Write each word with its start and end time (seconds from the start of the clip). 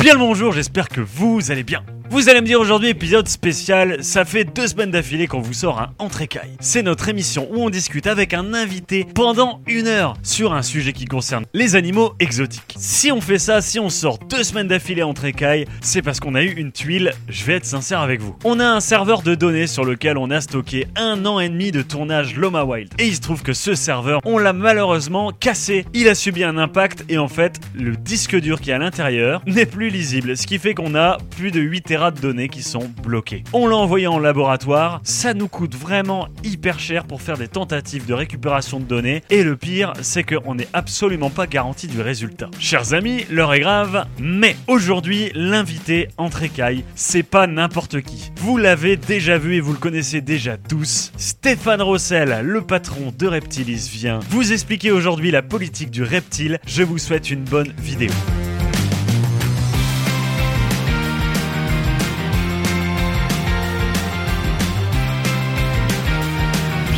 Bien 0.00 0.12
le 0.12 0.20
bonjour, 0.20 0.52
j'espère 0.52 0.88
que 0.88 1.00
vous 1.00 1.50
allez 1.50 1.64
bien. 1.64 1.82
Vous 2.10 2.30
allez 2.30 2.40
me 2.40 2.46
dire 2.46 2.58
aujourd'hui 2.58 2.88
épisode 2.88 3.28
spécial, 3.28 4.02
ça 4.02 4.24
fait 4.24 4.44
deux 4.44 4.66
semaines 4.66 4.90
d'affilée 4.90 5.26
qu'on 5.26 5.42
vous 5.42 5.52
sort 5.52 5.78
un 5.78 5.90
Entrécaille. 5.98 6.56
C'est 6.58 6.82
notre 6.82 7.10
émission 7.10 7.46
où 7.50 7.62
on 7.62 7.68
discute 7.68 8.06
avec 8.06 8.32
un 8.32 8.54
invité 8.54 9.06
pendant 9.14 9.60
une 9.66 9.86
heure 9.86 10.14
sur 10.22 10.54
un 10.54 10.62
sujet 10.62 10.94
qui 10.94 11.04
concerne 11.04 11.44
les 11.52 11.76
animaux 11.76 12.14
exotiques. 12.18 12.74
Si 12.78 13.12
on 13.12 13.20
fait 13.20 13.38
ça, 13.38 13.60
si 13.60 13.78
on 13.78 13.90
sort 13.90 14.18
deux 14.18 14.42
semaines 14.42 14.68
d'affilée 14.68 15.02
Entrécaille, 15.02 15.66
c'est 15.82 16.00
parce 16.00 16.18
qu'on 16.18 16.34
a 16.34 16.42
eu 16.42 16.52
une 16.52 16.72
tuile, 16.72 17.12
je 17.28 17.44
vais 17.44 17.56
être 17.56 17.66
sincère 17.66 18.00
avec 18.00 18.22
vous. 18.22 18.34
On 18.42 18.58
a 18.58 18.66
un 18.66 18.80
serveur 18.80 19.20
de 19.20 19.34
données 19.34 19.66
sur 19.66 19.84
lequel 19.84 20.16
on 20.16 20.30
a 20.30 20.40
stocké 20.40 20.86
un 20.96 21.26
an 21.26 21.40
et 21.40 21.50
demi 21.50 21.72
de 21.72 21.82
tournage 21.82 22.36
Loma 22.36 22.64
Wild. 22.64 22.88
Et 22.98 23.06
il 23.06 23.16
se 23.16 23.20
trouve 23.20 23.42
que 23.42 23.52
ce 23.52 23.74
serveur, 23.74 24.22
on 24.24 24.38
l'a 24.38 24.54
malheureusement 24.54 25.30
cassé. 25.30 25.84
Il 25.92 26.08
a 26.08 26.14
subi 26.14 26.42
un 26.42 26.56
impact 26.56 27.04
et 27.10 27.18
en 27.18 27.28
fait, 27.28 27.60
le 27.74 27.96
disque 27.96 28.34
dur 28.34 28.62
qui 28.62 28.70
est 28.70 28.74
à 28.74 28.78
l'intérieur 28.78 29.42
n'est 29.46 29.66
plus 29.66 29.90
lisible, 29.90 30.38
ce 30.38 30.46
qui 30.46 30.58
fait 30.58 30.72
qu'on 30.72 30.94
a 30.94 31.18
plus 31.36 31.50
de 31.50 31.60
8 31.60 31.82
Tera 31.82 31.97
de 31.98 32.20
données 32.20 32.48
qui 32.48 32.62
sont 32.62 32.90
bloquées. 33.02 33.44
On 33.52 33.66
l'a 33.66 33.76
envoyé 33.76 34.06
en 34.06 34.18
laboratoire, 34.18 35.00
ça 35.02 35.34
nous 35.34 35.48
coûte 35.48 35.74
vraiment 35.74 36.28
hyper 36.44 36.78
cher 36.78 37.04
pour 37.04 37.20
faire 37.20 37.36
des 37.36 37.48
tentatives 37.48 38.06
de 38.06 38.14
récupération 38.14 38.80
de 38.80 38.84
données, 38.84 39.22
et 39.30 39.42
le 39.42 39.56
pire, 39.56 39.92
c'est 40.00 40.22
qu'on 40.22 40.54
n'est 40.54 40.68
absolument 40.72 41.30
pas 41.30 41.46
garanti 41.46 41.86
du 41.86 42.00
résultat. 42.00 42.50
Chers 42.58 42.94
amis, 42.94 43.24
l'heure 43.30 43.54
est 43.54 43.60
grave, 43.60 44.06
mais 44.20 44.56
aujourd'hui, 44.66 45.30
l'invité 45.34 46.08
entre 46.16 46.42
écailles, 46.42 46.84
c'est 46.94 47.22
pas 47.22 47.46
n'importe 47.46 48.00
qui. 48.00 48.30
Vous 48.36 48.56
l'avez 48.56 48.96
déjà 48.96 49.38
vu 49.38 49.56
et 49.56 49.60
vous 49.60 49.72
le 49.72 49.78
connaissez 49.78 50.20
déjà 50.20 50.56
tous, 50.56 51.12
Stéphane 51.16 51.82
Rossel, 51.82 52.40
le 52.44 52.62
patron 52.62 53.12
de 53.16 53.26
Reptilis, 53.26 53.90
vient 53.92 54.20
vous 54.30 54.52
expliquer 54.52 54.92
aujourd'hui 54.92 55.30
la 55.30 55.42
politique 55.42 55.90
du 55.90 56.02
reptile. 56.02 56.58
Je 56.66 56.82
vous 56.82 56.98
souhaite 56.98 57.30
une 57.30 57.44
bonne 57.44 57.72
vidéo. 57.78 58.10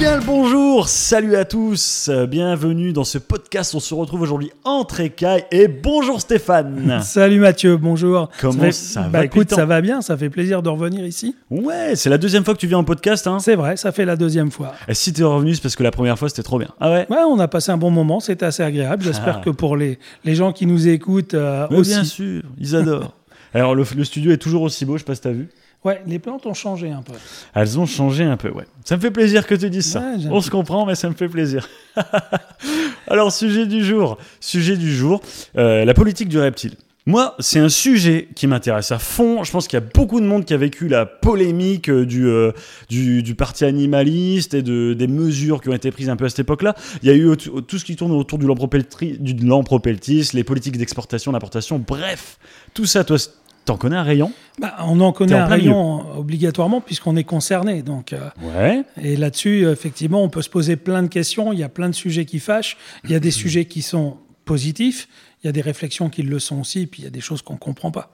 Bien 0.01 0.17
le 0.17 0.25
bonjour, 0.25 0.89
salut 0.89 1.37
à 1.37 1.45
tous, 1.45 2.11
bienvenue 2.27 2.95
dans 2.95 3.05
ce 3.05 3.19
podcast. 3.19 3.75
On 3.75 3.81
se 3.81 3.93
retrouve 3.93 4.23
aujourd'hui 4.23 4.51
entre 4.65 5.01
écailles 5.01 5.45
et 5.53 5.69
bonjour 5.69 6.23
Stéphane. 6.23 7.01
Salut 7.03 7.39
Mathieu, 7.39 7.77
bonjour. 7.77 8.31
Comment 8.41 8.61
fait- 8.63 8.73
ça 8.73 9.03
va 9.03 9.09
Bah 9.09 9.23
depuis 9.25 9.41
le 9.41 9.43
écoute, 9.43 9.49
temps 9.51 9.57
ça 9.57 9.67
va 9.67 9.83
bien, 9.83 10.01
ça 10.01 10.17
fait 10.17 10.31
plaisir 10.31 10.63
de 10.63 10.71
revenir 10.71 11.05
ici. 11.05 11.37
Ouais, 11.51 11.97
c'est 11.97 12.09
la 12.09 12.17
deuxième 12.17 12.47
fois 12.47 12.55
que 12.55 12.59
tu 12.61 12.67
viens 12.67 12.79
en 12.79 12.85
podcast. 12.85 13.27
Hein. 13.27 13.41
C'est 13.41 13.57
vrai, 13.57 13.77
ça 13.77 13.93
fait 13.93 14.07
la 14.07 14.17
deuxième 14.17 14.51
fois. 14.51 14.73
Et 14.89 14.95
si 14.95 15.13
t'es 15.13 15.23
revenu, 15.23 15.55
c'est 15.55 15.61
parce 15.63 15.77
que 15.77 15.83
la 15.83 15.91
première 15.91 16.19
fois 16.19 16.31
c'était 16.31 16.43
trop 16.43 16.59
bien. 16.59 16.71
Ah 16.81 16.91
ouais? 16.91 17.07
Ouais, 17.11 17.19
on 17.29 17.39
a 17.39 17.47
passé 17.49 17.71
un 17.71 17.77
bon 17.77 17.91
moment, 17.91 18.21
c'était 18.21 18.47
assez 18.47 18.63
agréable. 18.63 19.03
J'espère 19.05 19.39
Ah. 19.41 19.45
que 19.45 19.51
pour 19.51 19.77
les, 19.77 19.99
les 20.25 20.35
gens 20.35 20.53
qui 20.53 20.65
nous 20.65 20.89
écoutent 20.89 21.35
euh, 21.35 21.69
aussi. 21.69 21.91
Bien 21.91 22.05
sûr, 22.05 22.43
ils 22.59 22.75
adorent. 22.75 23.15
Alors 23.53 23.75
le, 23.75 23.85
le 23.97 24.05
studio 24.05 24.33
est 24.33 24.39
toujours 24.39 24.63
aussi 24.63 24.87
beau, 24.87 24.95
je 24.95 25.01
sais 25.01 25.05
pas 25.05 25.15
si 25.15 25.21
t'as 25.21 25.31
vu. 25.33 25.49
Ouais, 25.83 26.03
les 26.07 26.19
plantes 26.19 26.45
ont 26.45 26.53
changé 26.53 26.91
un 26.91 27.01
peu. 27.01 27.15
Elles 27.55 27.79
ont 27.79 27.87
changé 27.87 28.25
un 28.25 28.37
peu, 28.37 28.51
ouais. 28.51 28.67
Ça 28.85 28.97
me 28.97 29.01
fait 29.01 29.11
plaisir 29.11 29.47
que 29.47 29.55
tu 29.55 29.71
dises 29.71 29.91
ça. 29.93 30.01
Ouais, 30.01 30.27
On 30.31 30.43
se 30.43 30.51
comprend, 30.51 30.85
mais 30.85 30.95
ça 30.95 31.09
me 31.09 31.15
fait 31.15 31.29
plaisir. 31.29 31.67
Alors, 33.09 33.33
sujet 33.33 33.67
du 33.67 33.83
jour. 33.83 34.19
Sujet 34.41 34.77
du 34.77 34.95
jour, 34.95 35.23
euh, 35.57 35.87
la 35.87 35.95
politique 35.95 36.29
du 36.29 36.39
reptile. 36.39 36.75
Moi, 37.07 37.35
c'est 37.39 37.59
un 37.59 37.71
sujet 37.71 38.29
qui 38.37 38.47
m'intéresse 38.47 38.93
à 38.93 38.99
fond. 38.99 39.43
Je 39.43 39.51
pense 39.51 39.67
qu'il 39.67 39.79
y 39.79 39.83
a 39.83 39.87
beaucoup 39.95 40.21
de 40.21 40.27
monde 40.27 40.45
qui 40.45 40.53
a 40.53 40.59
vécu 40.59 40.87
la 40.87 41.07
polémique 41.07 41.89
euh, 41.89 42.05
du, 42.05 42.27
euh, 42.27 42.53
du, 42.91 43.23
du 43.23 43.35
parti 43.35 43.65
animaliste 43.65 44.53
et 44.53 44.61
de, 44.63 44.93
des 44.93 45.07
mesures 45.07 45.63
qui 45.63 45.71
ont 45.71 45.75
été 45.75 45.91
prises 45.91 46.11
un 46.11 46.17
peu 46.17 46.27
à 46.27 46.29
cette 46.29 46.41
époque-là. 46.41 46.75
Il 47.03 47.09
y 47.09 47.11
a 47.11 47.17
eu 47.17 47.35
tout 47.37 47.79
ce 47.79 47.85
qui 47.87 47.97
tourne 47.97 48.13
autour 48.13 48.39
du 48.39 48.47
lampropeltis, 48.47 50.29
les 50.35 50.45
politiques 50.45 50.77
d'exportation, 50.77 51.33
d'importation, 51.33 51.79
bref. 51.79 52.39
Tout 52.75 52.85
ça, 52.85 53.03
toi, 53.03 53.17
t'en 53.65 53.77
connais 53.77 53.97
un 53.97 54.03
rayon? 54.03 54.33
Bah, 54.59 54.77
on 54.87 55.01
en 55.01 55.13
connaît 55.13 55.35
en 55.35 55.41
un 55.41 55.47
rayon 55.47 56.01
euh, 56.01 56.19
obligatoirement 56.19 56.81
puisqu'on 56.81 57.17
est 57.17 57.25
concerné. 57.25 57.83
Donc, 57.83 58.13
euh, 58.13 58.29
Ouais. 58.43 58.83
et 59.01 59.17
là-dessus, 59.17 59.67
effectivement, 59.69 60.23
on 60.23 60.29
peut 60.29 60.43
se 60.43 60.51
poser 60.51 60.77
plein 60.77 61.03
de 61.03 61.09
questions. 61.09 61.53
Il 61.53 61.59
y 61.59 61.63
a 61.63 61.69
plein 61.69 61.89
de 61.89 61.95
sujets 61.95 62.25
qui 62.25 62.39
fâchent. 62.41 62.77
Il 63.05 63.11
y 63.11 63.15
a 63.15 63.21
des 63.21 63.31
sujets 63.43 63.65
qui 63.67 63.83
sont 63.83 64.17
positifs. 64.45 65.09
Il 65.43 65.47
y 65.47 65.49
a 65.51 65.53
des 65.53 65.61
réflexions 65.61 66.09
qui 66.11 66.23
le 66.23 66.39
sont 66.39 66.61
aussi. 66.61 66.87
Puis 66.87 67.03
il 67.03 67.05
y 67.05 67.09
a 67.09 67.11
des 67.11 67.21
choses 67.21 67.43
qu'on 67.43 67.57
comprend 67.57 67.91
pas. 67.91 68.11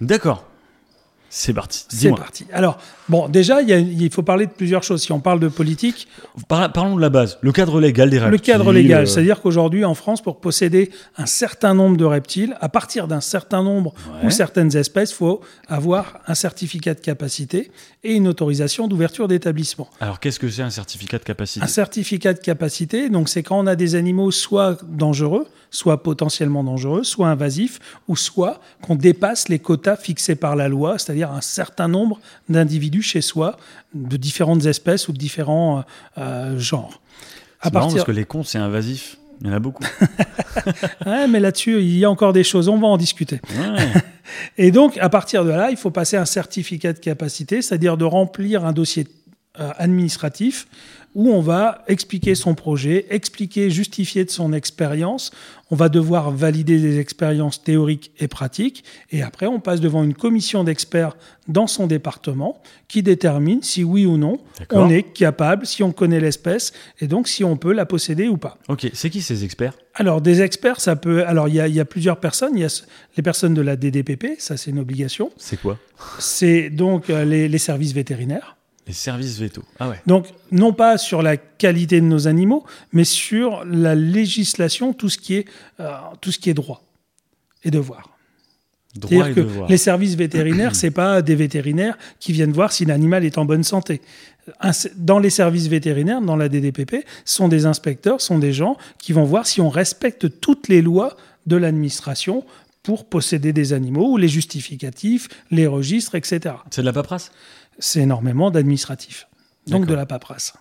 D'accord. 0.00 0.46
C'est 1.36 1.52
parti. 1.52 1.84
C'est 1.88 2.10
parti. 2.10 2.46
Alors, 2.52 2.78
bon, 3.08 3.28
déjà, 3.28 3.60
il, 3.60 4.08
faut 4.12 4.22
parler 4.22 4.46
de 4.46 4.52
plusieurs 4.52 4.84
choses. 4.84 5.02
Si 5.02 5.10
on 5.10 5.18
parle 5.18 5.40
de 5.40 5.48
politique, 5.48 6.06
Par- 6.46 6.72
parlons 6.72 6.94
de 6.94 7.00
la 7.00 7.08
base. 7.10 7.38
Le 7.40 7.50
cadre 7.50 7.80
légal 7.80 8.08
des 8.08 8.20
le 8.20 8.26
reptiles. 8.26 8.40
cadre 8.40 8.72
légal, 8.72 9.02
euh, 9.02 9.06
c'est-à-dire 9.06 9.42
qu'aujourd'hui, 9.42 9.84
en 9.84 9.94
France, 9.94 10.22
pour 10.22 10.38
posséder 10.40 10.92
un 11.16 11.26
certain 11.26 11.74
nombre 11.74 11.96
de 11.96 12.04
reptiles, 12.04 12.56
à 12.60 12.68
partir 12.68 13.08
d'un 13.08 13.20
certain 13.20 13.64
nombre 13.64 13.94
Ouais. 14.22 14.28
ou 14.28 14.30
certaines 14.30 14.76
espèces, 14.76 15.10
il 15.10 15.16
faut 15.16 15.40
avoir 15.66 16.20
un 16.28 16.36
certificat 16.36 16.94
de 16.94 17.00
capacité 17.00 17.72
et 18.04 18.12
une 18.14 18.28
autorisation 18.28 18.86
d'ouverture 18.86 19.26
d'établissement. 19.26 19.88
Alors, 20.00 20.20
qu'est-ce 20.20 20.38
que 20.38 20.48
c'est 20.48 20.62
un 20.62 20.70
certificat 20.70 21.18
de 21.18 21.24
capacité? 21.24 21.64
Un 21.64 21.68
certificat 21.68 22.32
de 22.32 22.38
capacité, 22.38 23.08
donc 23.10 23.28
c'est 23.28 23.42
quand 23.42 23.58
on 23.58 23.66
a 23.66 23.74
des 23.74 23.96
animaux 23.96 24.30
soit 24.30 24.78
dangereux, 24.88 25.48
soit 25.72 26.00
potentiellement 26.04 26.62
dangereux, 26.62 27.02
soit 27.02 27.26
invasifs, 27.28 27.80
ou 28.06 28.14
soit 28.14 28.60
qu'on 28.82 28.94
dépasse 28.94 29.48
les 29.48 29.58
quotas 29.58 29.96
fixés 29.96 30.36
par 30.36 30.54
la 30.54 30.68
loi, 30.68 30.96
c'est-à-dire 30.98 31.23
un 31.32 31.40
certain 31.40 31.88
nombre 31.88 32.20
d'individus 32.48 33.02
chez 33.02 33.20
soi, 33.20 33.56
de 33.94 34.16
différentes 34.16 34.66
espèces 34.66 35.08
ou 35.08 35.12
de 35.12 35.18
différents 35.18 35.78
euh, 35.78 35.82
euh, 36.18 36.58
genres. 36.58 37.00
C'est 37.62 37.72
marrant 37.72 37.90
parce 37.90 38.04
que 38.04 38.12
les 38.12 38.24
cons, 38.24 38.44
c'est 38.44 38.58
invasif. 38.58 39.16
Il 39.40 39.48
y 39.48 39.50
en 39.50 39.54
a 39.54 39.58
beaucoup. 39.58 39.84
Ouais, 41.04 41.26
mais 41.26 41.40
là-dessus, 41.40 41.80
il 41.82 41.98
y 41.98 42.04
a 42.04 42.10
encore 42.10 42.32
des 42.32 42.44
choses, 42.44 42.68
on 42.68 42.78
va 42.78 42.86
en 42.86 42.96
discuter. 42.96 43.40
Ouais. 43.56 43.92
Et 44.56 44.70
donc, 44.70 44.96
à 44.98 45.08
partir 45.08 45.44
de 45.44 45.50
là, 45.50 45.70
il 45.70 45.76
faut 45.76 45.90
passer 45.90 46.16
un 46.16 46.24
certificat 46.24 46.92
de 46.92 47.00
capacité, 47.00 47.60
c'est-à-dire 47.60 47.96
de 47.96 48.04
remplir 48.04 48.64
un 48.64 48.72
dossier 48.72 49.06
euh, 49.60 49.70
administratif 49.76 50.66
où 51.14 51.30
on 51.30 51.40
va 51.40 51.84
expliquer 51.86 52.34
son 52.34 52.54
projet, 52.54 53.06
expliquer, 53.10 53.70
justifier 53.70 54.24
de 54.24 54.30
son 54.30 54.52
expérience. 54.52 55.30
On 55.70 55.76
va 55.76 55.88
devoir 55.88 56.30
valider 56.30 56.78
des 56.78 56.98
expériences 56.98 57.62
théoriques 57.62 58.12
et 58.18 58.28
pratiques. 58.28 58.84
Et 59.10 59.22
après, 59.22 59.46
on 59.46 59.60
passe 59.60 59.80
devant 59.80 60.02
une 60.02 60.14
commission 60.14 60.64
d'experts 60.64 61.16
dans 61.48 61.66
son 61.66 61.86
département 61.86 62.62
qui 62.88 63.02
détermine 63.02 63.62
si 63.62 63.84
oui 63.84 64.06
ou 64.06 64.16
non 64.16 64.38
on 64.70 64.88
est 64.88 65.02
capable, 65.02 65.66
si 65.66 65.82
on 65.82 65.92
connaît 65.92 66.20
l'espèce, 66.20 66.72
et 67.00 67.06
donc 67.06 67.28
si 67.28 67.44
on 67.44 67.56
peut 67.56 67.72
la 67.72 67.86
posséder 67.86 68.28
ou 68.28 68.36
pas. 68.36 68.58
ok, 68.68 68.90
c'est 68.92 69.10
qui 69.10 69.22
ces 69.22 69.44
experts? 69.44 69.74
Alors, 69.94 70.20
des 70.20 70.42
experts, 70.42 70.80
ça 70.80 70.96
peut. 70.96 71.24
Alors, 71.26 71.48
il 71.48 71.54
y 71.54 71.60
a, 71.60 71.68
il 71.68 71.74
y 71.74 71.80
a 71.80 71.84
plusieurs 71.84 72.18
personnes. 72.18 72.52
Il 72.56 72.62
y 72.62 72.64
a 72.64 72.82
les 73.16 73.22
personnes 73.22 73.54
de 73.54 73.62
la 73.62 73.76
DDPP, 73.76 74.38
ça 74.38 74.56
c'est 74.56 74.70
une 74.70 74.80
obligation. 74.80 75.30
C'est 75.36 75.60
quoi? 75.60 75.78
C'est 76.18 76.70
donc 76.70 77.10
euh, 77.10 77.24
les, 77.24 77.48
les 77.48 77.58
services 77.58 77.92
vétérinaires. 77.92 78.56
Les 78.86 78.92
services 78.92 79.38
veto. 79.38 79.62
Ah 79.78 79.88
ouais. 79.88 80.00
Donc, 80.06 80.26
non 80.52 80.72
pas 80.72 80.98
sur 80.98 81.22
la 81.22 81.36
qualité 81.36 82.00
de 82.00 82.06
nos 82.06 82.28
animaux, 82.28 82.64
mais 82.92 83.04
sur 83.04 83.64
la 83.64 83.94
législation, 83.94 84.92
tout 84.92 85.08
ce 85.08 85.16
qui 85.16 85.36
est, 85.36 85.46
euh, 85.80 85.90
tout 86.20 86.30
ce 86.30 86.38
qui 86.38 86.50
est 86.50 86.54
droit 86.54 86.82
et 87.64 87.70
devoir. 87.70 88.10
Droit 88.94 89.30
et 89.30 89.32
que 89.32 89.40
devoir. 89.40 89.68
les 89.68 89.78
services 89.78 90.14
vétérinaires, 90.16 90.76
c'est 90.76 90.90
pas 90.90 91.22
des 91.22 91.34
vétérinaires 91.34 91.96
qui 92.20 92.32
viennent 92.32 92.52
voir 92.52 92.72
si 92.72 92.84
l'animal 92.84 93.24
est 93.24 93.38
en 93.38 93.44
bonne 93.44 93.64
santé. 93.64 94.02
Dans 94.96 95.18
les 95.18 95.30
services 95.30 95.68
vétérinaires, 95.68 96.20
dans 96.20 96.36
la 96.36 96.50
DDPP, 96.50 97.06
ce 97.24 97.34
sont 97.34 97.48
des 97.48 97.64
inspecteurs, 97.64 98.20
ce 98.20 98.26
sont 98.26 98.38
des 98.38 98.52
gens 98.52 98.76
qui 98.98 99.14
vont 99.14 99.24
voir 99.24 99.46
si 99.46 99.62
on 99.62 99.70
respecte 99.70 100.40
toutes 100.40 100.68
les 100.68 100.82
lois 100.82 101.16
de 101.46 101.56
l'administration 101.56 102.44
pour 102.84 103.06
posséder 103.06 103.54
des 103.54 103.72
animaux, 103.72 104.12
ou 104.12 104.16
les 104.18 104.28
justificatifs, 104.28 105.28
les 105.50 105.66
registres, 105.66 106.14
etc. 106.14 106.56
C'est 106.70 106.82
de 106.82 106.86
la 106.86 106.92
paperasse? 106.92 107.32
C'est 107.78 108.00
énormément 108.00 108.50
d'administratifs. 108.50 109.28
Donc 109.66 109.86
de 109.86 109.94
la 109.94 110.06
paperasse. 110.06 110.54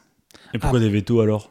Et 0.53 0.59
pourquoi 0.59 0.79
des 0.79 0.89
vétos 0.89 1.21
alors? 1.21 1.49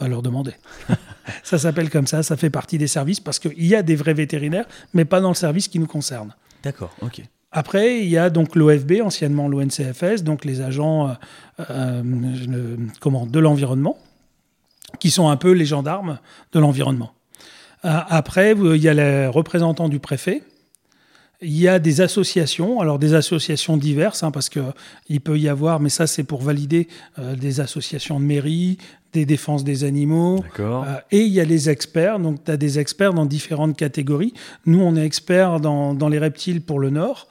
Va 0.00 0.08
leur 0.08 0.22
demander. 0.22 0.54
ça 1.42 1.58
s'appelle 1.58 1.90
comme 1.90 2.06
ça, 2.06 2.22
ça 2.22 2.36
fait 2.36 2.50
partie 2.50 2.78
des 2.78 2.86
services 2.86 3.20
parce 3.20 3.38
qu'il 3.38 3.64
y 3.64 3.74
a 3.74 3.82
des 3.82 3.96
vrais 3.96 4.14
vétérinaires, 4.14 4.66
mais 4.92 5.04
pas 5.04 5.20
dans 5.20 5.28
le 5.28 5.34
service 5.34 5.68
qui 5.68 5.78
nous 5.78 5.86
concerne. 5.86 6.34
D'accord, 6.62 6.94
ok. 7.02 7.22
Après, 7.52 8.00
il 8.00 8.08
y 8.08 8.18
a 8.18 8.30
donc 8.30 8.56
l'OFB, 8.56 8.94
anciennement 9.04 9.46
l'ONCFS, 9.46 10.24
donc 10.24 10.44
les 10.44 10.60
agents 10.60 11.08
euh, 11.08 11.12
euh, 11.70 12.76
comment, 13.00 13.26
de 13.26 13.38
l'environnement, 13.38 13.96
qui 14.98 15.12
sont 15.12 15.28
un 15.28 15.36
peu 15.36 15.52
les 15.52 15.64
gendarmes 15.64 16.18
de 16.52 16.58
l'environnement. 16.58 17.12
Euh, 17.84 18.00
après, 18.08 18.56
il 18.58 18.82
y 18.82 18.88
a 18.88 18.94
les 18.94 19.28
représentants 19.28 19.88
du 19.88 20.00
préfet. 20.00 20.42
Il 21.46 21.60
y 21.60 21.68
a 21.68 21.78
des 21.78 22.00
associations, 22.00 22.80
alors 22.80 22.98
des 22.98 23.12
associations 23.12 23.76
diverses, 23.76 24.22
hein, 24.22 24.30
parce 24.30 24.48
que 24.48 24.60
il 25.08 25.20
peut 25.20 25.38
y 25.38 25.48
avoir, 25.48 25.78
mais 25.78 25.90
ça 25.90 26.06
c'est 26.06 26.24
pour 26.24 26.40
valider 26.40 26.88
euh, 27.18 27.36
des 27.36 27.60
associations 27.60 28.18
de 28.18 28.24
mairie, 28.24 28.78
des 29.14 29.24
défenses 29.24 29.64
des 29.64 29.84
animaux. 29.84 30.44
Euh, 30.60 30.82
et 31.10 31.20
il 31.22 31.32
y 31.32 31.40
a 31.40 31.44
les 31.44 31.70
experts. 31.70 32.18
Donc, 32.18 32.44
tu 32.44 32.50
as 32.50 32.56
des 32.58 32.78
experts 32.78 33.14
dans 33.14 33.24
différentes 33.24 33.76
catégories. 33.76 34.34
Nous, 34.66 34.80
on 34.80 34.94
est 34.96 35.04
experts 35.06 35.60
dans, 35.60 35.94
dans 35.94 36.08
les 36.08 36.18
reptiles 36.18 36.60
pour 36.60 36.78
le 36.80 36.90
Nord. 36.90 37.28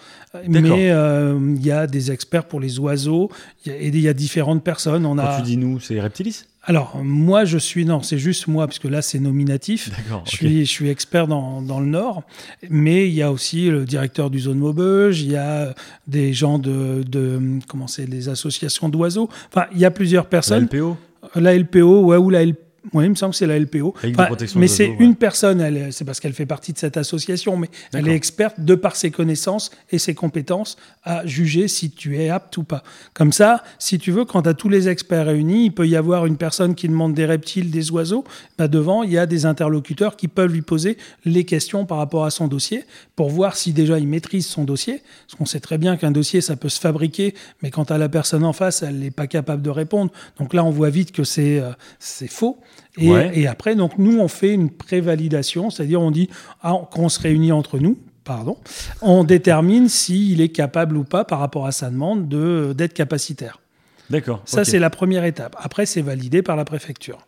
Mais 0.47 0.89
euh, 0.89 1.37
il 1.55 1.63
y 1.63 1.71
a 1.71 1.85
des 1.85 2.11
experts 2.11 2.45
pour 2.45 2.59
les 2.59 2.79
oiseaux. 2.79 3.29
Il 3.65 3.71
y 3.71 3.75
a- 3.75 3.79
Et 3.79 3.87
il 3.89 3.99
y 3.99 4.07
a 4.07 4.13
différentes 4.13 4.63
personnes. 4.63 5.05
On 5.05 5.15
Quand 5.17 5.23
a... 5.25 5.35
tu 5.37 5.43
dis 5.43 5.57
nous, 5.57 5.79
c'est 5.79 5.99
Reptilis? 6.01 6.45
Alors, 6.65 6.97
moi, 7.03 7.43
je 7.43 7.57
suis. 7.57 7.83
Non, 7.85 8.01
c'est 8.01 8.17
juste 8.17 8.47
moi, 8.47 8.65
parce 8.65 8.79
que 8.79 8.87
là, 8.87 9.01
c'est 9.01 9.19
nominatif. 9.19 9.91
Je 10.23 10.29
suis, 10.31 10.65
je 10.65 10.71
suis 10.71 10.87
expert 10.89 11.27
dans, 11.27 11.61
dans 11.61 11.81
le 11.81 11.87
Nord, 11.87 12.23
mais 12.69 13.09
il 13.09 13.13
y 13.13 13.21
a 13.21 13.33
aussi 13.33 13.69
le 13.69 13.83
directeur 13.83 14.29
du 14.29 14.39
zone 14.39 14.59
Maubeuge, 14.59 15.21
il 15.21 15.31
y 15.31 15.35
a 15.35 15.75
des 16.07 16.31
gens 16.31 16.59
de, 16.59 17.03
de 17.05 17.59
comment 17.67 17.87
c'est, 17.87 18.05
les 18.05 18.29
associations 18.29 18.87
d'oiseaux. 18.87 19.27
Enfin, 19.53 19.65
il 19.73 19.79
y 19.79 19.85
a 19.85 19.91
plusieurs 19.91 20.23
La 20.23 20.29
personnes. 20.29 20.69
LPO 20.71 20.95
La 21.35 21.57
LPO, 21.57 22.05
ouais, 22.05 22.17
ou 22.17 22.29
la 22.29 22.45
LPO. 22.45 22.72
Ouais, 22.91 23.05
il 23.05 23.09
me 23.09 23.15
semble 23.15 23.31
que 23.31 23.37
c'est 23.37 23.47
la 23.47 23.57
LPO. 23.57 23.95
Mais 24.55 24.67
c'est 24.67 24.89
ouais. 24.89 24.97
une 24.99 25.15
personne, 25.15 25.91
c'est 25.91 26.03
parce 26.03 26.19
qu'elle 26.19 26.33
fait 26.33 26.45
partie 26.45 26.73
de 26.73 26.77
cette 26.77 26.97
association, 26.97 27.55
mais 27.55 27.69
elle 27.93 28.09
est 28.09 28.15
experte 28.15 28.59
de 28.59 28.75
par 28.75 28.97
ses 28.97 29.09
connaissances 29.09 29.71
et 29.91 29.99
ses 29.99 30.13
compétences 30.13 30.75
à 31.03 31.25
juger 31.25 31.69
si 31.69 31.91
tu 31.91 32.17
es 32.19 32.29
apte 32.29 32.57
ou 32.57 32.63
pas. 32.63 32.83
Comme 33.13 33.31
ça, 33.31 33.63
si 33.79 33.99
tu 33.99 34.11
veux, 34.11 34.25
quand 34.25 34.41
tu 34.43 34.49
as 34.49 34.53
tous 34.53 34.67
les 34.67 34.89
experts 34.89 35.27
réunis, 35.27 35.65
il 35.65 35.71
peut 35.71 35.87
y 35.87 35.95
avoir 35.95 36.25
une 36.25 36.35
personne 36.35 36.75
qui 36.75 36.89
demande 36.89 37.13
des 37.13 37.25
reptiles, 37.25 37.71
des 37.71 37.89
oiseaux. 37.91 38.25
Bah, 38.57 38.67
devant, 38.67 39.03
il 39.03 39.11
y 39.11 39.17
a 39.17 39.25
des 39.25 39.45
interlocuteurs 39.45 40.17
qui 40.17 40.27
peuvent 40.27 40.51
lui 40.51 40.61
poser 40.61 40.97
les 41.23 41.45
questions 41.45 41.85
par 41.85 41.97
rapport 41.97 42.25
à 42.25 42.31
son 42.31 42.47
dossier 42.47 42.83
pour 43.15 43.29
voir 43.29 43.55
si 43.55 43.71
déjà 43.71 43.97
il 43.97 44.07
maîtrise 44.09 44.45
son 44.45 44.65
dossier. 44.65 45.01
Parce 45.27 45.37
qu'on 45.37 45.45
sait 45.45 45.61
très 45.61 45.77
bien 45.77 45.95
qu'un 45.95 46.11
dossier, 46.11 46.41
ça 46.41 46.57
peut 46.57 46.69
se 46.69 46.81
fabriquer, 46.81 47.33
mais 47.61 47.71
quand 47.71 47.85
tu 47.85 47.93
as 47.93 47.97
la 47.97 48.09
personne 48.09 48.43
en 48.43 48.53
face, 48.53 48.83
elle 48.83 48.99
n'est 48.99 49.11
pas 49.11 49.27
capable 49.27 49.61
de 49.61 49.69
répondre. 49.69 50.11
Donc 50.37 50.53
là, 50.53 50.65
on 50.65 50.69
voit 50.71 50.89
vite 50.89 51.13
que 51.13 51.23
c'est 51.23 51.59
euh, 51.59 51.71
c'est 51.99 52.27
faux. 52.27 52.59
Et, 52.97 53.09
Ouais. 53.09 53.31
et 53.33 53.47
après, 53.47 53.75
donc 53.75 53.97
nous, 53.97 54.19
on 54.19 54.27
fait 54.27 54.53
une 54.53 54.69
prévalidation, 54.69 55.69
c'est-à-dire 55.69 55.99
on 56.01 56.11
dit, 56.11 56.29
ah, 56.61 56.73
quand 56.91 57.01
on 57.03 57.09
se 57.09 57.19
réunit 57.19 57.51
entre 57.51 57.79
nous, 57.79 57.97
pardon, 58.23 58.57
on 59.01 59.23
détermine 59.23 59.89
s'il 59.89 60.41
est 60.41 60.49
capable 60.49 60.95
ou 60.97 61.03
pas 61.03 61.25
par 61.25 61.39
rapport 61.39 61.65
à 61.65 61.71
sa 61.71 61.89
demande 61.89 62.27
de- 62.29 62.73
d'être 62.77 62.93
capacitaire. 62.93 63.59
D'accord. 64.09 64.41
Ça, 64.45 64.63
c'est 64.63 64.79
la 64.79 64.89
première 64.89 65.23
étape. 65.25 65.55
Après, 65.59 65.85
c'est 65.85 66.01
validé 66.01 66.41
par 66.41 66.55
la 66.55 66.65
préfecture. 66.65 67.25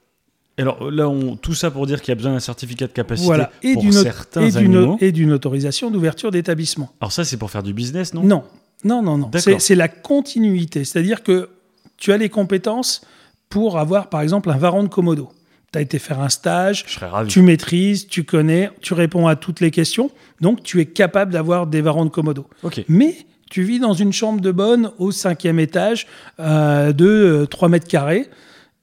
Alors 0.58 0.90
là, 0.90 1.10
on... 1.10 1.36
tout 1.36 1.54
ça 1.54 1.72
pour 1.72 1.86
dire 1.88 2.00
qu'il 2.02 2.10
y 2.10 2.14
a 2.14 2.16
besoin 2.16 2.32
d'un 2.34 2.40
certificat 2.40 2.88
de 2.88 2.92
capacité 2.94 3.26
Voilà. 3.26 3.52
Et 3.64 3.74
pour 3.74 3.92
certains 3.92 4.48
et 4.50 4.56
animaux. 4.58 4.98
et 5.02 5.12
d'une 5.12 5.34
autorisation 5.34 5.90
d'ouverture 5.92 6.32
d'établissement. 6.32 6.92
Alors 7.02 7.12
ça, 7.12 7.24
c'est 7.26 7.38
pour 7.38 7.50
faire 7.52 7.64
du 7.64 7.74
business, 7.74 8.14
non? 8.14 8.24
Non, 8.24 8.44
non, 8.84 9.02
non, 9.02 9.18
non. 9.18 9.28
D'accord. 9.28 9.42
C'est 9.42 9.60
c'est 9.60 9.76
la 9.76 9.88
continuité. 9.90 10.86
C'est-à-dire 10.86 11.24
que 11.24 11.50
tu 11.98 12.14
as 12.14 12.18
les 12.18 12.30
compétences 12.30 13.02
pour 13.50 13.80
avoir, 13.80 14.10
par 14.10 14.22
exemple, 14.22 14.50
un 14.50 14.58
varan 14.58 14.84
de 14.84 14.90
Komodo. 14.90 15.30
Tu 15.72 15.80
as 15.80 15.82
été 15.82 16.00
faire 16.00 16.20
un 16.20 16.30
stage, 16.30 16.86
tu 17.28 17.42
maîtrises, 17.42 18.08
tu 18.08 18.24
connais, 18.24 18.70
tu 18.82 18.94
réponds 18.94 19.28
à 19.28 19.36
toutes 19.36 19.60
les 19.60 19.72
questions. 19.72 20.10
Donc, 20.42 20.64
tu 20.64 20.80
es 20.80 20.86
capable 20.86 21.34
d'avoir 21.34 21.68
des 21.68 21.82
varans 21.82 22.06
de 22.06 22.10
Komodo. 22.10 22.48
Mais 22.88 23.16
tu 23.50 23.64
vis 23.64 23.80
dans 23.80 23.94
une 23.94 24.14
chambre 24.14 24.42
de 24.42 24.52
bonne 24.52 24.92
au 24.98 25.12
cinquième 25.12 25.60
étage 25.60 26.08
euh, 26.40 26.94
de 26.94 27.06
euh, 27.06 27.46
3 27.46 27.70
mètres 27.70 27.88
carrés. 27.88 28.30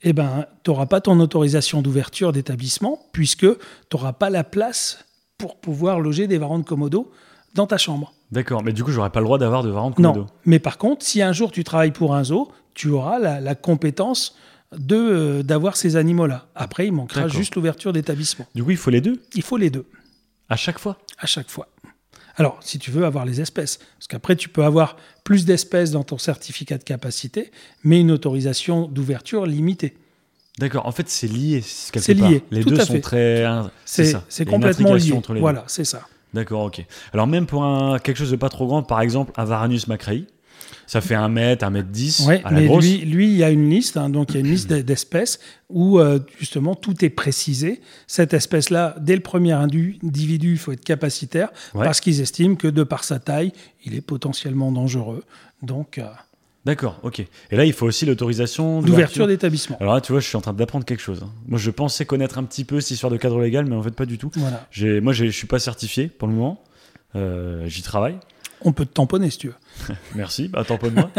Eh 0.03 0.13
ben, 0.13 0.47
tu 0.65 0.71
n'auras 0.71 0.87
pas 0.87 1.01
ton 1.01 1.19
autorisation 1.21 1.83
d'ouverture 1.83 2.33
d'établissement 2.33 2.99
puisque 3.13 3.47
tu 3.47 3.57
n'auras 3.93 4.13
pas 4.13 4.31
la 4.31 4.45
place 4.45 5.05
pour 5.39 5.61
pouvoir 5.61 6.01
loger 6.01 6.27
des 6.27 6.39
varans 6.39 6.59
de 6.59 6.65
Komodo 6.65 7.11
dans 7.55 7.67
ta 7.67 7.79
chambre. 7.79 8.13
D'accord. 8.31 8.63
Mais 8.63 8.73
du 8.73 8.83
coup, 8.83 8.91
j'aurais 8.91 9.11
pas 9.11 9.21
le 9.21 9.27
droit 9.27 9.39
d'avoir 9.39 9.63
de 9.63 9.71
varan 9.71 9.91
de 9.91 10.01
Non. 10.01 10.13
Komodo. 10.13 10.31
Mais 10.47 10.59
par 10.59 10.79
contre, 10.79 11.05
si 11.05 11.23
un 11.23 11.33
jour 11.33 11.51
tu 11.53 11.65
travailles 11.65 11.93
pour 11.93 12.15
un 12.15 12.25
zoo, 12.25 12.51
tu 12.75 12.91
auras 12.91 13.19
la, 13.19 13.41
la 13.41 13.55
compétence 13.55 14.37
de 14.77 14.97
euh, 14.97 15.43
d'avoir 15.43 15.77
ces 15.77 15.97
animaux-là. 15.97 16.49
Après, 16.55 16.87
il 16.87 16.93
manquera 16.93 17.29
juste 17.29 17.55
l'ouverture 17.57 17.93
d'établissement. 17.93 18.47
Du 18.55 18.63
coup, 18.65 18.71
il 18.71 18.77
faut 18.77 18.91
les 18.91 19.01
deux? 19.01 19.21
Il 19.35 19.43
faut 19.43 19.57
les 19.57 19.71
deux 19.71 19.87
à 20.49 20.57
chaque 20.57 20.79
fois? 20.79 20.99
à 21.19 21.27
chaque 21.27 21.51
fois. 21.51 21.69
Alors, 22.37 22.59
si 22.63 22.79
tu 22.79 22.91
veux 22.91 23.05
avoir 23.05 23.25
les 23.25 23.41
espèces, 23.41 23.79
parce 23.99 24.09
qu'après, 24.09 24.37
tu 24.37 24.49
peux 24.49 24.65
avoir 24.65 24.97
plus 25.23 25.45
d'espèces 25.45 25.91
dans 25.91 26.03
ton 26.03 26.19
certificat 26.19 26.79
de 26.79 26.85
capacité, 26.85 27.51
mais 27.85 28.01
une 28.01 28.11
autorisation 28.11 28.89
d'ouverture 28.89 29.47
limitée. 29.47 29.97
D'accord. 30.59 30.87
En 30.87 30.93
fait, 30.93 31.09
c'est 31.09 31.29
lié. 31.29 31.63
C'est 31.63 32.15
part. 32.15 32.31
lié, 32.31 32.43
Les 32.51 32.63
tout 32.63 32.71
deux 32.71 32.81
sont 32.81 32.95
fait. 32.95 33.01
très. 33.01 33.47
C'est 33.85 34.45
complètement 34.45 34.95
lié. 34.95 35.13
entre 35.13 35.33
les 35.33 35.39
deux. 35.39 35.43
Voilà, 35.43 35.65
c'est 35.67 35.85
ça. 35.85 36.03
D'accord, 36.35 36.63
ok. 36.65 36.85
Alors 37.13 37.27
même 37.27 37.47
pour 37.47 37.65
un, 37.65 37.99
quelque 37.99 38.17
chose 38.17 38.31
de 38.31 38.37
pas 38.37 38.49
trop 38.49 38.67
grand, 38.67 38.83
par 38.83 39.03
exemple 39.03 39.33
un 39.37 39.45
Varanus 39.45 39.87
macrae, 39.87 40.25
ça 40.93 41.01
fait 41.01 41.15
1 41.15 41.29
mètre, 41.29 41.65
1 41.65 41.71
mètre 41.71 41.89
10 41.89 42.27
Ouais, 42.27 42.43
à 42.45 42.51
la 42.51 42.61
mais 42.61 42.67
grosse. 42.67 42.85
lui, 42.85 42.99
lui, 42.99 43.27
il 43.31 43.37
y 43.37 43.45
a 43.45 43.51
une 43.51 43.71
liste, 43.71 43.97
hein, 43.97 44.11
donc 44.11 44.31
il 44.31 44.35
y 44.35 44.37
a 44.37 44.41
une 44.41 44.51
liste 44.51 44.69
d'e- 44.69 44.83
d'espèces 44.83 45.41
où 45.71 45.99
euh, 45.99 46.19
justement 46.39 46.75
tout 46.75 47.03
est 47.05 47.09
précisé. 47.11 47.81
Cette 48.07 48.35
espèce-là, 48.35 48.95
dès 49.01 49.15
le 49.15 49.23
premier 49.23 49.53
individu, 49.53 50.53
il 50.53 50.59
faut 50.59 50.73
être 50.73 50.85
capacitaire 50.85 51.49
Ouais. 51.75 51.85
parce 51.85 52.01
qu'ils 52.01 52.21
estiment 52.21 52.57
que 52.57 52.69
de 52.69 52.83
par 52.83 53.05
sa 53.05 53.19
taille, 53.19 53.53
il 53.85 53.95
est 53.95 54.01
potentiellement 54.03 54.71
dangereux. 54.73 55.25
Donc, 55.63 55.97
euh, 55.99 56.05
D'accord, 56.65 57.01
ok. 57.03 57.19
Et 57.51 57.57
là, 57.57 57.65
il 57.65 57.73
faut 57.73 57.87
aussi 57.87 58.07
l'autorisation 58.07 58.83
d'ouverture 58.83 59.27
d'établissement. 59.27 59.77
Alors 59.81 59.95
là, 59.95 60.01
tu 60.01 60.13
vois, 60.13 60.21
je 60.21 60.29
suis 60.29 60.37
en 60.37 60.41
train 60.41 60.53
d'apprendre 60.53 60.85
quelque 60.85 61.01
chose. 61.03 61.21
hein. 61.25 61.31
Moi, 61.49 61.59
je 61.59 61.71
pensais 61.73 62.05
connaître 62.05 62.39
un 62.39 62.45
petit 62.45 62.65
peu 62.65 62.81
cette 62.81 62.93
histoire 62.93 63.11
de 63.11 63.17
cadre 63.17 63.41
légal, 63.41 63.67
mais 63.67 63.75
en 63.75 63.83
fait, 63.83 63.91
pas 63.91 64.07
du 64.07 64.17
tout. 64.19 64.31
Voilà. 64.37 64.69
Moi, 65.01 65.13
je 65.13 65.25
suis 65.27 65.49
pas 65.49 65.59
certifié 65.59 66.07
pour 66.07 66.29
le 66.29 66.35
moment. 66.35 66.63
Euh, 67.17 67.67
J'y 67.67 67.83
travaille. 67.83 68.17
On 68.65 68.73
peut 68.73 68.87
te 68.87 68.93
tamponner 68.93 69.31
si 69.31 69.39
tu 69.39 69.47
veux. 69.49 69.97
Merci, 70.15 70.49
bah, 70.49 70.65
tamponne-moi. 70.65 71.11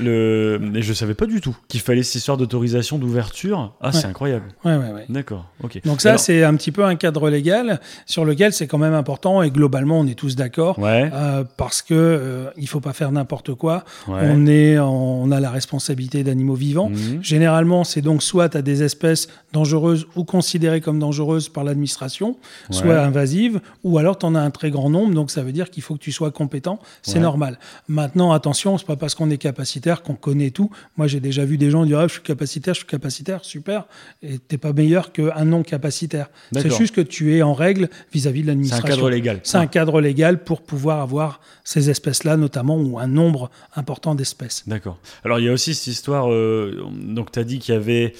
Le... 0.00 0.58
Mais 0.60 0.82
je 0.82 0.92
savais 0.92 1.14
pas 1.14 1.26
du 1.26 1.40
tout 1.40 1.56
qu'il 1.68 1.80
fallait 1.80 2.02
cette 2.02 2.16
histoire 2.16 2.36
d'autorisation 2.36 2.98
d'ouverture. 2.98 3.74
Ah, 3.80 3.92
c'est 3.92 4.06
incroyable. 4.06 4.46
Ouais, 4.64 4.76
ouais, 4.76 4.90
ouais. 4.90 5.04
D'accord, 5.08 5.46
ok. 5.62 5.80
Donc 5.84 6.00
ça, 6.00 6.10
Alors- 6.10 6.20
c'est 6.20 6.44
un 6.44 6.54
petit 6.56 6.72
peu 6.72 6.84
un 6.84 6.96
cadre 6.96 7.30
légal 7.30 7.80
sur 8.06 8.24
lequel 8.24 8.52
c'est 8.52 8.66
quand 8.66 8.78
même 8.78 8.94
important 8.94 9.42
et 9.42 9.50
globalement, 9.50 10.00
on 10.00 10.06
est 10.06 10.14
tous 10.18 10.36
d'accord. 10.36 10.78
Ouais, 10.78 11.10
euh, 11.12 11.44
parce 11.56 11.82
que 11.82 11.94
euh, 11.94 12.50
il 12.56 12.68
faut 12.68 12.80
pas 12.80 12.92
faire 12.92 13.10
n'importe 13.12 13.54
quoi. 13.54 13.84
ouais. 14.08 14.20
On 14.22 14.46
est, 14.46 14.78
on 14.78 15.30
a 15.30 15.40
la 15.40 15.50
responsabilité 15.50 16.24
d'animaux 16.24 16.54
vivants. 16.54 16.88
Mhm. 16.90 17.22
Généralement, 17.22 17.84
c'est 17.84 18.02
donc 18.02 18.22
soit 18.22 18.54
à 18.56 18.62
des 18.62 18.82
espèces 18.82 19.28
dangereuses 19.52 20.06
ou 20.16 20.24
considérées 20.24 20.80
comme 20.80 20.98
dangereuses 20.98 21.48
par 21.48 21.64
l'administration, 21.64 22.36
soit 22.70 23.00
invasives, 23.00 23.60
ou 23.84 23.98
alors 23.98 24.18
tu 24.18 24.26
en 24.26 24.34
as 24.34 24.40
un 24.40 24.50
très 24.50 24.70
grand 24.70 24.90
nombre, 24.90 25.14
donc 25.14 25.30
ça 25.30 25.42
veut 25.42 25.52
dire 25.52 25.70
qu'il 25.70 25.82
faut 25.82 25.94
que 25.94 26.00
tu 26.00 26.12
sois 26.12 26.30
compétent, 26.30 26.78
c'est 27.02 27.20
normal. 27.20 27.58
Maintenant, 27.88 28.32
attention, 28.32 28.76
c'est 28.78 28.86
pas 28.86 28.96
parce 28.96 29.14
qu'on 29.14 29.30
est 29.30 29.38
capacitaire 29.86 30.02
qu'on 30.02 30.14
connaît 30.14 30.50
tout. 30.50 30.70
Moi, 30.96 31.06
j'ai 31.06 31.20
déjà 31.20 31.44
vu 31.44 31.58
des 31.58 31.70
gens 31.70 31.84
dire 31.86 31.98
ah, 32.00 32.06
je 32.08 32.14
suis 32.14 32.22
capacitaire, 32.22 32.74
je 32.74 32.80
suis 32.80 32.86
capacitaire, 32.88 33.44
super, 33.44 33.86
et 34.22 34.38
t'es 34.38 34.58
pas 34.58 34.72
meilleur 34.72 35.12
qu'un 35.12 35.44
non 35.44 35.62
capacitaire. 35.62 36.28
C'est 36.52 36.70
juste 36.74 36.94
que 36.94 37.00
tu 37.00 37.36
es 37.36 37.42
en 37.42 37.54
règle 37.54 37.88
vis-à-vis 38.12 38.40
de 38.42 38.46
C'est 38.46 38.50
un 38.50 38.54
l'administration. 38.54 38.88
cadre 38.96 39.10
légal. 39.10 39.40
C'est 39.44 39.58
un 39.58 39.66
cadre 39.66 40.00
légal 40.00 40.42
pour 40.42 40.62
pouvoir 40.62 41.00
avoir 41.00 41.40
ces 41.64 41.88
espèces-là, 41.90 42.36
notamment, 42.36 42.76
ou 42.78 42.98
un 42.98 43.06
nombre 43.06 43.50
important 43.74 44.14
d'espèces. 44.14 44.64
D'accord. 44.66 44.98
Alors 45.24 45.38
il 45.38 45.44
y 45.46 45.48
a 45.48 45.52
aussi 45.52 45.74
cette 45.74 45.86
histoire. 45.88 46.30
euh, 46.32 46.82
donc 47.00 47.30
tu 47.32 47.38
as 47.38 47.44
dit 47.44 47.58
qu'il 47.58 47.74
y 47.74 47.76
avait, 47.76 48.12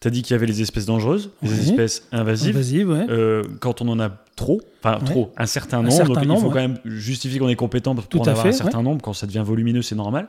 t'as 0.00 0.10
dit 0.10 0.22
qu'il 0.22 0.34
y 0.34 0.36
avait 0.36 0.46
les 0.46 0.62
espèces 0.62 0.86
dangereuses, 0.86 1.30
les 1.42 1.50
Oui. 1.50 1.58
espèces 1.70 2.02
invasives. 2.12 2.54
Invasive, 2.56 2.88
ouais. 2.90 3.06
Euh, 3.08 3.42
quand 3.60 3.80
on 3.82 3.88
en 3.88 3.98
a 4.00 4.10
trop, 4.36 4.60
enfin 4.82 4.98
Ouais. 5.00 5.04
trop, 5.04 5.32
un 5.36 5.46
certain 5.46 5.78
Un 5.78 5.82
nombre, 5.82 5.96
certain 5.96 6.22
donc 6.22 6.38
il 6.38 6.40
faut 6.40 6.46
ouais. 6.48 6.52
quand 6.54 6.60
même 6.60 6.78
justifier 6.84 7.38
qu'on 7.40 7.48
est 7.48 7.56
compétent 7.56 7.94
pour 7.96 8.06
Tout 8.06 8.20
en 8.20 8.24
à 8.24 8.30
avoir 8.30 8.44
fait, 8.44 8.50
un 8.50 8.52
certain 8.52 8.82
nombre. 8.82 9.02
Quand 9.02 9.12
ça 9.12 9.26
devient 9.26 9.42
volumineux, 9.44 9.82
c'est 9.82 9.96
normal. 9.96 10.28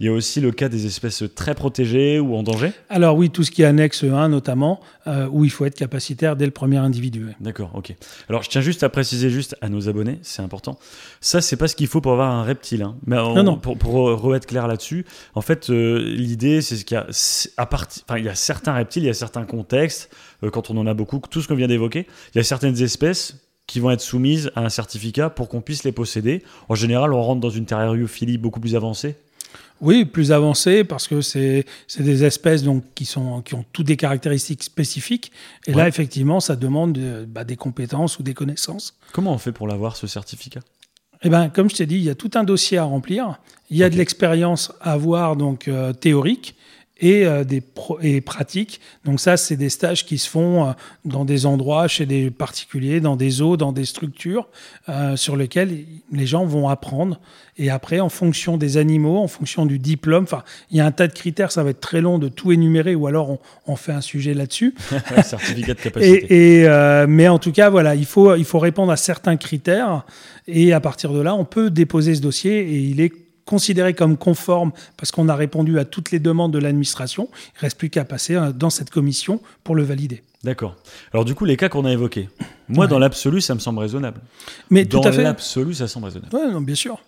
Il 0.00 0.06
y 0.06 0.08
a 0.08 0.12
aussi 0.12 0.40
le 0.40 0.52
cas 0.52 0.68
des 0.68 0.86
espèces 0.86 1.24
très 1.34 1.54
protégées 1.54 2.20
ou 2.20 2.36
en 2.36 2.42
danger. 2.44 2.70
Alors 2.88 3.16
oui, 3.16 3.30
tout 3.30 3.42
ce 3.42 3.50
qui 3.50 3.62
est 3.62 3.64
annexe 3.64 4.04
1 4.04 4.28
notamment, 4.28 4.80
euh, 5.08 5.26
où 5.30 5.44
il 5.44 5.50
faut 5.50 5.64
être 5.64 5.74
capacitaire 5.74 6.36
dès 6.36 6.44
le 6.46 6.52
premier 6.52 6.76
individu. 6.76 7.24
ouais. 7.26 7.36
D'accord, 7.40 7.72
ok. 7.74 7.94
Alors 8.28 8.42
je 8.44 8.48
tiens 8.50 8.60
juste 8.60 8.82
à 8.84 8.88
préciser 8.88 9.28
juste 9.30 9.56
à 9.60 9.68
nos 9.68 9.88
abonnés, 9.88 10.18
c'est 10.22 10.42
important. 10.42 10.78
Ça, 11.20 11.40
c'est 11.40 11.56
pas 11.56 11.66
ce 11.66 11.74
qu'il 11.74 11.88
faut 11.88 12.00
pour 12.00 12.12
avoir 12.12 12.30
un 12.30 12.42
reptile. 12.44 12.82
hein. 12.82 12.96
Mais 13.06 13.18
on- 13.18 13.34
Non, 13.34 13.42
non. 13.42 13.56
pour, 13.58 13.76
pour 13.76 13.94
re-être 14.22 14.46
clair 14.46 14.68
là-dessus, 14.68 15.04
en 15.34 15.40
fait, 15.40 15.68
euh, 15.70 15.98
l'idée, 15.98 16.60
c'est 16.62 16.76
ce 16.76 16.84
qu'il 16.84 16.94
y 16.94 16.98
a. 16.98 17.06
À 17.56 17.68
enfin, 17.72 18.18
il 18.18 18.24
y 18.24 18.28
a 18.28 18.34
certains 18.34 18.74
reptiles, 18.74 19.02
il 19.02 19.06
y 19.06 19.10
a 19.10 19.14
certains 19.14 19.44
contextes. 19.44 20.10
euh, 20.44 20.50
quand 20.50 20.70
on 20.70 20.76
en 20.76 20.86
a 20.86 20.94
beaucoup, 20.94 21.20
tout 21.28 21.42
ce 21.42 21.48
qu'on 21.48 21.56
vient 21.56 21.66
d'évoquer, 21.66 22.06
il 22.34 22.38
y 22.38 22.40
a 22.40 22.44
certaines 22.44 22.80
espèces 22.82 23.36
qui 23.66 23.80
vont 23.80 23.90
être 23.90 24.00
soumises 24.00 24.50
à 24.54 24.60
un 24.62 24.68
certificat 24.68 25.28
pour 25.28 25.48
qu'on 25.48 25.60
puisse 25.60 25.82
les 25.84 25.92
posséder. 25.92 26.42
En 26.68 26.74
général, 26.76 27.12
on 27.12 27.20
rentre 27.22 27.40
dans 27.40 27.50
une 27.50 27.66
terrieriophilie 27.66 28.38
beaucoup 28.38 28.60
plus 28.60 28.76
avancée. 28.76 29.16
Oui, 29.80 30.04
plus 30.04 30.32
avancé 30.32 30.82
parce 30.82 31.06
que 31.06 31.20
c'est 31.20 31.64
c'est 31.86 32.02
des 32.02 32.24
espèces 32.24 32.64
donc 32.64 32.82
qui 32.94 33.04
sont 33.04 33.42
qui 33.42 33.54
ont 33.54 33.64
toutes 33.72 33.86
des 33.86 33.96
caractéristiques 33.96 34.64
spécifiques. 34.64 35.30
Et 35.66 35.72
là, 35.72 35.86
effectivement, 35.86 36.40
ça 36.40 36.56
demande 36.56 36.98
bah, 37.28 37.44
des 37.44 37.56
compétences 37.56 38.18
ou 38.18 38.24
des 38.24 38.34
connaissances. 38.34 38.98
Comment 39.12 39.32
on 39.32 39.38
fait 39.38 39.52
pour 39.52 39.68
l'avoir, 39.68 39.96
ce 39.96 40.08
certificat? 40.08 40.60
Eh 41.22 41.30
ben, 41.30 41.48
comme 41.48 41.68
je 41.68 41.76
t'ai 41.76 41.86
dit, 41.86 41.96
il 41.96 42.04
y 42.04 42.10
a 42.10 42.14
tout 42.14 42.30
un 42.34 42.44
dossier 42.44 42.78
à 42.78 42.84
remplir. 42.84 43.40
Il 43.70 43.76
y 43.76 43.82
a 43.82 43.90
de 43.90 43.96
l'expérience 43.96 44.72
à 44.80 44.92
avoir 44.92 45.36
donc 45.36 45.68
euh, 45.68 45.92
théorique 45.92 46.54
et, 47.00 47.24
euh, 47.26 47.44
des 47.44 47.60
pro- 47.60 47.98
et 48.02 48.20
pratiques. 48.20 48.80
Donc 49.04 49.20
ça, 49.20 49.36
c'est 49.36 49.56
des 49.56 49.68
stages 49.70 50.04
qui 50.04 50.18
se 50.18 50.28
font 50.28 50.66
euh, 50.66 50.72
dans 51.04 51.24
des 51.24 51.46
endroits, 51.46 51.88
chez 51.88 52.06
des 52.06 52.30
particuliers, 52.30 53.00
dans 53.00 53.16
des 53.16 53.40
eaux, 53.42 53.56
dans 53.56 53.72
des 53.72 53.84
structures, 53.84 54.48
euh, 54.88 55.16
sur 55.16 55.36
lesquelles 55.36 55.84
les 56.12 56.26
gens 56.26 56.44
vont 56.44 56.68
apprendre. 56.68 57.20
Et 57.56 57.70
après, 57.70 58.00
en 58.00 58.08
fonction 58.08 58.56
des 58.56 58.76
animaux, 58.76 59.18
en 59.18 59.26
fonction 59.28 59.66
du 59.66 59.78
diplôme, 59.78 60.24
enfin, 60.24 60.44
il 60.70 60.76
y 60.76 60.80
a 60.80 60.86
un 60.86 60.92
tas 60.92 61.08
de 61.08 61.12
critères, 61.12 61.50
ça 61.50 61.62
va 61.64 61.70
être 61.70 61.80
très 61.80 62.00
long 62.00 62.18
de 62.18 62.28
tout 62.28 62.52
énumérer, 62.52 62.94
ou 62.94 63.06
alors 63.06 63.30
on, 63.30 63.38
on 63.66 63.76
fait 63.76 63.92
un 63.92 64.00
sujet 64.00 64.34
là-dessus. 64.34 64.74
Certificat 65.24 65.74
de 65.74 65.80
capacité. 65.80 66.26
Et, 66.30 66.62
et, 66.62 67.06
mais 67.08 67.26
en 67.28 67.38
tout 67.38 67.50
cas, 67.52 67.68
voilà, 67.70 67.94
il 67.96 68.06
faut, 68.06 68.34
il 68.36 68.44
faut 68.44 68.58
répondre 68.60 68.92
à 68.92 68.96
certains 68.96 69.36
critères. 69.36 70.04
Et 70.46 70.72
à 70.72 70.80
partir 70.80 71.12
de 71.12 71.20
là, 71.20 71.34
on 71.34 71.44
peut 71.44 71.68
déposer 71.70 72.14
ce 72.14 72.20
dossier 72.20 72.60
et 72.60 72.78
il 72.78 73.00
est 73.00 73.12
considéré 73.48 73.94
comme 73.94 74.16
conforme 74.18 74.72
parce 74.98 75.10
qu'on 75.10 75.28
a 75.30 75.34
répondu 75.34 75.78
à 75.78 75.84
toutes 75.86 76.10
les 76.10 76.18
demandes 76.20 76.52
de 76.52 76.58
l'administration. 76.58 77.28
Il 77.32 77.56
ne 77.56 77.60
reste 77.62 77.78
plus 77.78 77.88
qu'à 77.90 78.04
passer 78.04 78.34
euh, 78.36 78.52
dans 78.52 78.70
cette 78.70 78.90
commission 78.90 79.40
pour 79.64 79.74
le 79.74 79.82
valider. 79.82 80.22
D'accord. 80.44 80.76
Alors 81.12 81.24
du 81.24 81.34
coup, 81.34 81.44
les 81.46 81.56
cas 81.56 81.68
qu'on 81.68 81.84
a 81.86 81.90
évoqués, 81.92 82.28
moi, 82.68 82.84
Ouais. 82.84 82.90
dans 82.90 82.98
l'absolu, 82.98 83.40
ça 83.40 83.54
me 83.54 83.60
semble 83.60 83.78
raisonnable. 83.80 84.20
Mais 84.70 84.84
dans 84.84 85.00
tout 85.00 85.08
à 85.08 85.12
fait. 85.12 85.22
l'absolu, 85.22 85.74
ça 85.74 85.88
semble 85.88 86.06
raisonnable. 86.06 86.30
Non, 86.32 86.60
bien 86.60 86.74
sûr. 86.76 86.98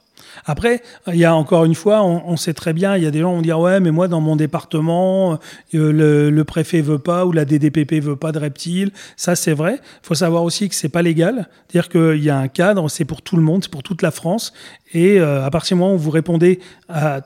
Après, 0.45 0.83
il 1.09 1.17
y 1.17 1.25
a 1.25 1.35
encore 1.35 1.65
une 1.65 1.75
fois, 1.75 2.03
on, 2.03 2.37
sait 2.37 2.55
très 2.55 2.73
bien, 2.73 2.97
il 2.97 3.03
y 3.03 3.07
a 3.07 3.11
des 3.11 3.21
gens 3.21 3.31
qui 3.31 3.37
vont 3.37 3.43
dire 3.43 3.61
ouais, 3.61 3.81
mais 3.81 3.91
moi 3.91 4.09
dans 4.09 4.21
mon 4.21 4.37
département, 4.37 5.39
euh, 5.75 5.93
le, 5.93 6.31
le 6.31 6.45
préfet 6.45 6.81
veut 6.81 6.99
pas 6.99 7.27
ou 7.27 7.33
la 7.33 7.45
DDPP 7.45 7.95
veut 8.03 8.17
pas 8.17 8.33
de 8.33 8.39
reptiles. 8.39 8.93
Ça, 9.17 9.37
c'est 9.37 9.55
vrai. 9.55 9.75
Il 9.81 10.07
faut 10.07 10.15
savoir 10.15 10.43
aussi 10.43 10.69
que 10.69 10.75
c'est 10.75 10.89
pas 10.89 11.03
légal. 11.03 11.49
C'est-à-dire 11.69 11.89
qu'il 11.89 12.23
y 12.23 12.31
a 12.31 12.39
un 12.39 12.49
cadre, 12.49 12.89
c'est 12.89 13.05
pour 13.05 13.23
tout 13.23 13.37
le 13.37 13.43
monde, 13.43 13.63
c'est 13.65 13.71
pour 13.71 13.83
toute 13.83 14.03
la 14.03 14.11
France. 14.11 14.53
Et 14.93 15.21
euh, 15.21 15.45
à 15.45 15.51
partir 15.51 15.77
du 15.77 15.81
moment 15.81 15.95
où 15.95 15.99
vous 15.99 16.11
répondez 16.11 16.61
à 16.89 17.21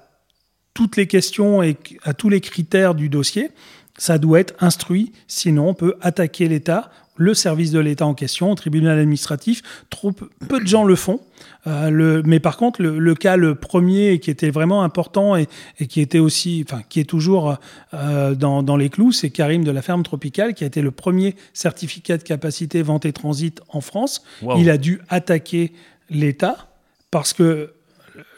toutes 0.75 0.97
les 0.97 1.07
questions 1.07 1.63
et 1.63 1.77
à 2.03 2.15
tous 2.15 2.29
les 2.29 2.41
critères 2.41 2.95
du 2.95 3.09
dossier, 3.09 3.51
ça 3.97 4.19
doit 4.19 4.41
être 4.41 4.55
instruit. 4.61 5.13
Sinon, 5.29 5.69
on 5.69 5.75
peut 5.75 5.95
attaquer 6.01 6.49
l'État, 6.49 6.91
le 7.17 7.35
service 7.35 7.71
de 7.71 7.79
l'État 7.79 8.07
en 8.07 8.15
question, 8.15 8.51
au 8.51 8.55
tribunal 8.55 8.99
administratif. 8.99 9.63
Trop 9.91 10.13
peu, 10.13 10.61
de 10.61 10.67
gens 10.67 10.85
le 10.85 10.97
font. 10.97 11.21
Euh, 11.67 11.91
le, 11.91 12.23
mais 12.25 12.41
par 12.41 12.57
contre, 12.57 12.83
le, 12.83 12.99
le, 12.99 13.15
cas 13.15 13.37
le 13.37 13.55
premier 13.55 14.19
qui 14.19 14.31
était 14.31 14.51
vraiment 14.51 14.83
important 14.83 15.37
et, 15.37 15.47
et, 15.79 15.87
qui 15.87 16.01
était 16.01 16.19
aussi, 16.19 16.65
enfin, 16.69 16.83
qui 16.89 17.01
est 17.01 17.05
toujours 17.05 17.57
euh, 17.95 18.35
dans, 18.35 18.63
dans, 18.63 18.77
les 18.77 18.91
clous, 18.91 19.13
c'est 19.13 19.31
Karim 19.31 19.65
de 19.65 19.71
la 19.71 19.83
ferme 19.83 20.03
tropicale 20.03 20.55
qui 20.55 20.65
a 20.65 20.67
été 20.67 20.83
le 20.83 20.91
premier 20.91 21.37
certificat 21.53 22.19
de 22.19 22.23
capacité 22.23 22.83
vente 22.83 23.07
et 23.07 23.13
transit 23.13 23.61
en 23.69 23.81
France. 23.81 24.25
Wow. 24.43 24.59
Il 24.59 24.69
a 24.69 24.77
dû 24.77 25.01
attaquer 25.09 25.73
l'État 26.11 26.69
parce 27.11 27.33
que 27.33 27.73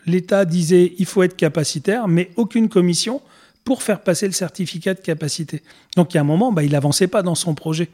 l'État 0.07 0.45
disait 0.45 0.93
il 0.99 1.07
faut 1.07 1.23
être 1.23 1.37
capacitaire, 1.37 2.09
mais 2.09 2.31
aucune 2.37 2.69
commission 2.69 3.21
pour 3.65 3.83
faire 3.83 4.01
passer 4.01 4.27
le 4.27 4.33
certificat 4.33 4.95
de 4.95 5.01
capacité. 5.01 5.63
Donc 5.97 6.15
il 6.15 6.17
y 6.17 6.19
a 6.19 6.21
un 6.21 6.25
moment, 6.25 6.53
bah, 6.53 6.63
il 6.63 6.71
n'avançait 6.71 7.09
pas 7.09 7.23
dans 7.23 7.35
son 7.35 7.55
projet. 7.55 7.89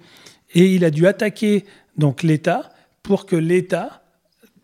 Et 0.55 0.75
il 0.75 0.85
a 0.85 0.91
dû 0.91 1.07
attaquer 1.07 1.65
donc 1.97 2.23
l'État 2.23 2.73
pour 3.03 3.27
que 3.27 3.37
l'État 3.37 4.03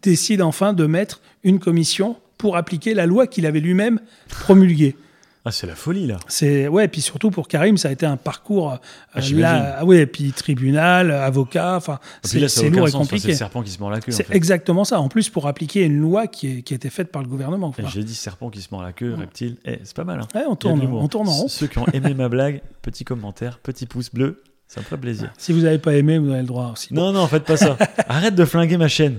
décide 0.02 0.42
enfin 0.42 0.72
de 0.72 0.86
mettre 0.86 1.20
une 1.42 1.58
commission 1.58 2.16
pour 2.36 2.56
appliquer 2.56 2.94
la 2.94 3.06
loi 3.06 3.26
qu'il 3.26 3.46
avait 3.46 3.60
lui-même 3.60 4.00
promulguée. 4.28 4.96
Ah, 5.44 5.50
c'est 5.50 5.66
la 5.66 5.74
folie 5.74 6.06
là. 6.06 6.18
C'est 6.28 6.68
ouais, 6.68 6.88
puis 6.88 7.00
surtout 7.00 7.30
pour 7.30 7.48
Karim, 7.48 7.78
ça 7.78 7.88
a 7.88 7.92
été 7.92 8.04
un 8.04 8.18
parcours 8.18 8.72
euh, 8.72 8.76
ah, 9.14 9.20
là, 9.32 9.84
ouais, 9.84 10.04
puis 10.04 10.30
tribunal, 10.32 11.10
avocat, 11.10 11.76
enfin, 11.76 12.00
c'est 12.22 12.38
lourd 12.68 12.86
et 12.86 12.92
compliqué. 12.92 13.18
C'est 13.22 13.28
le 13.28 13.34
serpent 13.34 13.62
qui 13.62 13.70
se 13.70 13.78
mord 13.78 13.90
la 13.90 14.00
queue. 14.00 14.12
C'est 14.12 14.26
en 14.26 14.28
fait. 14.28 14.36
exactement 14.36 14.84
ça. 14.84 15.00
En 15.00 15.08
plus, 15.08 15.30
pour 15.30 15.46
appliquer 15.46 15.84
une 15.84 15.98
loi 15.98 16.26
qui, 16.26 16.58
est, 16.58 16.62
qui 16.62 16.74
a 16.74 16.76
été 16.76 16.90
faite 16.90 17.10
par 17.10 17.22
le 17.22 17.28
gouvernement. 17.28 17.72
J'ai 17.88 18.04
dit 18.04 18.14
serpent 18.14 18.50
qui 18.50 18.60
se 18.60 18.68
mord 18.70 18.82
la 18.82 18.92
queue, 18.92 19.12
Ouais. 19.12 19.20
reptile. 19.20 19.56
Eh, 19.64 19.78
c'est 19.84 19.96
pas 19.96 20.04
mal. 20.04 20.20
Hein. 20.20 20.28
Ouais, 20.34 20.44
on 20.46 20.54
tourne, 20.54 20.82
on 20.82 21.08
tourne 21.08 21.28
en 21.28 21.32
rond. 21.32 21.48
Ceux 21.48 21.66
qui 21.66 21.78
ont 21.78 21.86
aimé 21.94 22.12
ma 22.12 22.28
blague, 22.28 22.60
petit 22.82 23.04
commentaire, 23.04 23.58
petit 23.60 23.86
pouce 23.86 24.10
bleu. 24.10 24.42
Ça 24.68 24.80
me 24.80 24.84
ferait 24.84 25.00
plaisir. 25.00 25.32
Si 25.38 25.52
vous 25.52 25.62
n'avez 25.62 25.78
pas 25.78 25.94
aimé, 25.94 26.18
vous 26.18 26.30
avez 26.30 26.42
le 26.42 26.46
droit 26.46 26.72
aussi. 26.72 26.92
Non, 26.92 27.10
non, 27.10 27.26
faites 27.26 27.44
pas 27.44 27.56
ça. 27.56 27.78
Arrête 28.08 28.34
de 28.34 28.44
flinguer 28.44 28.76
ma 28.76 28.88
chaîne. 28.88 29.18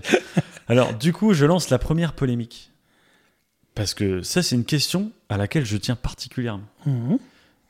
Alors, 0.67 0.93
du 0.93 1.11
coup, 1.11 1.33
je 1.33 1.45
lance 1.45 1.71
la 1.71 1.79
première 1.79 2.13
polémique. 2.13 2.71
Parce 3.73 3.95
que 3.95 4.21
ça, 4.21 4.43
c'est 4.43 4.55
une 4.55 4.65
question 4.65 5.11
à 5.27 5.37
laquelle 5.37 5.65
je 5.65 5.77
tiens 5.77 5.95
particulièrement. 5.95 6.67
Mmh. 6.85 7.15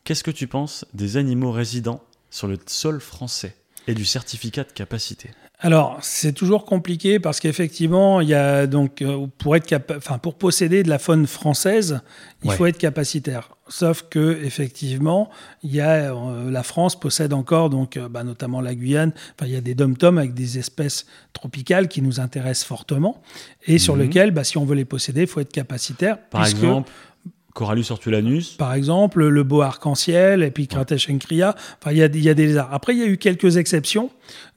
Qu'est-ce 0.03 0.24
que 0.24 0.31
tu 0.31 0.48
penses 0.48 0.86
des 0.93 1.15
animaux 1.17 1.51
résidents 1.51 2.03
sur 2.29 2.48
le 2.48 2.59
sol 2.65 3.00
français 3.00 3.55
et 3.88 3.93
du 3.93 4.05
certificat 4.05 4.65
de 4.65 4.71
capacité? 4.71 5.31
Alors, 5.62 5.98
c'est 6.01 6.32
toujours 6.32 6.63
compliqué 6.63 7.20
parce 7.20 7.42
qu'effectivement, 7.42 8.22
il 8.22 8.30
y 8.30 8.34
a 8.34 8.66
donc 8.66 9.01
euh, 9.01 9.28
pour 9.39 9.58
être 9.58 9.66
capa- 9.68 9.98
enfin 9.98 10.18
pour 10.18 10.36
posséder 10.36 10.84
de 10.84 10.89
la 10.89 11.00
faune 11.00 11.28
française, 11.28 12.00
il 12.44 12.50
Ouais. 12.50 12.56
faut 12.56 12.66
être 12.66 12.78
capacitaire. 12.78 13.50
Sauf 13.68 14.04
que 14.10 14.39
effectivement, 14.44 15.30
il 15.62 15.75
y 15.75 15.82
a 15.82 16.16
euh, 16.16 16.50
la 16.50 16.63
France 16.63 16.98
possède 16.98 17.34
encore 17.34 17.70
donc 17.70 17.98
euh, 17.98 18.08
bah, 18.08 18.24
notamment 18.24 18.62
la 18.62 18.74
Guyane. 18.74 19.12
Enfin, 19.38 19.48
il 19.48 19.54
y 19.54 19.58
a 19.58 19.62
des 19.62 19.75
dom-toms 19.75 20.18
avec 20.18 20.34
des 20.34 20.58
espèces 20.58 21.06
tropicales 21.34 21.89
qui 21.89 22.01
nous 22.01 22.22
intéressent 22.22 22.66
fortement 22.66 23.22
et 23.68 23.80
sur 23.80 23.96
Mhm. 23.96 24.01
lesquelles, 24.01 24.32
bah, 24.32 24.46
si 24.46 24.58
on 24.58 24.63
veut 24.66 24.75
les 24.75 24.86
posséder, 24.86 25.22
il 25.22 25.28
faut 25.28 25.42
être 25.42 25.51
capacitaire. 25.51 26.18
Par 26.30 26.42
puisque- 26.44 26.58
exemple, 26.58 26.92
Corallus 27.54 27.86
ortulanus. 27.89 28.51
par 28.58 28.74
exemple, 28.75 29.28
le 29.28 29.44
beau 29.44 29.62
arc-en-ciel, 29.62 30.44
et 30.44 30.51
puis 30.51 30.68
Cratèche 30.68 31.10
encria. 31.10 31.56
Enfin, 31.82 31.92
il 31.92 31.98
y 31.98 32.04
a, 32.04 32.06
il 32.06 32.24
y 32.24 32.30
a 32.30 32.34
des 32.34 32.46
lézards. 32.46 32.70
Après, 32.74 32.94
il 32.96 33.00
y 33.00 33.04
a 33.04 33.08
eu 33.08 33.18
quelques 33.18 33.58
exceptions, 33.58 34.10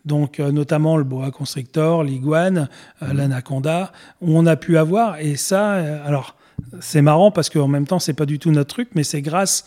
donc 0.05 0.41
euh, 0.41 0.51
notamment 0.51 0.97
le 0.97 1.05
boa 1.05 1.31
constrictor, 1.31 2.03
l'iguane, 2.03 2.69
euh, 3.03 3.13
l'anaconda, 3.13 3.93
où 4.21 4.37
on 4.37 4.47
a 4.47 4.57
pu 4.57 4.79
avoir. 4.79 5.19
Et 5.21 5.37
ça, 5.37 5.75
euh, 5.75 6.07
alors, 6.07 6.37
c'est 6.81 7.03
marrant 7.03 7.31
parce 7.31 7.51
qu'en 7.51 7.69
même 7.69 7.87
temps, 7.87 7.99
c'est 7.99 8.15
pas 8.15 8.27
du 8.27 8.39
tout 8.39 8.51
notre 8.51 8.75
truc, 8.75 8.91
mais 8.95 9.05
c'est 9.05 9.23
grâce 9.23 9.65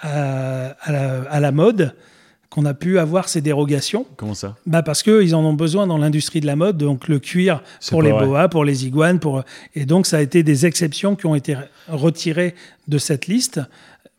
à, 0.00 0.70
à 0.80 0.92
la, 0.92 1.22
à 1.30 1.40
la 1.40 1.52
mode 1.52 1.94
qu'on 2.48 2.64
a 2.64 2.74
pu 2.74 2.98
avoir 2.98 3.28
ces 3.28 3.40
dérogations. 3.40 4.06
Comment 4.16 4.34
ça? 4.34 4.56
Bah 4.66 4.82
parce 4.82 5.02
qu'ils 5.02 5.34
en 5.34 5.44
ont 5.44 5.52
besoin 5.52 5.86
dans 5.86 5.98
l'industrie 5.98 6.40
de 6.40 6.46
la 6.46 6.56
mode, 6.56 6.78
donc 6.78 7.08
le 7.08 7.18
cuir 7.18 7.62
pour 7.90 8.02
les 8.02 8.12
vrai. 8.12 8.24
boas, 8.24 8.48
pour 8.48 8.64
les 8.64 8.86
iguanes, 8.86 9.18
pour 9.18 9.42
et 9.74 9.84
donc 9.84 10.06
ça 10.06 10.18
a 10.18 10.20
été 10.20 10.42
des 10.42 10.64
exceptions 10.64 11.16
qui 11.16 11.26
ont 11.26 11.34
été 11.34 11.56
retirées 11.88 12.54
de 12.88 12.98
cette 12.98 13.26
liste. 13.26 13.60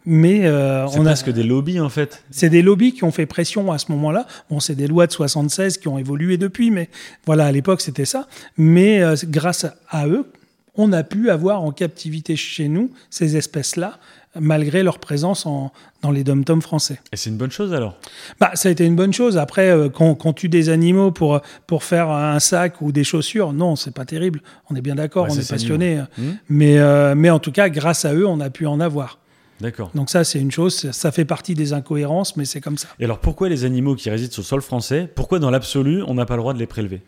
Mais 0.09 0.45
euh, 0.47 0.87
C'est 0.87 0.99
on 0.99 1.01
a, 1.01 1.09
presque 1.09 1.31
des 1.31 1.43
lobbies 1.43 1.81
en 1.81 1.89
fait. 1.89 2.23
c'est 2.31 2.49
des 2.49 2.61
lobbies 2.61 2.93
qui 2.93 3.03
ont 3.03 3.11
fait 3.11 3.25
pression 3.25 3.73
à 3.73 3.77
ce 3.77 3.91
moment-là. 3.91 4.25
Bon, 4.49 4.61
c'est 4.61 4.73
des 4.73 4.87
lois 4.87 5.05
de 5.05 5.11
76 5.11 5.79
qui 5.79 5.89
ont 5.89 5.97
évolué 5.97 6.37
depuis, 6.37 6.71
mais 6.71 6.89
voilà, 7.25 7.45
à 7.47 7.51
l'époque 7.51 7.81
c'était 7.81 8.05
ça. 8.05 8.25
Mais 8.57 9.01
euh, 9.01 9.15
grâce 9.25 9.65
à 9.89 10.07
eux, 10.07 10.31
on 10.75 10.93
a 10.93 11.03
pu 11.03 11.29
avoir 11.29 11.61
en 11.61 11.71
captivité 11.73 12.37
chez 12.37 12.69
nous 12.69 12.89
ces 13.09 13.35
espèces-là, 13.35 13.99
malgré 14.39 14.81
leur 14.81 14.99
présence 14.99 15.45
en, 15.45 15.73
dans 16.01 16.11
les 16.11 16.23
dom-toms 16.23 16.61
français. 16.61 17.01
Et 17.11 17.17
c'est 17.17 17.29
une 17.29 17.35
bonne 17.35 17.51
chose 17.51 17.73
alors? 17.73 17.97
Bah, 18.39 18.51
ça 18.53 18.69
a 18.69 18.71
été 18.71 18.85
une 18.85 18.95
bonne 18.95 19.11
chose. 19.11 19.37
Après, 19.37 19.69
euh, 19.71 19.89
qu'on 19.89 20.15
qu'on 20.15 20.31
tue 20.31 20.47
des 20.47 20.69
animaux 20.69 21.11
pour, 21.11 21.41
pour 21.65 21.83
faire 21.83 22.11
un 22.11 22.39
sac 22.39 22.79
ou 22.79 22.93
des 22.93 23.03
chaussures, 23.03 23.51
non, 23.51 23.75
c'est 23.75 23.93
pas 23.93 24.05
terrible. 24.05 24.41
On 24.69 24.75
est 24.77 24.81
bien 24.81 24.95
d'accord, 24.95 25.25
Ouais, 25.25 25.33
on 25.33 25.37
est 25.37 25.41
ces 25.41 25.53
passionné. 25.53 26.01
Hmm 26.17 26.31
Mais, 26.47 26.77
euh, 26.77 27.13
mais 27.13 27.29
en 27.29 27.39
tout 27.39 27.51
cas, 27.51 27.67
grâce 27.67 28.05
à 28.05 28.13
eux, 28.13 28.25
on 28.25 28.39
a 28.39 28.49
pu 28.49 28.65
en 28.67 28.79
avoir. 28.79 29.19
D'accord. 29.59 29.91
Donc 29.95 30.09
ça, 30.09 30.23
c'est 30.23 30.39
une 30.39 30.51
chose. 30.51 30.91
ça- 30.91 31.11
fait 31.11 31.25
partie 31.25 31.55
des 31.55 31.73
incohérences, 31.73 32.35
mais 32.37 32.45
c'est 32.45 32.61
comme 32.61 32.77
ça. 32.77 32.87
Et 32.99 33.05
alors 33.05 33.19
pourquoi 33.19 33.49
les 33.49 33.65
animaux 33.65 33.95
qui 33.95 34.09
résident 34.09 34.31
sur 34.31 34.41
le 34.41 34.45
sol 34.47 34.61
français, 34.61 35.09
pourquoi 35.15 35.39
dans 35.39 35.49
l'absolu 35.49 36.03
on 36.03 36.13
n'a 36.13 36.25
pas 36.25 36.35
le 36.35 36.41
droit 36.41 36.53
de 36.53 36.59
les 36.59 36.67
prélever? 36.67 37.01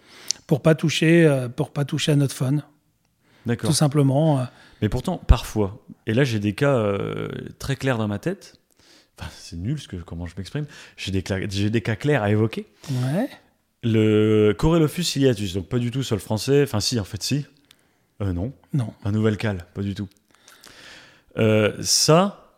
Pour 0.47 0.61
pas 0.61 0.73
toucher, 0.73 1.25
euh, 1.25 1.47
pour 1.47 1.71
pas 1.71 1.85
toucher 1.85 2.11
à 2.13 2.15
notre 2.15 2.33
faune, 2.33 2.63
D'accord. 3.45 3.69
tout 3.69 3.75
simplement. 3.75 4.39
euh. 4.39 4.43
Mais 4.81 4.89
pourtant, 4.89 5.17
parfois, 5.17 5.79
et 6.07 6.13
là 6.13 6.23
j'ai 6.23 6.39
des 6.39 6.53
cas 6.53 6.73
euh, 6.75 7.27
très 7.59 7.75
clairs 7.75 7.97
dans 7.99 8.07
ma 8.07 8.17
tête, 8.17 8.55
enfin 9.19 9.29
c'est 9.37 9.57
nul 9.57 9.77
ce 9.79 9.87
que, 9.87 9.97
comment 9.97 10.25
je 10.25 10.33
m'exprime, 10.37 10.65
j'ai 10.97 11.11
des, 11.11 11.21
cas 11.81 11.95
clairs 11.95 12.23
à 12.23 12.31
évoquer. 12.31 12.65
Ouais. 13.13 13.29
Le 13.83 14.53
Corelophus 14.57 15.03
ciliatus, 15.03 15.53
donc 15.53 15.67
pas 15.67 15.77
du 15.79 15.91
tout 15.91 16.01
sol 16.03 16.19
français, 16.19 16.63
enfin 16.63 16.79
si, 16.79 16.99
en 16.99 17.03
fait 17.03 17.21
si. 17.21 17.45
Euh, 18.21 18.33
non, 18.33 18.51
Non. 18.73 18.91
un 19.05 19.11
nouvel 19.11 19.37
cal, 19.37 19.65
pas 19.73 19.81
du 19.81 19.93
tout. 19.95 20.07
Euh, 21.37 21.73
ça, 21.81 22.53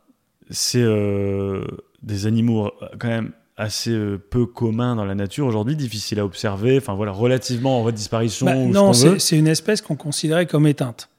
c'est 0.49 0.81
euh, 0.81 1.65
des 2.03 2.25
animaux 2.25 2.67
euh, 2.67 2.87
quand 2.99 3.07
même 3.07 3.31
assez 3.57 3.95
peu 4.31 4.47
communs 4.47 4.95
dans 4.95 5.05
la 5.05 5.13
nature 5.13 5.45
aujourd'hui, 5.45 5.75
difficiles 5.75 6.19
à 6.19 6.25
observer, 6.25 6.77
enfin 6.77 6.95
voilà, 6.95 7.11
relativement 7.11 7.77
en 7.77 7.81
voie 7.83 7.91
de 7.91 7.97
disparition 7.97 8.45
Bah, 8.47 8.55
ou 8.55 8.69
non, 8.69 8.93
c'est 8.93 9.37
une 9.37 9.47
espèce 9.47 9.81
qu'on 9.81 9.95
considérait 9.95 10.47
comme 10.47 10.65
éteinte. 10.67 11.09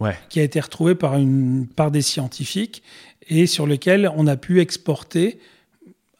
Ouais. 0.00 0.18
qui 0.30 0.40
a 0.40 0.42
été 0.42 0.58
retrouvée 0.58 0.96
par, 0.96 1.16
une, 1.16 1.68
par 1.68 1.92
des 1.92 2.02
scientifiques 2.02 2.82
et 3.28 3.46
sur 3.46 3.68
lequel 3.68 4.10
on 4.16 4.26
a 4.26 4.36
pu 4.36 4.60
exporter 4.60 5.38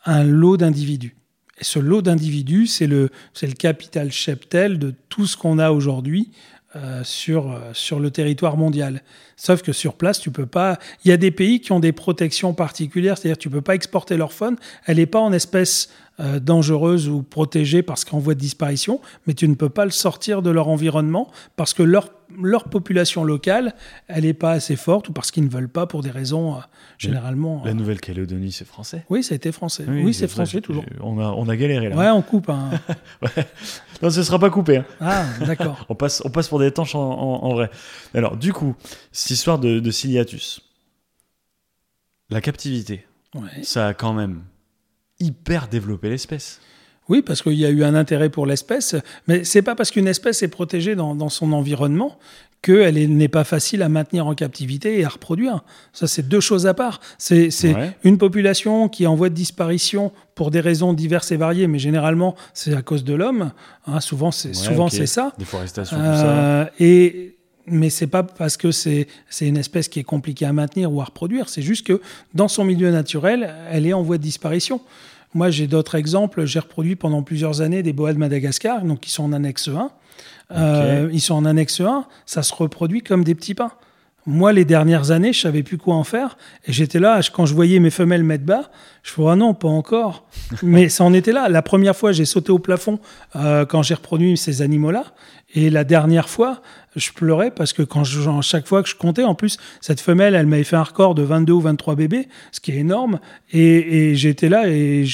un 0.04 0.23
lot 0.23 0.57
d'individus. 0.57 1.16
Et 1.59 1.64
ce 1.64 1.78
lot 1.78 2.02
d'individus, 2.02 2.66
c'est 2.66 2.87
le, 2.87 3.11
c'est 3.35 3.47
le 3.47 3.54
capital 3.54 4.11
cheptel 4.11 4.78
de 4.78 4.95
tout 5.09 5.26
ce 5.26 5.37
qu'on 5.37 5.59
a 5.59 5.71
aujourd'hui 5.71 6.31
euh, 6.75 7.04
sur, 7.04 7.52
euh, 7.52 7.71
sur 7.75 8.00
le 8.00 8.11
territoire 8.11 8.57
mondial. 8.57 9.02
Sauf 9.37 9.62
que 9.62 9.73
sur 9.73 9.95
place, 9.95 10.21
tu 10.21 10.31
peux 10.31 10.47
pas. 10.47 10.79
Il 11.05 11.09
y 11.09 11.12
a 11.12 11.17
des 11.17 11.31
pays 11.31 11.61
qui 11.61 11.73
ont 11.73 11.81
des 11.81 11.93
protections 11.93 12.55
particulières, 12.55 13.19
c'est-à-dire 13.19 13.39
tu 13.39 13.51
peux 13.51 13.61
pas 13.62 13.75
exporter 13.75 14.17
leur 14.17 14.33
faune. 14.33 14.57
Elle 14.87 14.97
n'est 14.99 15.07
pas 15.07 15.21
en 15.21 15.33
espèce 15.33 15.91
euh, 16.21 16.39
dangereuses 16.41 17.09
ou 17.09 17.23
protégées 17.23 17.83
parce 17.83 18.05
qu'en 18.05 18.19
voie 18.19 18.35
de 18.35 18.41
disparition, 18.41 19.01
mais 19.27 19.35
tu 19.35 19.49
ne 19.49 19.55
peux 19.55 19.71
pas 19.71 19.85
le 19.85 19.91
sortir 19.91 20.43
de 20.43 20.51
leur 20.51 20.69
environnement 20.69 21.31
parce 21.57 21.73
que 21.73 21.83
leur, 21.83 22.11
leur 22.41 22.65
population 22.65 23.25
locale, 23.25 23.75
elle 24.09 24.25
n'est 24.25 24.35
pas 24.35 24.53
assez 24.53 24.77
forte 24.77 25.09
ou 25.09 25.12
parce 25.12 25.31
qu'ils 25.31 25.45
ne 25.45 25.49
veulent 25.49 25.71
pas 25.71 25.87
pour 25.87 26.03
des 26.03 26.11
raisons 26.11 26.55
euh, 26.55 26.59
généralement. 26.99 27.62
La 27.65 27.71
euh, 27.71 27.75
Nouvelle-Calédonie, 27.75 28.53
c'est 28.53 28.67
français. 28.67 29.05
Oui, 29.09 29.23
ça 29.23 29.33
a 29.33 29.37
été 29.37 29.53
français. 29.53 29.85
Oui, 29.89 30.12
c'est 30.12 30.29
français 30.29 30.61
toujours. 30.61 30.85
On 31.01 31.19
a, 31.19 31.25
on 31.31 31.49
a 31.49 31.57
galéré 31.57 31.89
là. 31.89 31.97
Ouais, 31.97 32.11
on 32.11 32.23
coupe. 32.23 32.51
hein. 32.51 32.71
Ouais. 33.23 33.47
Non, 34.03 34.11
ce 34.11 34.23
sera 34.25 34.39
pas 34.39 34.51
coupé. 34.51 34.79
hein. 34.79 34.85
Ah, 35.01 35.25
d'accord. 35.47 35.87
On 35.89 35.95
passe, 35.95 36.23
on 36.25 36.31
passe 36.31 36.49
pour 36.49 36.59
des 36.59 36.73
tanches 36.73 36.97
en, 36.97 37.01
en- 37.01 37.45
en 37.45 37.55
vrai. 37.55 37.71
Alors, 38.15 38.37
du 38.37 38.53
coup, 38.53 38.75
histoire 39.33 39.59
de, 39.59 39.81
de 39.81 39.91
Ciliatus, 39.91 40.61
la 42.31 42.41
captivité, 42.41 43.05
Ouais. 43.35 43.62
ça 43.62 43.89
a 43.89 43.95
quand 43.95 44.12
même 44.12 44.43
hyper 45.19 45.69
développé 45.69 46.11
l'espèce. 46.11 46.61
Oui, 47.09 47.23
parce 47.23 47.43
qu'il 47.43 47.55
y 47.55 47.65
a 47.67 47.71
eu 47.71 47.83
un 47.83 47.95
intérêt 47.95 48.29
pour 48.31 48.47
l'espèce, 48.47 48.95
mais 49.27 49.43
c'est 49.45 49.62
pas 49.62 49.75
parce 49.75 49.91
qu'une 49.91 50.07
espèce 50.07 50.43
est 50.43 50.49
protégée 50.49 50.95
dans, 50.95 51.15
dans 51.15 51.29
son 51.29 51.53
environnement 51.53 52.19
qu'elle 52.62 52.97
est- 52.97 53.09
n'est 53.09 53.29
pas 53.29 53.43
facile 53.43 53.83
à 53.83 53.89
maintenir 53.89 54.27
en 54.29 54.35
captivité 54.37 55.01
et 55.01 55.05
à 55.05 55.09
reproduire. 55.09 55.65
Ça, 55.93 56.07
c'est 56.07 56.29
deux 56.29 56.39
choses 56.41 56.67
à 56.67 56.75
part. 56.75 57.01
C'est 57.19 57.49
Ouais. 57.75 57.97
une 58.05 58.19
population 58.19 58.89
qui 58.89 59.03
est 59.03 59.07
en 59.09 59.17
voie 59.17 59.31
de 59.31 59.35
disparition 59.35 60.12
pour 60.37 60.53
des 60.53 60.61
raisons 60.61 60.93
diverses 60.93 61.33
et 61.33 61.37
variées, 61.37 61.67
mais 61.67 61.81
généralement, 61.81 62.37
c'est 62.55 62.73
à 62.75 62.83
cause 62.83 63.03
de 63.03 63.15
l'homme. 63.15 63.51
Hein, 63.87 64.01
souvent, 64.01 64.27
Ouais, 64.29 64.91
c'est 64.91 65.07
ça. 65.07 65.33
Déforestation, 65.39 65.97
tout 65.97 66.03
ça. 66.03 66.27
Euh, 66.39 66.67
et 66.79 67.37
mais 67.66 67.90
c'est 67.90 68.07
pas 68.07 68.23
parce 68.23 68.57
que 68.57 68.71
c'est 68.71 69.07
une 69.40 69.57
espèce 69.57 69.88
qui 69.88 70.00
est 70.00 70.04
compliquée 70.04 70.47
à 70.47 70.52
maintenir 70.52 70.92
ou 70.92 71.00
à 71.00 71.04
reproduire. 71.04 71.49
C'est 71.49 71.62
juste 71.62 71.87
que 71.87 72.00
dans 72.35 72.49
son 72.49 72.64
milieu 72.64 72.90
naturel, 72.90 73.54
elle 73.71 73.87
est 73.87 73.92
en 73.92 74.02
voie 74.02 74.19
de 74.19 74.23
disparition. 74.23 74.81
Moi, 75.35 75.50
j'ai 75.50 75.66
d'autres 75.66 75.95
exemples. 75.95 76.45
J'ai 76.45 76.59
reproduit 76.59 76.97
pendant 76.97 77.23
plusieurs 77.23 77.61
années 77.61 77.83
des 77.83 77.92
boas 77.92 78.12
de 78.12 78.19
Madagascar, 78.19 78.83
donc 78.83 79.00
qui 79.00 79.11
sont 79.11 79.25
en 79.25 79.33
annexe 79.33 79.69
1. 79.69 79.90
Euh, 80.54 81.09
ils 81.12 81.21
sont 81.21 81.35
en 81.35 81.45
annexe 81.45 81.81
1. 81.81 82.04
Ça 82.26 82.42
se 82.42 82.54
reproduit 82.54 83.02
comme 83.02 83.25
des 83.25 83.35
petits 83.35 83.54
pains. 83.54 83.73
Moi, 84.25 84.52
les 84.52 84.64
dernières 84.64 85.11
années, 85.11 85.33
je 85.33 85.40
savais 85.40 85.64
plus 85.64 85.78
quoi 85.78 85.97
en 85.97 86.04
faire. 86.04 86.37
Et 86.66 86.73
j'étais 86.73 87.00
là, 87.00 87.21
quand 87.33 87.45
je 87.45 87.54
voyais 87.54 87.81
mes 87.81 87.90
femelles 87.90 88.23
mettre 88.23 88.45
bas, 88.45 88.71
je 89.02 89.11
fais 89.11 89.23
ah 89.26 89.35
non, 89.35 89.52
pas 89.52 89.69
encore. 89.69 90.26
Mais 90.62 90.88
ça 90.88 91.02
en 91.02 91.12
était 91.12 91.33
là. 91.33 91.49
La 91.49 91.62
première 91.62 91.97
fois, 91.97 92.12
j'ai 92.12 92.25
sauté 92.25 92.52
au 92.52 92.61
plafond 92.61 93.00
euh, 93.35 93.64
quand 93.66 93.83
j'ai 93.83 93.95
reproduit 93.95 94.37
ces 94.37 94.62
animaux-là. 94.62 95.07
Et 95.55 95.71
la 95.71 95.85
dernière 95.85 96.29
fois, 96.29 96.63
je 96.97 97.11
pleurais 97.11 97.51
parce 97.51 97.73
que 97.73 97.83
quand 97.83 98.05
je, 98.05 98.21
chaque 98.41 98.67
fois 98.67 98.83
que 98.83 98.89
je 98.89 98.95
comptais, 98.95 99.25
en 99.25 99.35
plus, 99.35 99.59
cette 99.81 100.01
femelle, 100.01 100.35
elle 100.35 100.47
m'avait 100.47 100.65
fait 100.65 100.77
un 100.77 100.83
record 100.83 101.15
de 101.15 101.23
22 101.23 101.53
ou 101.53 101.61
23 101.61 101.95
bébés, 101.95 102.29
ce 102.53 102.61
qui 102.61 102.73
est 102.73 102.77
énorme. 102.77 103.21
Et, 103.53 104.11
et 104.11 104.15
j'étais 104.15 104.49
là 104.49 104.69
et 104.69 105.05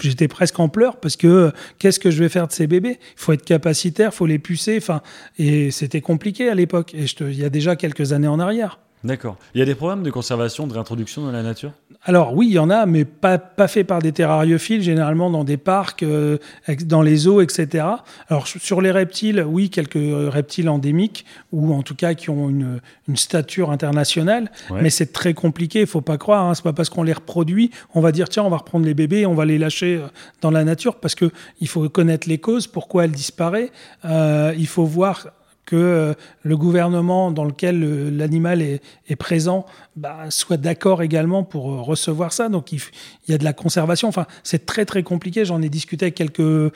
j'étais 0.00 0.28
presque 0.28 0.58
en 0.60 0.68
pleurs 0.68 0.98
parce 1.00 1.16
que 1.16 1.52
qu'est-ce 1.78 1.98
que 1.98 2.10
je 2.10 2.22
vais 2.22 2.28
faire 2.28 2.46
de 2.46 2.52
ces 2.52 2.66
bébés? 2.66 2.98
Il 3.00 3.20
faut 3.20 3.32
être 3.32 3.44
capacitaire, 3.44 4.10
il 4.12 4.16
faut 4.16 4.26
les 4.26 4.38
pucer. 4.38 4.76
Enfin, 4.78 5.02
et 5.38 5.70
c'était 5.70 6.00
compliqué 6.00 6.48
à 6.48 6.54
l'époque. 6.54 6.94
Et 6.94 7.06
il 7.20 7.38
y 7.38 7.44
a 7.44 7.50
déjà 7.50 7.76
quelques 7.76 8.12
années 8.12 8.28
en 8.28 8.38
arrière. 8.38 8.78
D'accord. 9.04 9.36
Il 9.54 9.58
y 9.58 9.62
a 9.62 9.64
des 9.64 9.74
programmes 9.76 10.02
de 10.02 10.10
conservation, 10.10 10.66
de 10.66 10.72
réintroduction 10.72 11.22
dans 11.22 11.30
la 11.30 11.42
nature? 11.42 11.72
Alors 12.04 12.34
oui, 12.34 12.46
il 12.48 12.52
y 12.52 12.58
en 12.58 12.70
a, 12.70 12.86
mais 12.86 13.04
pas, 13.04 13.38
pas 13.38 13.68
fait 13.68 13.84
par 13.84 14.00
des 14.00 14.12
terrariophiles, 14.12 14.82
généralement 14.82 15.30
dans 15.30 15.44
des 15.44 15.56
parcs, 15.56 16.02
euh, 16.02 16.38
dans 16.84 17.02
les 17.02 17.26
eaux, 17.28 17.40
etc. 17.40 17.84
Alors 18.28 18.46
sur 18.46 18.80
les 18.80 18.90
reptiles, 18.90 19.44
oui, 19.46 19.70
quelques 19.70 19.96
euh, 19.96 20.28
reptiles 20.30 20.68
endémiques, 20.68 21.24
ou 21.52 21.74
en 21.74 21.82
tout 21.82 21.94
cas 21.94 22.14
qui 22.14 22.30
ont 22.30 22.48
une, 22.48 22.80
une 23.08 23.16
stature 23.16 23.70
internationale, 23.70 24.50
Ouais. 24.70 24.80
mais 24.82 24.90
c'est 24.90 25.12
très 25.12 25.34
compliqué, 25.34 25.80
il 25.80 25.86
faut 25.86 26.00
pas 26.00 26.18
croire, 26.18 26.44
hein, 26.46 26.54
c'est 26.54 26.64
pas 26.64 26.72
parce 26.72 26.88
qu'on 26.90 27.02
les 27.02 27.12
reproduit, 27.12 27.70
on 27.94 28.00
va 28.00 28.12
dire 28.12 28.28
tiens, 28.28 28.42
on 28.44 28.50
va 28.50 28.58
reprendre 28.58 28.84
les 28.84 28.94
bébés, 28.94 29.26
on 29.26 29.34
va 29.34 29.44
les 29.44 29.58
lâcher 29.58 29.96
euh, 29.96 30.06
dans 30.40 30.50
la 30.50 30.64
nature, 30.64 30.96
parce 30.96 31.14
que 31.14 31.30
il 31.60 31.68
faut 31.68 31.88
connaître 31.88 32.28
les 32.28 32.38
causes, 32.38 32.66
pourquoi 32.66 33.04
elle 33.04 33.12
disparaît, 33.12 33.70
Euh, 34.04 34.54
il 34.56 34.66
faut 34.66 34.84
voir 34.84 35.28
que 35.68 35.76
euh, 35.76 36.14
le 36.42 36.56
gouvernement 36.56 37.30
dans 37.30 37.44
lequel 37.44 37.78
le- 37.78 38.08
l'animal 38.08 38.62
est, 38.62 38.80
présent 39.16 39.66
bah, 39.96 40.30
soit 40.30 40.56
d'accord 40.56 41.02
également 41.02 41.44
pour 41.44 41.70
euh, 41.70 41.82
recevoir 41.82 42.32
ça. 42.32 42.48
Donc 42.48 42.72
il, 42.72 42.80
y 43.28 43.34
a 43.34 43.38
de 43.38 43.44
la 43.44 43.52
conservation. 43.52 44.08
Enfin, 44.08 44.26
c'est 44.42 44.64
très 44.64 44.86
très 44.86 45.02
compliqué. 45.02 45.44
J'en 45.44 45.60
ai 45.60 45.68
discuté 45.68 46.06
avec 46.06 46.14
quelques 46.14 46.72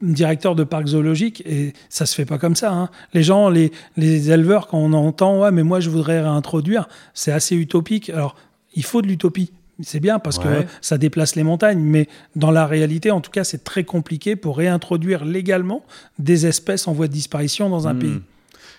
directeurs 0.00 0.54
de 0.54 0.64
parcs 0.64 0.86
zoologiques 0.88 1.42
et 1.44 1.74
ça 1.90 2.06
se 2.06 2.14
fait 2.14 2.24
pas 2.24 2.38
comme 2.38 2.56
ça. 2.56 2.72
hein. 2.72 2.88
Les 3.12 3.22
gens, 3.22 3.50
les, 3.50 3.70
les 3.98 4.30
éleveurs, 4.30 4.66
quand 4.66 4.78
on 4.78 4.94
entend 4.94 5.40
ouais, 5.42 5.50
mais 5.52 5.62
moi 5.62 5.80
je 5.80 5.90
voudrais 5.90 6.22
réintroduire, 6.22 6.88
c'est 7.12 7.32
assez 7.32 7.54
utopique. 7.54 8.08
Alors 8.08 8.34
il 8.74 8.84
faut 8.84 9.02
de 9.02 9.08
l'utopie. 9.08 9.52
C'est 9.82 10.00
bien 10.00 10.18
parce 10.18 10.38
Ouais. 10.38 10.44
que 10.64 10.68
ça 10.80 10.98
déplace 10.98 11.36
les 11.36 11.42
montagnes, 11.42 11.80
mais 11.80 12.08
dans 12.36 12.50
la 12.50 12.66
réalité, 12.66 13.10
en 13.10 13.20
tout 13.20 13.30
cas, 13.30 13.44
c'est 13.44 13.64
très 13.64 13.84
compliqué 13.84 14.36
pour 14.36 14.56
réintroduire 14.56 15.24
légalement 15.24 15.82
des 16.18 16.46
espèces 16.46 16.88
en 16.88 16.92
voie 16.92 17.08
de 17.08 17.12
disparition 17.12 17.68
dans 17.68 17.88
un 17.88 17.94
Hmm. 17.94 17.98
pays. 17.98 18.20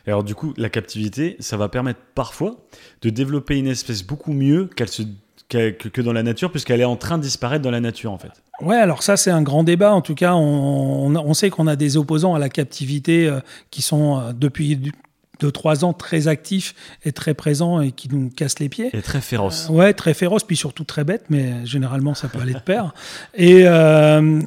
Et 0.06 0.10
alors, 0.10 0.24
du 0.24 0.36
coup, 0.36 0.54
la 0.58 0.70
captivité, 0.70 1.38
ça 1.40 1.56
va 1.56 1.70
permettre 1.70 2.00
parfois 2.16 2.58
de 3.02 3.10
développer 3.10 3.58
une 3.58 3.68
espèce 3.68 4.04
beaucoup 4.04 4.34
mieux 4.34 4.70
qu'elle 4.76 4.90
se, 4.90 5.04
qu'elle- 5.48 5.78
que, 5.78 6.02
dans 6.02 6.12
la 6.14 6.24
nature, 6.24 6.52
puisqu'elle 6.52 6.82
est 6.82 6.86
en 6.86 6.96
train 6.98 7.18
de 7.18 7.24
disparaître 7.24 7.62
dans 7.64 7.72
la 7.72 7.80
nature, 7.80 8.12
en 8.12 8.18
fait. 8.18 8.32
Ouais, 8.62 8.76
alors 8.76 9.02
ça 9.04 9.18
c'est 9.18 9.32
un 9.32 9.42
grand 9.42 9.64
débat. 9.64 9.94
En 9.94 10.02
tout 10.02 10.16
cas, 10.16 10.34
on, 10.36 11.08
on- 11.08 11.16
on 11.16 11.34
sait 11.34 11.50
qu'on 11.50 11.68
a 11.68 11.76
des 11.76 11.96
opposants 11.98 12.36
à 12.36 12.40
la 12.40 12.50
captivité 12.50 13.28
euh, 13.28 13.40
qui 13.72 13.82
sont 13.82 14.20
euh, 14.20 14.34
depuis 14.34 14.92
deux 15.40 15.52
trois 15.52 15.84
ans 15.84 15.94
très 15.94 16.28
actifs 16.28 16.76
et 17.04 17.12
très 17.12 17.34
présents 17.34 17.82
et 17.82 17.92
qui 17.92 18.08
nous 18.10 18.30
cassent 18.30 18.60
les 18.60 18.70
pieds. 18.70 18.96
Est 18.96 19.02
très 19.02 19.22
féroce. 19.22 19.68
Ouais, 19.70 19.94
très 19.94 20.14
féroce, 20.14 20.44
puis 20.44 20.56
surtout 20.56 20.84
très 20.84 21.04
bête, 21.04 21.26
mais 21.30 21.66
généralement 21.66 22.14
ça 22.14 22.28
peut 22.28 22.40
aller 22.40 22.54
de 22.54 22.60
pair. 22.60 22.94
Et 23.34 23.64
euh, 23.68 24.40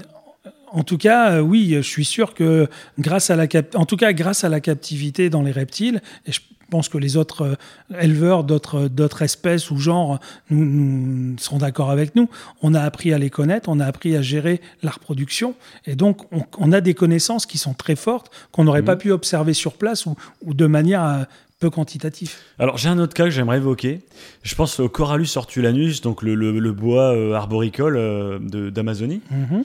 en 0.72 0.82
tout 0.84 0.98
cas, 0.98 1.32
euh, 1.32 1.40
oui, 1.40 1.74
je 1.76 1.80
suis 1.80 2.04
sûr 2.04 2.34
que 2.34 2.68
grâce 2.98 3.30
à 3.30 3.36
la 3.36 3.46
cap- 3.46 3.74
en 3.74 3.84
tout 3.86 3.96
cas 3.96 4.12
grâce 4.12 4.44
à 4.44 4.48
la 4.48 4.60
captivité 4.60 5.28
dans 5.30 5.42
les 5.42 5.52
reptiles, 5.52 6.00
et 6.26 6.32
je 6.32 6.40
pense 6.70 6.88
que 6.88 6.98
les 6.98 7.16
autres 7.16 7.42
euh, 7.42 8.00
éleveurs 8.00 8.44
d'autres 8.44 8.88
d'autres 8.88 9.22
espèces 9.22 9.70
ou 9.70 9.76
genres 9.78 10.18
nous, 10.50 10.64
nous 10.64 11.38
sont 11.38 11.58
d'accord 11.58 11.90
avec 11.90 12.14
nous. 12.16 12.28
On 12.62 12.74
a 12.74 12.80
appris 12.80 13.12
à 13.12 13.18
les 13.18 13.30
connaître, 13.30 13.68
on 13.68 13.80
a 13.80 13.86
appris 13.86 14.16
à 14.16 14.22
gérer 14.22 14.60
la 14.82 14.90
reproduction, 14.90 15.54
et 15.86 15.94
donc 15.96 16.30
on, 16.32 16.44
on 16.58 16.72
a 16.72 16.80
des 16.80 16.94
connaissances 16.94 17.46
qui 17.46 17.58
sont 17.58 17.74
très 17.74 17.96
fortes 17.96 18.30
qu'on 18.52 18.64
n'aurait 18.64 18.80
Mhm. 18.80 18.86
pas 18.86 18.96
pu 18.96 19.10
observer 19.12 19.54
sur 19.54 19.74
place 19.74 20.06
ou, 20.06 20.16
ou 20.44 20.54
de 20.54 20.66
manière 20.66 21.04
euh, 21.04 21.22
peu 21.58 21.70
quantitative. 21.70 22.34
Alors, 22.58 22.76
j'ai 22.76 22.90
un 22.90 22.98
autre 22.98 23.14
cas 23.14 23.24
que 23.24 23.30
j'aimerais 23.30 23.56
évoquer. 23.56 24.00
Je 24.42 24.54
pense 24.54 24.78
au 24.78 24.90
Corallus 24.90 25.28
ortulanus, 25.36 26.02
donc 26.02 26.22
le, 26.22 26.34
le- 26.34 26.58
le 26.58 26.72
bois 26.72 27.14
euh, 27.16 27.32
arboricole 27.32 27.96
euh, 27.96 28.38
d'Amazonie. 28.70 29.22
Mhm. 29.30 29.64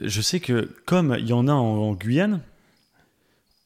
Je 0.00 0.20
sais 0.22 0.40
que, 0.40 0.70
comme 0.86 1.14
il 1.18 1.26
y 1.28 1.32
en 1.34 1.46
a 1.46 1.52
en, 1.52 1.58
en 1.90 1.92
Guyane, 1.92 2.40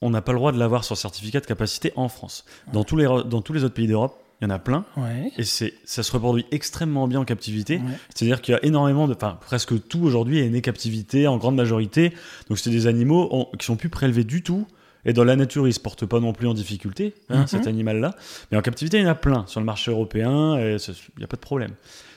on 0.03 0.11
n'a 0.11 0.23
pas 0.23 0.33
le 0.33 0.39
droit 0.39 0.53
de 0.53 0.59
l'avoir 0.59 0.85
sur 0.85 0.97
certificat 0.97 1.41
de 1.41 1.47
capacité 1.47 1.93
en 1.97 2.09
France. 2.09 2.45
Dans 2.73 2.85
tous 2.85 2.97
les, 2.97 3.05
dans 3.07 3.41
tous 3.43 3.53
les 3.53 3.65
autres 3.65 3.75
pays 3.75 3.87
d'Europe, 3.89 4.17
il 4.41 4.45
y 4.45 4.47
en 4.47 4.51
a 4.51 4.59
plein. 4.61 4.85
Ouais. 4.97 5.33
Et 5.37 5.43
c'est, 5.43 5.75
ça 5.85 6.05
se 6.05 6.13
reproduit 6.13 6.47
extrêmement 6.53 7.09
bien 7.09 7.19
en 7.21 7.25
captivité. 7.25 7.79
Ouais. 7.79 7.83
C'est-à-dire 8.15 8.41
qu'il 8.41 8.53
y 8.53 8.57
a 8.57 8.65
énormément 8.65 9.09
de. 9.09 9.15
Enfin, 9.15 9.37
presque 9.41 9.89
tout 9.89 10.01
aujourd'hui 10.05 10.39
est 10.39 10.49
né 10.49 10.61
captivité 10.61 11.27
en 11.27 11.39
grande 11.39 11.57
majorité. 11.57 12.13
Donc, 12.49 12.59
c'est 12.59 12.71
des 12.71 12.87
animaux 12.87 13.29
en- 13.33 13.57
qui 13.59 13.67
sont 13.67 13.75
plus 13.77 13.89
prélevés 13.89 14.23
du 14.25 14.43
tout. 14.45 14.67
Et 15.05 15.13
dans 15.13 15.25
la 15.25 15.35
nature, 15.37 15.67
ils 15.67 15.73
se 15.75 15.81
portent 15.81 16.07
pas 16.07 16.21
non 16.21 16.33
plus 16.33 16.47
en 16.47 16.55
difficulté, 16.55 17.15
hein, 17.31 17.41
Mhm. 17.41 17.47
cet 17.49 17.67
animal-là. 17.67 18.15
Mais 18.53 18.59
en 18.59 18.63
captivité, 18.63 18.99
il 18.99 19.03
y 19.03 19.07
en 19.07 19.11
a 19.11 19.15
plein 19.17 19.45
sur 19.47 19.59
le 19.59 19.67
marché 19.67 19.91
européen. 19.91 20.57
Il 20.61 20.77
n'y 21.19 21.25
a 21.25 21.29
pas 21.29 21.37
de 21.37 21.41
problème. 21.41 21.73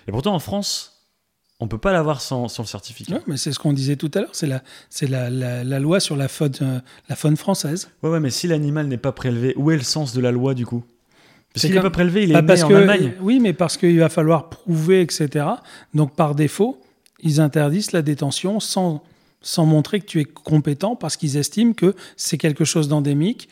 Et 0.07 0.11
pourtant, 0.11 0.33
en 0.35 0.39
France, 0.39 0.90
on 1.61 1.67
peut 1.67 1.77
pas 1.77 1.93
l'avoir 1.93 2.19
sans, 2.21 2.47
sans 2.49 2.63
le 2.63 2.67
certificat. 2.67 3.13
Ouais, 3.13 3.21
mais 3.27 3.37
c'est 3.37 3.51
ce 3.53 3.59
qu'on 3.59 3.71
disait 3.71 3.95
tout 3.95 4.11
à 4.15 4.19
l'heure, 4.19 4.29
c'est 4.33 4.47
la, 4.47 4.63
c'est 4.89 5.07
la, 5.07 5.29
la, 5.29 5.63
la 5.63 5.79
loi 5.79 5.99
sur 5.99 6.15
la 6.17 6.27
faune, 6.27 6.51
euh, 6.61 6.79
la 7.07 7.15
faune 7.15 7.37
française. 7.37 7.89
Ouais, 8.03 8.09
ouais, 8.09 8.19
mais 8.19 8.31
si 8.31 8.47
l'animal 8.47 8.87
n'est 8.87 8.97
pas 8.97 9.11
prélevé, 9.11 9.53
où 9.55 9.71
est 9.71 9.77
le 9.77 9.83
sens 9.83 10.13
de 10.13 10.19
la 10.21 10.31
loi 10.31 10.53
du 10.55 10.65
coup? 10.65 10.83
Parce 11.53 11.65
qu'il 11.65 11.75
n'est 11.75 11.81
pas 11.81 11.89
prélevé, 11.89 12.23
il 12.23 12.31
est 12.31 12.33
Bah, 12.33 12.41
né 12.41 12.47
parce 12.47 12.63
en 12.63 12.69
que, 12.69 12.73
Allemagne. 12.73 13.13
Oui, 13.21 13.39
mais 13.39 13.53
parce 13.53 13.77
qu'il 13.77 13.99
va 13.99 14.09
falloir 14.09 14.49
prouver, 14.49 15.01
etc. 15.01 15.45
Donc 15.93 16.15
par 16.15 16.33
défaut, 16.33 16.81
ils 17.21 17.39
interdisent 17.39 17.91
la 17.91 18.01
détention 18.01 18.59
sans, 18.59 19.03
sans 19.41 19.65
montrer 19.65 19.99
que 19.99 20.05
tu 20.05 20.19
es 20.19 20.25
compétent 20.25 20.95
parce 20.95 21.15
qu'ils 21.17 21.37
estiment 21.37 21.73
que 21.73 21.93
c'est 22.17 22.37
quelque 22.37 22.65
chose 22.65 22.87
d'endémique. 22.87 23.49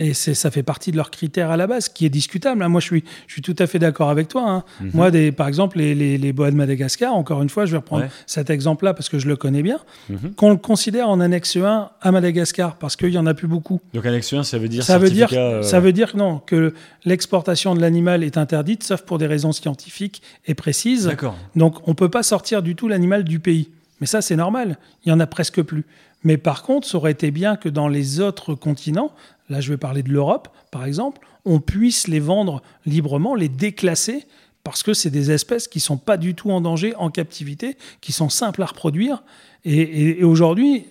Et 0.00 0.12
ça 0.12 0.50
fait 0.50 0.64
partie 0.64 0.90
de 0.90 0.96
leurs 0.96 1.12
critères 1.12 1.52
à 1.52 1.56
la 1.56 1.68
base, 1.68 1.88
qui 1.88 2.04
est 2.04 2.08
discutable. 2.10 2.64
hein. 2.64 2.68
Moi, 2.68 2.80
je 2.80 2.86
suis, 2.86 3.04
je 3.28 3.32
suis 3.34 3.42
tout 3.42 3.54
à 3.60 3.68
fait 3.68 3.78
d'accord 3.78 4.10
avec 4.10 4.26
toi. 4.26 4.42
hein. 4.50 4.64
Mhm. 4.80 4.90
Moi, 4.92 5.10
des, 5.12 5.30
par 5.30 5.46
exemple, 5.46 5.78
les, 5.78 5.94
les, 5.94 6.18
les 6.18 6.32
boas 6.32 6.50
de 6.50 6.56
Madagascar, 6.56 7.14
encore 7.14 7.42
une 7.42 7.48
fois, 7.48 7.64
je 7.64 7.70
vais 7.72 7.76
reprendre 7.76 8.02
Ouais. 8.02 8.10
cet 8.26 8.50
exemple-là 8.50 8.92
parce 8.92 9.08
que 9.08 9.20
je 9.20 9.28
le 9.28 9.36
connais 9.36 9.62
bien, 9.62 9.78
Mhm. 10.10 10.34
qu'on 10.34 10.50
le 10.50 10.56
considère 10.56 11.08
en 11.08 11.20
annexe 11.20 11.56
1 11.56 11.90
à 12.00 12.10
Madagascar, 12.10 12.76
parce 12.76 12.96
qu'il 12.96 13.10
n'y 13.10 13.18
en 13.18 13.26
a 13.26 13.34
plus 13.34 13.46
beaucoup. 13.46 13.80
Donc 13.94 14.04
annexe 14.04 14.32
1, 14.32 14.42
ça 14.42 14.58
veut 14.58 14.68
dire 14.68 14.82
Ça 14.82 14.98
veut 14.98 15.10
dire, 15.10 15.28
euh, 15.32 15.62
ça 15.62 15.78
veut 15.78 15.92
dire 15.92 16.10
que 16.12 16.16
non, 16.16 16.38
que 16.40 16.74
l'exportation 17.04 17.76
de 17.76 17.80
l'animal 17.80 18.24
est 18.24 18.36
interdite, 18.36 18.82
sauf 18.82 19.02
pour 19.02 19.18
des 19.18 19.28
raisons 19.28 19.52
scientifiques 19.52 20.22
et 20.46 20.54
précises. 20.54 21.06
D'accord. 21.06 21.36
Donc, 21.54 21.86
on 21.86 21.92
ne 21.92 21.96
peut 21.96 22.08
pas 22.10 22.24
sortir 22.24 22.62
du 22.64 22.74
tout 22.74 22.88
l'animal 22.88 23.22
du 23.22 23.38
pays. 23.38 23.68
Mais 24.00 24.08
ça, 24.08 24.20
c'est 24.22 24.34
normal. 24.36 24.76
Il 25.04 25.10
y 25.10 25.12
en 25.12 25.20
a 25.20 25.26
presque 25.28 25.62
plus. 25.62 25.84
Mais 26.24 26.38
par 26.38 26.62
contre, 26.62 26.88
ça 26.88 26.96
aurait 26.96 27.12
été 27.12 27.30
bien 27.30 27.56
que 27.56 27.68
dans 27.68 27.88
les 27.88 28.20
autres 28.20 28.54
continents, 28.54 29.12
là, 29.48 29.60
je 29.60 29.70
vais 29.70 29.76
parler 29.76 30.02
de 30.02 30.10
l'Europe, 30.10 30.48
par 30.70 30.84
exemple, 30.84 31.20
on 31.44 31.60
puisse 31.60 32.08
les 32.08 32.20
vendre 32.20 32.62
librement, 32.86 33.34
les 33.34 33.48
déclasser 33.50 34.24
parce 34.64 34.82
que 34.82 34.94
c'est 34.94 35.10
des 35.10 35.30
espèces 35.30 35.68
qui 35.68 35.78
sont 35.78 35.98
pas 35.98 36.16
du 36.16 36.34
tout 36.34 36.50
en 36.50 36.62
danger 36.62 36.94
en 36.96 37.10
captivité, 37.10 37.76
qui 38.00 38.12
sont 38.12 38.30
simples 38.30 38.62
à 38.62 38.66
reproduire. 38.66 39.22
Et, 39.66 40.24
aujourd'hui, 40.24 40.86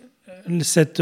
cette, 0.62 1.02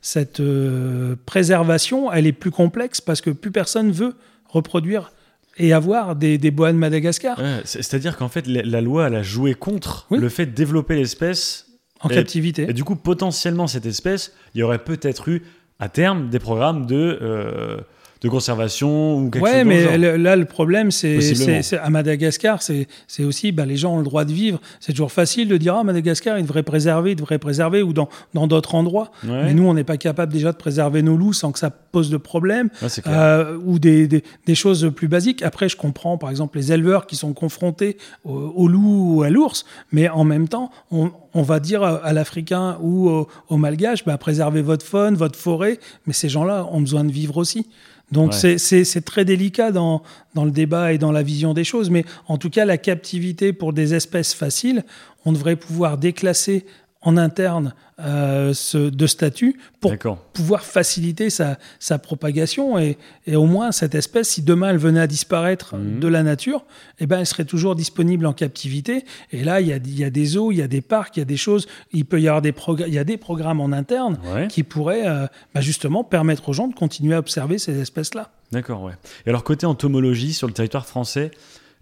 cette 0.00 0.38
euh, 0.38 1.16
préservation, 1.26 2.12
elle 2.12 2.28
est 2.28 2.32
plus 2.32 2.52
complexe 2.52 3.00
parce 3.00 3.20
que 3.20 3.30
plus 3.30 3.50
personne 3.50 3.90
veut 3.90 4.14
reproduire 4.46 5.12
et 5.58 5.72
avoir 5.72 6.14
des, 6.14 6.38
des 6.38 6.50
boas 6.52 6.72
de 6.72 6.78
Madagascar. 6.78 7.40
C'est-à-dire 7.64 8.16
qu'en 8.16 8.28
fait, 8.28 8.46
la 8.46 8.80
loi, 8.80 9.08
elle 9.08 9.16
a 9.16 9.22
joué 9.22 9.54
contre 9.54 10.06
le 10.10 10.28
fait 10.28 10.46
de 10.46 10.52
développer 10.52 10.94
l'espèce 10.94 11.71
en 12.02 12.08
captivité. 12.08 12.66
Et 12.68 12.72
du 12.72 12.84
coup, 12.84 12.96
potentiellement, 12.96 13.66
cette 13.66 13.86
espèce, 13.86 14.32
il 14.54 14.60
y 14.60 14.62
aurait 14.62 14.82
peut-être 14.82 15.28
eu 15.28 15.42
à 15.78 15.88
terme 15.88 16.28
des 16.28 16.38
programmes 16.38 16.86
de 16.86 17.18
euh, 17.22 17.80
de 18.22 18.28
conservation 18.28 19.18
ou 19.18 19.30
quelque 19.30 19.44
ouais, 19.44 19.64
mais 19.64 19.98
là, 19.98 20.36
le 20.36 20.44
problème, 20.44 20.90
c'est 20.90 21.78
à 21.78 21.90
Madagascar, 21.90 22.60
c'est 22.62 23.24
aussi 23.24 23.52
bah, 23.52 23.66
les 23.66 23.76
gens 23.76 23.94
ont 23.94 23.98
le 23.98 24.04
droit 24.04 24.24
de 24.24 24.32
vivre. 24.32 24.60
C'est 24.80 24.92
toujours 24.92 25.12
facile 25.12 25.48
de 25.48 25.56
dire 25.56 25.74
ah, 25.76 25.84
Madagascar, 25.84 26.38
il 26.38 26.42
devrait 26.42 26.62
préserver, 26.62 27.12
il 27.12 27.16
devrait 27.16 27.38
préserver, 27.38 27.82
ou 27.82 27.92
dans 27.92 28.08
d'autres 28.46 28.74
endroits. 28.74 29.10
Mais 29.24 29.54
nous, 29.54 29.66
on 29.66 29.74
n'est 29.74 29.84
pas 29.84 29.96
capable 29.96 30.32
déjà 30.32 30.52
de 30.52 30.56
préserver 30.56 31.02
nos 31.02 31.16
loups 31.16 31.32
sans 31.32 31.52
que 31.52 31.58
ça 31.58 31.70
pose 31.70 32.10
de 32.10 32.16
problème, 32.16 32.70
euh, 33.06 33.58
ou 33.64 33.78
des, 33.78 34.08
des, 34.08 34.22
des, 34.46 34.54
choses 34.54 34.90
plus 34.94 35.08
basiques. 35.08 35.42
Après, 35.42 35.68
je 35.68 35.76
comprends, 35.76 36.16
par 36.18 36.30
exemple, 36.30 36.58
les 36.58 36.72
éleveurs 36.72 37.06
qui 37.06 37.16
sont 37.16 37.32
confrontés 37.32 37.96
au, 38.24 38.68
loup 38.68 39.16
ou 39.16 39.22
à 39.22 39.30
l'ours, 39.30 39.64
mais 39.90 40.08
en 40.08 40.24
même 40.24 40.48
temps, 40.48 40.70
on, 40.90 41.10
on 41.34 41.42
va 41.42 41.60
dire 41.60 41.82
à 41.82 42.12
l'Africain 42.12 42.78
ou 42.80 43.08
au, 43.08 43.28
au 43.48 43.56
Malgache, 43.56 44.04
bah, 44.04 44.16
préservez 44.18 44.62
votre 44.62 44.86
faune, 44.86 45.14
votre 45.14 45.38
forêt, 45.38 45.78
mais 46.06 46.12
ces 46.12 46.28
gens-là 46.28 46.66
ont 46.70 46.80
besoin 46.80 47.04
de 47.04 47.12
vivre 47.12 47.36
aussi. 47.36 47.66
Donc 48.12 48.34
c'est 48.34 49.04
très 49.04 49.24
délicat 49.24 49.72
dans, 49.72 50.02
dans, 50.34 50.44
le 50.44 50.50
débat 50.50 50.92
et 50.92 50.98
dans 50.98 51.12
la 51.12 51.22
vision 51.22 51.54
des 51.54 51.64
choses, 51.64 51.90
mais 51.90 52.04
en 52.28 52.38
tout 52.38 52.50
cas, 52.50 52.64
la 52.64 52.78
captivité 52.78 53.52
pour 53.52 53.72
des 53.72 53.94
espèces 53.94 54.34
faciles, 54.34 54.84
on 55.24 55.32
devrait 55.32 55.56
pouvoir 55.56 55.98
déclasser 55.98 56.66
en 57.02 57.16
interne 57.16 57.74
euh, 58.00 58.54
ce, 58.54 58.78
de 58.78 59.06
statut 59.06 59.60
pour 59.80 59.94
pouvoir 60.32 60.64
faciliter 60.64 61.30
sa, 61.30 61.58
sa 61.78 61.98
propagation 61.98 62.78
et, 62.78 62.96
et, 63.26 63.36
au 63.36 63.46
moins 63.46 63.70
cette 63.70 63.94
espèce, 63.94 64.30
si 64.30 64.42
demain 64.42 64.70
elle 64.70 64.78
venait 64.78 65.00
à 65.00 65.06
disparaître 65.06 65.76
mhm. 65.76 66.00
de 66.00 66.08
la 66.08 66.22
nature, 66.22 66.64
eh 67.00 67.06
ben 67.06 67.20
elle 67.20 67.26
serait 67.26 67.44
toujours 67.44 67.76
disponible 67.76 68.26
en 68.26 68.32
captivité. 68.32 69.04
Et 69.30 69.44
là, 69.44 69.60
il 69.60 69.68
y 69.68 69.72
a, 69.72 69.76
il 69.76 69.98
y 69.98 70.04
a 70.04 70.10
des 70.10 70.24
zoos, 70.24 70.52
il 70.52 70.58
y 70.58 70.62
a 70.62 70.68
des 70.68 70.80
parcs, 70.80 71.16
il 71.16 71.20
y 71.20 71.22
a 71.22 71.26
des 71.26 71.36
choses, 71.36 71.66
il 71.92 72.04
peut 72.04 72.20
y 72.20 72.28
avoir 72.28 72.42
des, 72.42 72.54
y 72.88 72.98
a 72.98 73.04
des 73.04 73.16
programmes 73.16 73.60
en 73.60 73.72
interne 73.72 74.18
qui 74.48 74.62
pourraient 74.62 75.06
euh, 75.06 75.26
bah 75.54 75.60
justement 75.60 76.02
permettre 76.04 76.48
aux 76.48 76.52
gens 76.52 76.68
de 76.68 76.74
continuer 76.74 77.14
à 77.14 77.18
observer 77.18 77.58
ces 77.58 77.78
espèces-là. 77.80 78.30
D'accord, 78.52 78.82
ouais. 78.82 78.92
Et 79.26 79.30
alors 79.30 79.44
côté 79.44 79.66
entomologie 79.66 80.32
sur 80.32 80.46
le 80.46 80.52
territoire 80.52 80.86
français, 80.86 81.30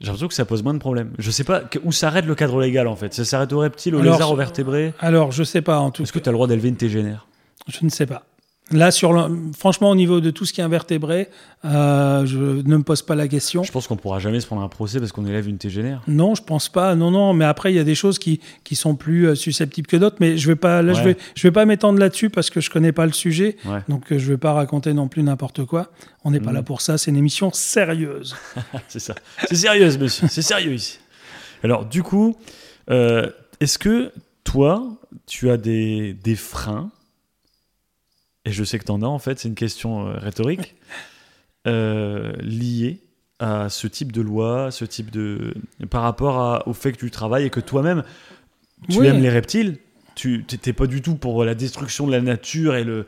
j'ai 0.00 0.06
l'impression 0.06 0.28
que 0.28 0.34
ça 0.34 0.46
pose 0.46 0.62
moins 0.62 0.72
de 0.72 0.78
problèmes. 0.78 1.12
Je 1.18 1.30
sais 1.30 1.44
pas 1.44 1.62
où 1.84 1.92
s'arrête 1.92 2.24
le 2.24 2.34
cadre 2.34 2.58
légal 2.60 2.88
en 2.88 2.96
fait. 2.96 3.12
Ça 3.12 3.24
s'arrête 3.26 3.52
aux 3.52 3.58
reptiles, 3.58 3.94
aux 3.94 4.00
lézards, 4.00 4.32
aux 4.32 4.36
vertébrés 4.36 4.94
Alors, 4.98 5.30
je 5.30 5.42
sais 5.44 5.60
pas 5.60 5.78
en 5.78 5.90
tout 5.90 6.02
Est-ce 6.02 6.12
que 6.12 6.18
tu 6.18 6.28
as 6.28 6.32
le 6.32 6.36
droit 6.36 6.46
d'élever 6.46 6.70
une 6.70 6.76
tégénère 6.76 7.26
Je 7.68 7.84
ne 7.84 7.90
sais 7.90 8.06
pas. 8.06 8.24
Là, 8.72 8.92
sur 8.92 9.28
franchement, 9.58 9.90
au 9.90 9.96
niveau 9.96 10.20
de 10.20 10.30
tout 10.30 10.44
ce 10.44 10.52
qui 10.52 10.60
est 10.60 10.64
invertébré, 10.64 11.28
euh, 11.64 12.24
je 12.24 12.38
ne 12.38 12.76
me 12.76 12.82
pose 12.82 13.02
pas 13.02 13.16
la 13.16 13.26
question. 13.26 13.64
Je 13.64 13.72
pense 13.72 13.88
qu'on 13.88 13.96
pourra 13.96 14.20
jamais 14.20 14.38
se 14.38 14.46
prendre 14.46 14.62
un 14.62 14.68
procès 14.68 15.00
parce 15.00 15.10
qu'on 15.10 15.26
élève 15.26 15.48
une 15.48 15.58
tégénère. 15.58 16.02
Non, 16.06 16.36
je 16.36 16.42
pense 16.42 16.68
pas. 16.68 16.94
Non, 16.94 17.10
non. 17.10 17.34
Mais 17.34 17.44
après, 17.44 17.72
il 17.72 17.76
y 17.76 17.80
a 17.80 17.84
des 17.84 17.96
choses 17.96 18.20
qui, 18.20 18.40
qui 18.62 18.76
sont 18.76 18.94
plus 18.94 19.26
euh, 19.26 19.34
susceptibles 19.34 19.88
que 19.88 19.96
d'autres. 19.96 20.16
Mais 20.20 20.38
je 20.38 20.46
vais 20.46 20.56
pas, 20.56 20.82
là, 20.82 20.92
je 20.92 21.02
vais, 21.02 21.16
je 21.34 21.42
vais 21.42 21.50
pas 21.50 21.64
m'étendre 21.64 21.98
là-dessus 21.98 22.30
parce 22.30 22.48
que 22.48 22.60
je 22.60 22.70
connais 22.70 22.92
pas 22.92 23.06
le 23.06 23.12
sujet. 23.12 23.56
Donc, 23.88 24.12
euh, 24.12 24.18
je 24.18 24.30
vais 24.30 24.38
pas 24.38 24.52
raconter 24.52 24.92
non 24.92 25.08
plus 25.08 25.24
n'importe 25.24 25.64
quoi. 25.64 25.88
On 26.24 26.30
n'est 26.30 26.40
pas 26.40 26.52
là 26.52 26.60
mmh. 26.60 26.64
pour 26.64 26.80
ça. 26.80 26.96
C'est 26.96 27.10
une 27.10 27.16
émission 27.16 27.50
sérieuse. 27.52 28.36
c'est 28.88 29.00
ça. 29.00 29.14
C'est 29.48 29.56
sérieuse, 29.56 29.98
monsieur. 29.98 30.28
C'est 30.28 30.42
sérieux 30.42 30.74
ici. 30.74 31.00
Alors, 31.64 31.86
du 31.86 32.04
coup, 32.04 32.36
est-ce 32.88 33.78
que 33.78 34.12
toi, 34.44 34.96
tu 35.26 35.50
as 35.50 35.56
des, 35.56 36.14
des 36.14 36.36
freins 36.36 36.90
et 38.44 38.52
je 38.52 38.64
sais 38.64 38.78
que 38.78 38.84
tu 38.84 38.92
en 38.92 39.02
as 39.02 39.06
en 39.06 39.18
fait, 39.18 39.38
c'est 39.38 39.48
une 39.48 39.54
question 39.54 40.06
euh, 40.06 40.18
rhétorique, 40.18 40.76
euh, 41.66 42.32
liée 42.40 43.00
à 43.38 43.68
ce 43.68 43.86
type 43.86 44.12
de 44.12 44.20
loi, 44.20 44.70
ce 44.70 44.84
type 44.84 45.10
de. 45.10 45.54
par 45.88 46.02
rapport 46.02 46.62
au 46.66 46.74
fait 46.74 46.92
que 46.92 46.98
tu 46.98 47.10
travailles 47.10 47.46
et 47.46 47.50
que 47.50 47.60
toi-même, 47.60 48.04
tu 48.88 49.04
aimes 49.06 49.22
les 49.22 49.30
reptiles, 49.30 49.78
tu 50.20 50.44
n'es 50.66 50.72
pas 50.74 50.86
du 50.86 51.00
tout 51.00 51.14
pour 51.14 51.44
la 51.44 51.54
destruction 51.54 52.06
de 52.06 52.12
la 52.12 52.20
nature 52.20 52.74
et 52.74 52.84
le, 52.84 53.06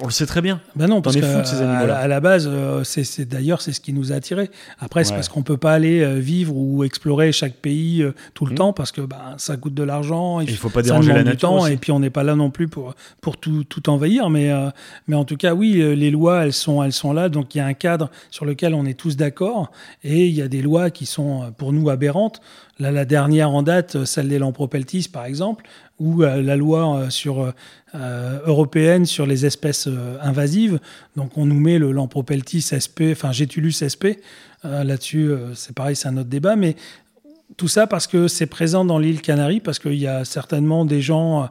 on 0.00 0.06
le 0.06 0.12
sait 0.12 0.26
très 0.26 0.40
bien. 0.40 0.60
Ben 0.76 0.86
non, 0.86 1.02
parce 1.02 1.16
que 1.16 1.22
ces 1.44 1.60
animaux-là. 1.60 1.96
À, 1.96 2.06
la 2.06 2.20
base, 2.20 2.48
euh, 2.48 2.84
c'est 2.84 3.24
d'ailleurs 3.24 3.60
c'est 3.60 3.72
ce 3.72 3.80
qui 3.80 3.92
nous 3.92 4.12
a 4.12 4.14
attirés. 4.14 4.48
Après, 4.78 5.02
c'est 5.02 5.12
parce 5.12 5.28
qu'on 5.28 5.42
peut 5.42 5.56
pas 5.56 5.72
aller 5.72 6.02
euh, 6.02 6.20
vivre 6.20 6.54
ou 6.54 6.84
explorer 6.84 7.32
chaque 7.32 7.54
pays 7.54 8.00
euh, 8.00 8.14
tout 8.32 8.46
le 8.46 8.52
mmh. 8.52 8.56
temps 8.56 8.72
parce 8.72 8.92
que 8.92 9.00
bah, 9.00 9.34
ça 9.38 9.56
coûte 9.56 9.74
de 9.74 9.82
l'argent. 9.82 10.38
Il 10.38 10.56
faut 10.56 10.70
pas 10.70 10.82
déranger 10.82 11.12
la 11.12 11.24
nature. 11.24 11.48
Temps, 11.48 11.66
et 11.66 11.76
puis 11.76 11.90
on 11.90 11.98
n'est 11.98 12.10
pas 12.10 12.22
là 12.22 12.36
non 12.36 12.50
plus 12.50 12.68
pour 12.68 12.94
pour 13.20 13.38
tout, 13.38 13.64
tout 13.64 13.90
envahir. 13.90 14.30
Mais 14.30 14.52
mais 15.08 15.16
en 15.16 15.24
tout 15.24 15.36
cas, 15.36 15.54
oui, 15.54 15.72
les 15.72 16.12
lois 16.12 16.44
elles 16.44 16.52
sont 16.52 16.80
elles 16.84 16.92
sont 16.92 17.12
là. 17.12 17.28
Donc 17.28 17.56
il 17.56 17.58
y 17.58 17.60
a 17.60 17.66
un 17.66 17.74
cadre 17.74 18.08
sur 18.30 18.44
lequel 18.44 18.74
on 18.74 18.86
est 18.86 18.94
tous 18.94 19.16
d'accord. 19.16 19.72
Et 20.04 20.28
il 20.28 20.34
y 20.34 20.42
a 20.42 20.48
des 20.48 20.62
lois 20.62 20.90
qui 20.90 21.06
sont 21.06 21.52
pour 21.58 21.72
nous 21.72 21.90
aberrantes. 21.90 22.40
Là, 22.78 22.90
la 22.90 23.04
dernière 23.04 23.50
en 23.50 23.62
date, 23.62 24.04
celle 24.04 24.28
des 24.28 24.38
Lampropeltis, 24.38 25.08
par 25.12 25.24
exemple, 25.24 25.64
ou 26.02 26.22
la 26.22 26.56
loi 26.56 27.10
sur 27.10 27.52
euh, 27.94 28.38
européenne 28.46 29.04
sur 29.04 29.26
les 29.26 29.44
espèces 29.44 29.86
euh, 29.86 30.16
invasives. 30.22 30.80
Donc 31.14 31.36
on 31.36 31.44
nous 31.44 31.60
met 31.60 31.78
le 31.78 31.92
Lampropeltis 31.92 32.62
sp, 32.72 33.12
enfin 33.12 33.32
Gétulus 33.32 33.84
sp. 33.84 34.16
Euh, 34.64 34.82
là-dessus, 34.82 35.30
c'est 35.54 35.74
pareil, 35.74 35.94
c'est 35.94 36.08
un 36.08 36.16
autre 36.16 36.30
débat, 36.30 36.56
mais 36.56 36.74
tout 37.58 37.68
ça 37.68 37.86
parce 37.86 38.06
que 38.06 38.28
c'est 38.28 38.46
présent 38.46 38.86
dans 38.86 38.98
l'île 38.98 39.20
Canaries, 39.20 39.60
parce 39.60 39.78
qu'il 39.78 39.96
y 39.96 40.06
a 40.06 40.24
certainement 40.24 40.86
des 40.86 41.02
gens 41.02 41.50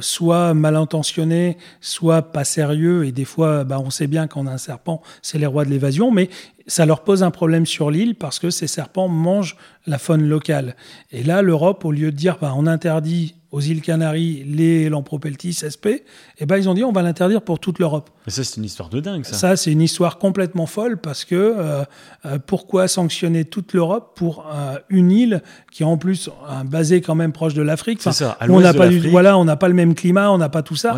soit 0.00 0.54
mal 0.54 0.74
intentionnés, 0.76 1.58
soit 1.82 2.22
pas 2.22 2.44
sérieux, 2.44 3.04
et 3.04 3.12
des 3.12 3.26
fois, 3.26 3.64
bah, 3.64 3.78
on 3.78 3.90
sait 3.90 4.06
bien 4.06 4.26
qu'on 4.26 4.46
a 4.46 4.52
un 4.52 4.58
serpent, 4.58 5.02
c'est 5.20 5.36
les 5.36 5.44
rois 5.44 5.66
de 5.66 5.70
l'évasion, 5.70 6.10
mais 6.10 6.30
ça 6.66 6.86
leur 6.86 7.02
pose 7.02 7.22
un 7.22 7.30
problème 7.30 7.66
sur 7.66 7.90
l'île 7.90 8.14
parce 8.14 8.38
que 8.38 8.50
ces 8.50 8.66
serpents 8.66 9.08
mangent 9.08 9.56
la 9.86 9.98
faune 9.98 10.26
locale. 10.26 10.76
Et 11.12 11.22
là, 11.22 11.42
l'Europe, 11.42 11.84
au 11.84 11.92
lieu 11.92 12.10
de 12.10 12.16
dire 12.16 12.38
bah, 12.40 12.54
on 12.56 12.66
interdit 12.66 13.34
aux 13.54 13.60
îles 13.60 13.82
Canaries 13.82 14.42
les 14.44 14.88
Lampropeltis 14.88 15.62
SP, 15.62 16.02
eh 16.38 16.46
ben, 16.46 16.56
ils 16.56 16.68
ont 16.68 16.74
dit 16.74 16.82
on 16.82 16.90
va 16.90 17.02
l'interdire 17.02 17.40
pour 17.40 17.60
toute 17.60 17.78
l'Europe. 17.78 18.10
Mais 18.26 18.32
ça, 18.32 18.42
c'est 18.42 18.56
une 18.56 18.64
histoire 18.64 18.88
de 18.88 18.98
dingue, 18.98 19.24
ça. 19.24 19.34
Ça, 19.34 19.56
c'est 19.56 19.70
une 19.70 19.80
histoire 19.80 20.18
complètement 20.18 20.66
folle 20.66 20.98
parce 20.98 21.24
que 21.24 21.36
euh, 21.36 21.84
euh, 22.26 22.38
pourquoi 22.44 22.88
sanctionner 22.88 23.44
toute 23.44 23.72
l'Europe 23.72 24.14
pour 24.16 24.46
euh, 24.52 24.78
une 24.88 25.12
île 25.12 25.42
qui 25.70 25.84
est 25.84 25.86
en 25.86 25.96
plus 25.96 26.30
basée 26.64 27.00
quand 27.00 27.14
même 27.14 27.30
proche 27.30 27.54
de 27.54 27.62
l'Afrique? 27.62 28.02
C'est 28.02 28.10
ça, 28.10 28.36
on 28.48 28.60
n'a 28.60 28.74
pas, 28.74 28.88
voilà, 28.88 29.38
on 29.38 29.44
n'a 29.44 29.56
pas 29.56 29.68
le 29.68 29.74
même 29.74 29.94
climat, 29.94 30.32
on 30.32 30.38
n'a 30.38 30.48
pas 30.48 30.62
tout 30.62 30.76
ça. 30.76 30.96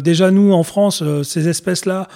déjà, 0.00 0.30
nous, 0.32 0.52
en 0.52 0.64
France, 0.64 1.04
ces 1.22 1.46
espèces-là, 1.46 2.08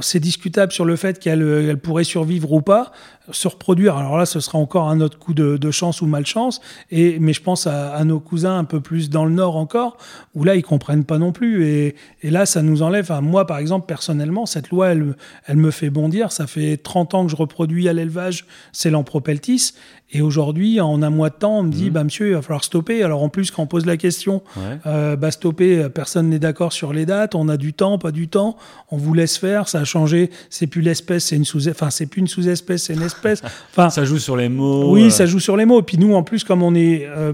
c'est 0.00 0.20
discutable 0.20 0.72
sur 0.72 0.84
le 0.84 0.96
fait 0.96 1.18
qu'elle 1.18 1.76
pourrait 1.76 2.04
survivre 2.04 2.52
ou 2.52 2.62
pas 2.62 2.92
se 3.30 3.46
reproduire. 3.46 3.96
Alors 3.96 4.18
là, 4.18 4.26
ce 4.26 4.40
sera 4.40 4.58
encore 4.58 4.88
un 4.88 5.00
autre 5.00 5.18
coup 5.18 5.32
de, 5.32 5.70
chance 5.70 6.02
ou 6.02 6.06
malchance. 6.06 6.60
Et, 6.90 7.18
mais 7.20 7.32
je 7.32 7.42
pense 7.42 7.66
à, 7.66 8.02
nos 8.04 8.20
cousins 8.20 8.58
un 8.58 8.64
peu 8.64 8.80
plus 8.80 9.10
dans 9.10 9.24
le 9.24 9.30
nord 9.30 9.56
encore, 9.56 9.96
où 10.34 10.44
là, 10.44 10.56
ils 10.56 10.62
comprennent 10.62 11.04
pas 11.04 11.18
non 11.18 11.32
plus. 11.32 11.66
Et, 11.66 11.94
là, 12.22 12.46
ça 12.46 12.62
nous 12.62 12.82
enlève. 12.82 13.12
moi, 13.22 13.46
par 13.46 13.58
exemple, 13.58 13.86
personnellement, 13.86 14.46
cette 14.46 14.70
loi, 14.70 14.88
elle, 14.88 15.14
elle 15.46 15.56
me 15.56 15.70
fait 15.70 15.90
bondir. 15.90 16.32
Ça 16.32 16.46
fait 16.46 16.76
30 16.76 17.14
ans 17.14 17.24
que 17.24 17.30
je 17.30 17.36
reproduis 17.36 17.88
à 17.88 17.92
l'élevage 17.92 18.46
c'est 18.72 18.90
l'Ampropeltis. 18.90 19.74
Et 20.12 20.20
aujourd'hui, 20.20 20.80
en 20.80 21.02
un 21.02 21.10
mois 21.10 21.30
de 21.30 21.36
temps, 21.36 21.58
on 21.58 21.62
me 21.62 21.72
dit, 21.72 21.90
mmh. 21.90 21.92
bah, 21.92 22.04
monsieur, 22.04 22.28
il 22.28 22.34
va 22.34 22.42
falloir 22.42 22.64
stopper. 22.64 23.02
Alors 23.02 23.22
en 23.22 23.28
plus, 23.28 23.50
quand 23.50 23.62
on 23.62 23.66
pose 23.66 23.86
la 23.86 23.96
question, 23.96 24.42
euh, 24.86 25.16
bah, 25.16 25.30
stopper, 25.30 25.88
personne 25.88 26.28
n'est 26.28 26.38
d'accord 26.38 26.72
sur 26.72 26.92
les 26.92 27.06
dates. 27.06 27.34
On 27.34 27.48
a 27.48 27.56
du 27.56 27.72
temps, 27.72 27.98
pas 27.98 28.12
du 28.12 28.28
temps. 28.28 28.56
On 28.90 28.96
vous 28.96 29.14
laisse 29.14 29.38
faire. 29.38 29.68
Ça 29.68 29.80
a 29.80 29.84
changé. 29.84 30.30
C'est 30.50 30.66
plus 30.66 30.82
l'espèce, 30.82 31.24
c'est 31.26 31.36
une 31.36 31.44
sous, 31.44 31.68
enfin, 31.68 31.90
c'est 31.90 32.06
plus 32.06 32.20
une 32.20 32.28
sous-espèce, 32.28 32.84
c'est 32.84 32.94
une 32.94 33.02
Enfin, 33.70 33.90
ça 33.90 34.04
joue 34.04 34.18
sur 34.18 34.36
les 34.36 34.48
mots. 34.48 34.90
Oui, 34.92 35.04
euh. 35.04 35.10
ça 35.10 35.26
joue 35.26 35.40
sur 35.40 35.56
les 35.56 35.64
mots. 35.64 35.80
Et 35.80 35.82
puis 35.82 35.98
nous, 35.98 36.14
en 36.14 36.22
plus, 36.22 36.44
comme 36.44 36.62
on 36.62 36.74
est, 36.74 37.06
euh, 37.06 37.32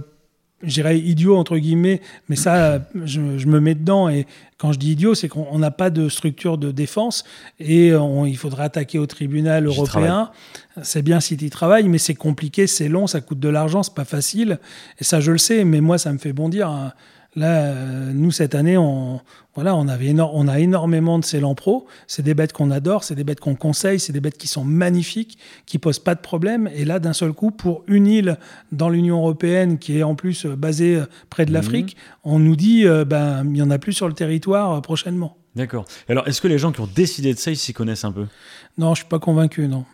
j'irais 0.63 0.99
idiot 0.99 1.37
entre 1.37 1.57
guillemets, 1.59 2.01
mais 2.29 2.37
ça, 2.37 2.81
je, 3.05 3.21
me 3.21 3.61
mets 3.61 3.75
dedans. 3.75 4.09
Et 4.09 4.27
quand 4.57 4.73
je 4.73 4.79
dis 4.79 4.93
idiot, 4.93 5.15
c'est 5.15 5.29
qu'on 5.29 5.59
n'a 5.59 5.71
pas 5.71 5.91
de 5.91 6.09
structure 6.09 6.59
de 6.59 6.73
défense 6.73 7.25
et 7.61 7.89
il 7.89 8.37
faudrait 8.37 8.65
attaquer 8.65 8.99
au 8.99 9.07
tribunal 9.07 9.67
européen. 9.67 10.31
C'est 10.83 11.03
bien 11.03 11.21
si 11.21 11.37
tu 11.37 11.51
travailles, 11.51 11.89
mais 11.89 11.99
c'est 11.99 12.15
compliqué, 12.15 12.67
c'est 12.67 12.89
long, 12.89 13.07
ça 13.07 13.21
coûte 13.21 13.41
de 13.41 13.49
l'argent, 13.49 13.83
c'est 13.83 13.95
pas 13.95 14.05
facile. 14.05 14.59
Et 15.01 15.05
ça, 15.05 15.21
je 15.21 15.33
le 15.33 15.39
sais, 15.39 15.65
mais 15.65 15.81
moi, 15.81 15.99
ça 15.99 16.13
me 16.13 16.19
fait 16.19 16.33
bondir. 16.33 16.69
Hein. 16.69 16.93
Là, 17.37 17.67
euh, 17.67 18.13
nous, 18.13 18.31
cette 18.31 18.55
année, 18.55 18.79
on, 18.79 19.21
voilà, 19.55 19.77
on, 19.77 19.87
avait 19.87 20.15
on 20.19 20.49
a 20.49 20.59
énormément 20.59 21.19
de 21.19 21.25
ces 21.25 21.41
lampros. 21.41 21.87
C'est 22.07 22.23
des 22.23 22.35
bêtes 22.35 22.53
qu'on 22.53 22.71
adore, 22.71 23.05
c'est 23.05 23.15
des 23.15 23.25
bêtes 23.25 23.41
qu'on 23.41 23.55
conseille, 23.55 24.01
c'est 24.01 24.13
des 24.13 24.21
bêtes 24.21 24.39
qui 24.39 24.49
sont 24.49 24.65
magnifiques, 24.65 25.39
qui 25.67 25.79
posent 25.79 25.99
pas 25.99 26.15
de 26.15 26.21
problème. 26.21 26.71
Et 26.75 26.85
là, 26.85 26.99
d'un 26.99 27.13
seul 27.13 27.33
coup, 27.33 27.51
pour 27.51 27.85
une 27.87 28.07
île 28.07 28.39
dans 28.73 28.89
l'Union 28.89 29.19
européenne 29.19 29.79
qui 29.79 29.99
est 29.99 30.03
en 30.03 30.15
plus 30.15 30.47
euh, 30.47 30.57
basée 30.57 30.97
euh, 30.97 31.07
près 31.31 31.45
de 31.45 31.53
l'Afrique, 31.53 31.97
mhm. 31.97 32.33
on 32.33 32.39
nous 32.39 32.57
dit 32.57 32.85
ben 33.07 33.45
il 33.49 33.57
y 33.57 33.63
en 33.63 33.71
a 33.71 33.79
plus 33.79 33.93
sur 33.93 34.09
le 34.09 34.15
territoire 34.15 34.81
prochainement. 34.83 35.37
D'accord. 35.55 35.87
Alors, 36.09 36.27
est-ce 36.29 36.41
que 36.41 36.49
les 36.49 36.59
gens 36.59 36.73
qui 36.73 36.81
ont 36.81 36.89
décidé 36.95 37.35
de 37.35 37.39
ça, 37.39 37.51
ils 37.51 37.57
s'y 37.57 37.73
connaissent 37.73 38.05
un 38.05 38.13
peu? 38.13 38.27
Non, 38.77 38.95
je 38.95 39.01
suis 39.01 39.09
pas 39.09 39.19
convaincu, 39.19 39.67
non. 39.67 39.85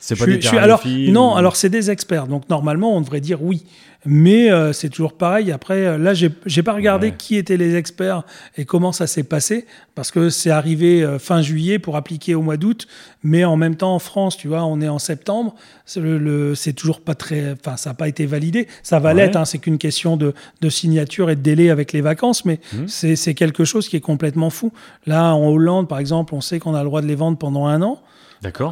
C'est 0.00 0.16
pas 0.16 0.26
des 0.26 0.46
alors, 0.58 0.82
non, 0.86 1.32
ou- 1.34 1.36
alors 1.36 1.56
c'est 1.56 1.68
des 1.70 1.90
experts, 1.90 2.26
donc 2.28 2.48
normalement 2.48 2.96
on 2.96 3.00
devrait 3.00 3.20
dire 3.20 3.42
oui. 3.42 3.64
Mais 4.06 4.48
euh, 4.48 4.72
c'est 4.72 4.90
toujours 4.90 5.12
pareil. 5.14 5.50
Après, 5.50 5.84
euh, 5.84 5.98
là, 5.98 6.14
j'ai 6.14 6.30
j'ai 6.46 6.62
pas 6.62 6.72
regardé 6.72 7.08
Ouais. 7.08 7.14
qui 7.18 7.34
étaient 7.36 7.56
les 7.56 7.74
experts 7.74 8.22
et 8.56 8.64
comment 8.64 8.92
ça 8.92 9.08
s'est 9.08 9.24
passé, 9.24 9.66
parce 9.96 10.12
que 10.12 10.30
c'est 10.30 10.50
arrivé 10.50 11.02
euh, 11.02 11.18
fin 11.18 11.42
juillet 11.42 11.80
pour 11.80 11.96
appliquer 11.96 12.36
au 12.36 12.40
mois 12.42 12.56
d'août, 12.56 12.86
mais 13.24 13.44
en 13.44 13.56
même 13.56 13.74
temps 13.74 13.92
en 13.96 13.98
France, 13.98 14.36
tu 14.36 14.46
vois, 14.46 14.64
on 14.64 14.80
est 14.80 14.88
en 14.88 15.00
septembre, 15.00 15.56
c'est 15.84 15.98
le, 15.98 16.16
le- 16.16 16.54
c'est 16.54 16.74
toujours 16.74 17.00
pas 17.00 17.16
très, 17.16 17.50
enfin, 17.60 17.76
ça 17.76 17.90
n'a 17.90 17.94
pas 17.94 18.06
été 18.06 18.24
validé. 18.24 18.68
Ça 18.84 19.00
va 19.00 19.08
Ouais. 19.08 19.16
l'être, 19.16 19.34
hein, 19.36 19.44
c'est 19.44 19.58
qu'une 19.58 19.78
question 19.78 20.16
de, 20.16 20.32
de 20.60 20.68
signature 20.70 21.28
et 21.28 21.34
de 21.34 21.40
délai 21.42 21.68
avec 21.68 21.92
les 21.92 22.00
vacances, 22.00 22.44
mais 22.44 22.60
Mhm. 22.72 22.86
c'est 22.86 23.34
quelque 23.34 23.64
chose 23.64 23.88
qui 23.88 23.96
est 23.96 24.00
complètement 24.00 24.50
fou. 24.50 24.70
Là, 25.06 25.34
en 25.34 25.48
Hollande, 25.48 25.88
par 25.88 25.98
exemple, 25.98 26.36
on 26.36 26.40
sait 26.40 26.60
qu'on 26.60 26.76
a 26.76 26.82
le 26.84 26.86
droit 26.88 27.02
de 27.02 27.08
les 27.08 27.16
vendre 27.16 27.36
pendant 27.36 27.66
un 27.66 27.82
an. 27.82 28.00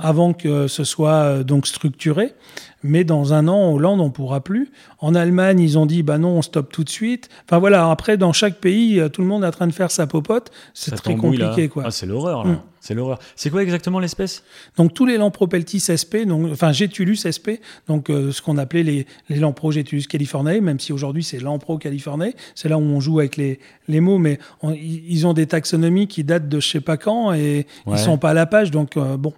Avant 0.02 0.32
que 0.32 0.68
ce 0.68 0.84
soit 0.84 1.10
euh, 1.12 1.42
donc 1.44 1.66
structuré. 1.66 2.34
Mais 2.82 3.02
dans 3.02 3.32
un 3.32 3.48
an, 3.48 3.56
en 3.56 3.72
Hollande, 3.72 4.00
on 4.00 4.10
pourra 4.10 4.40
plus. 4.40 4.70
En 5.00 5.16
Allemagne, 5.16 5.58
ils 5.58 5.76
ont 5.76 5.86
dit, 5.86 6.04
bah 6.04 6.18
non, 6.18 6.38
on 6.38 6.42
stoppe 6.42 6.70
tout 6.70 6.84
de 6.84 6.88
suite. 6.88 7.28
Enfin 7.44 7.58
voilà, 7.58 7.90
après, 7.90 8.16
dans 8.16 8.32
chaque 8.32 8.56
pays, 8.60 9.00
euh, 9.00 9.08
tout 9.08 9.22
le 9.22 9.26
monde 9.26 9.42
est 9.42 9.46
en 9.46 9.50
train 9.50 9.66
de 9.66 9.72
faire 9.72 9.90
sa 9.90 10.06
popote. 10.06 10.52
C'est 10.72 10.94
très 10.94 11.14
là. 11.14 11.18
compliqué, 11.18 11.68
quoi. 11.68 11.82
Ah, 11.86 11.90
c'est 11.90 12.06
l'horreur, 12.06 12.44
là. 12.44 12.52
Mm. 12.52 12.60
C'est 12.80 12.94
l'horreur. 12.94 13.18
C'est 13.34 13.50
quoi 13.50 13.64
exactement 13.64 13.98
l'espèce? 13.98 14.44
Donc 14.76 14.94
tous 14.94 15.04
les 15.06 15.16
Lampropeltis 15.16 15.80
SP, 15.90 16.22
donc, 16.28 16.46
enfin 16.52 16.70
Getulus 16.70 17.16
SP, 17.26 17.58
donc 17.88 18.08
euh, 18.10 18.30
ce 18.30 18.40
qu'on 18.40 18.58
appelait 18.58 18.84
les, 18.84 19.06
les 19.28 19.36
Lampro 19.36 19.72
Getulus 19.72 20.06
californiae, 20.06 20.60
même 20.60 20.78
si 20.78 20.92
aujourd'hui 20.92 21.24
c'est 21.24 21.40
Lampro 21.40 21.78
californiae, 21.78 22.34
c'est 22.54 22.68
là 22.68 22.78
où 22.78 22.82
on 22.82 23.00
joue 23.00 23.18
avec 23.18 23.36
les, 23.36 23.58
les 23.88 23.98
mots, 24.00 24.18
mais 24.18 24.38
on- 24.62 24.70
ils 24.70 25.02
ils 25.10 25.26
ont 25.26 25.32
des 25.32 25.46
taxonomies 25.48 26.06
qui 26.06 26.22
datent 26.22 26.48
de 26.48 26.60
je 26.60 26.68
sais 26.68 26.80
pas 26.80 26.96
quand 26.96 27.32
et 27.32 27.66
Ouais. 27.86 27.94
ils 27.94 27.98
sont 27.98 28.18
pas 28.18 28.30
à 28.30 28.34
la 28.34 28.46
page, 28.46 28.70
donc 28.70 28.96
euh, 28.96 29.16
bon. 29.16 29.32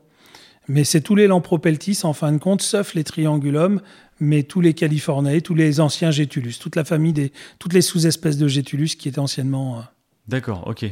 Mais 0.68 0.84
c'est 0.84 1.00
tous 1.00 1.14
les 1.14 1.26
Lampropeltis 1.26 2.00
en 2.02 2.12
fin 2.12 2.30
de 2.32 2.38
compte, 2.38 2.60
sauf 2.62 2.94
les 2.94 3.04
Triangulum, 3.04 3.80
mais 4.20 4.42
tous 4.42 4.60
les 4.60 4.74
Californiae, 4.74 5.40
tous 5.40 5.54
les 5.54 5.80
anciens 5.80 6.10
Getulus, 6.10 6.58
toute 6.60 6.76
la 6.76 6.84
famille 6.84 7.12
des, 7.12 7.32
toutes 7.58 7.72
les 7.72 7.80
sous-espèces 7.82 8.36
de 8.36 8.48
Getulus 8.48 8.96
qui 8.96 9.08
étaient 9.08 9.18
anciennement. 9.18 9.78
euh, 9.78 9.82
D'accord, 10.28 10.66
ok. 10.66 10.84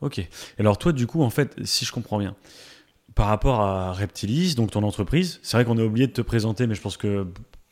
Ok. 0.00 0.26
Alors, 0.58 0.78
toi, 0.78 0.92
du 0.92 1.06
coup, 1.06 1.22
en 1.22 1.30
fait, 1.30 1.56
si 1.64 1.84
je 1.84 1.92
comprends 1.92 2.18
bien, 2.18 2.34
par 3.14 3.26
rapport 3.26 3.60
à 3.60 3.92
Reptilis, 3.92 4.54
donc 4.54 4.70
ton 4.70 4.82
entreprise, 4.84 5.40
c'est 5.42 5.56
vrai 5.56 5.64
qu'on 5.64 5.76
a 5.78 5.82
oublié 5.82 6.06
de 6.06 6.12
te 6.12 6.22
présenter, 6.22 6.66
mais 6.66 6.74
je 6.74 6.80
pense 6.80 6.96
que 6.96 7.26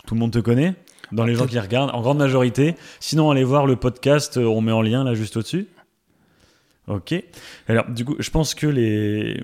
tout 0.07 0.15
le 0.15 0.21
monde 0.21 0.33
te 0.33 0.41
connaît, 0.41 0.75
dans 1.13 1.25
les 1.25 1.37
gens 1.37 1.47
qui 1.47 1.59
regardent, 1.59 1.91
en 1.95 2.01
grande 2.01 2.19
majorité. 2.19 2.75
Sinon, 3.01 3.31
allez 3.31 3.45
voir 3.45 3.67
le 3.67 3.77
podcast, 3.77 4.37
euh, 4.39 4.45
on 4.45 4.61
met 4.61 4.73
en 4.73 4.83
lien 4.83 5.05
là 5.05 5.15
juste 5.15 5.37
au-dessus. 5.37 5.69
Ok. 6.89 7.15
Alors, 7.67 7.89
du 7.91 8.05
coup, 8.05 8.15
je 8.21 8.31
pense 8.31 8.55
que 8.55 8.67
les... 8.67 9.43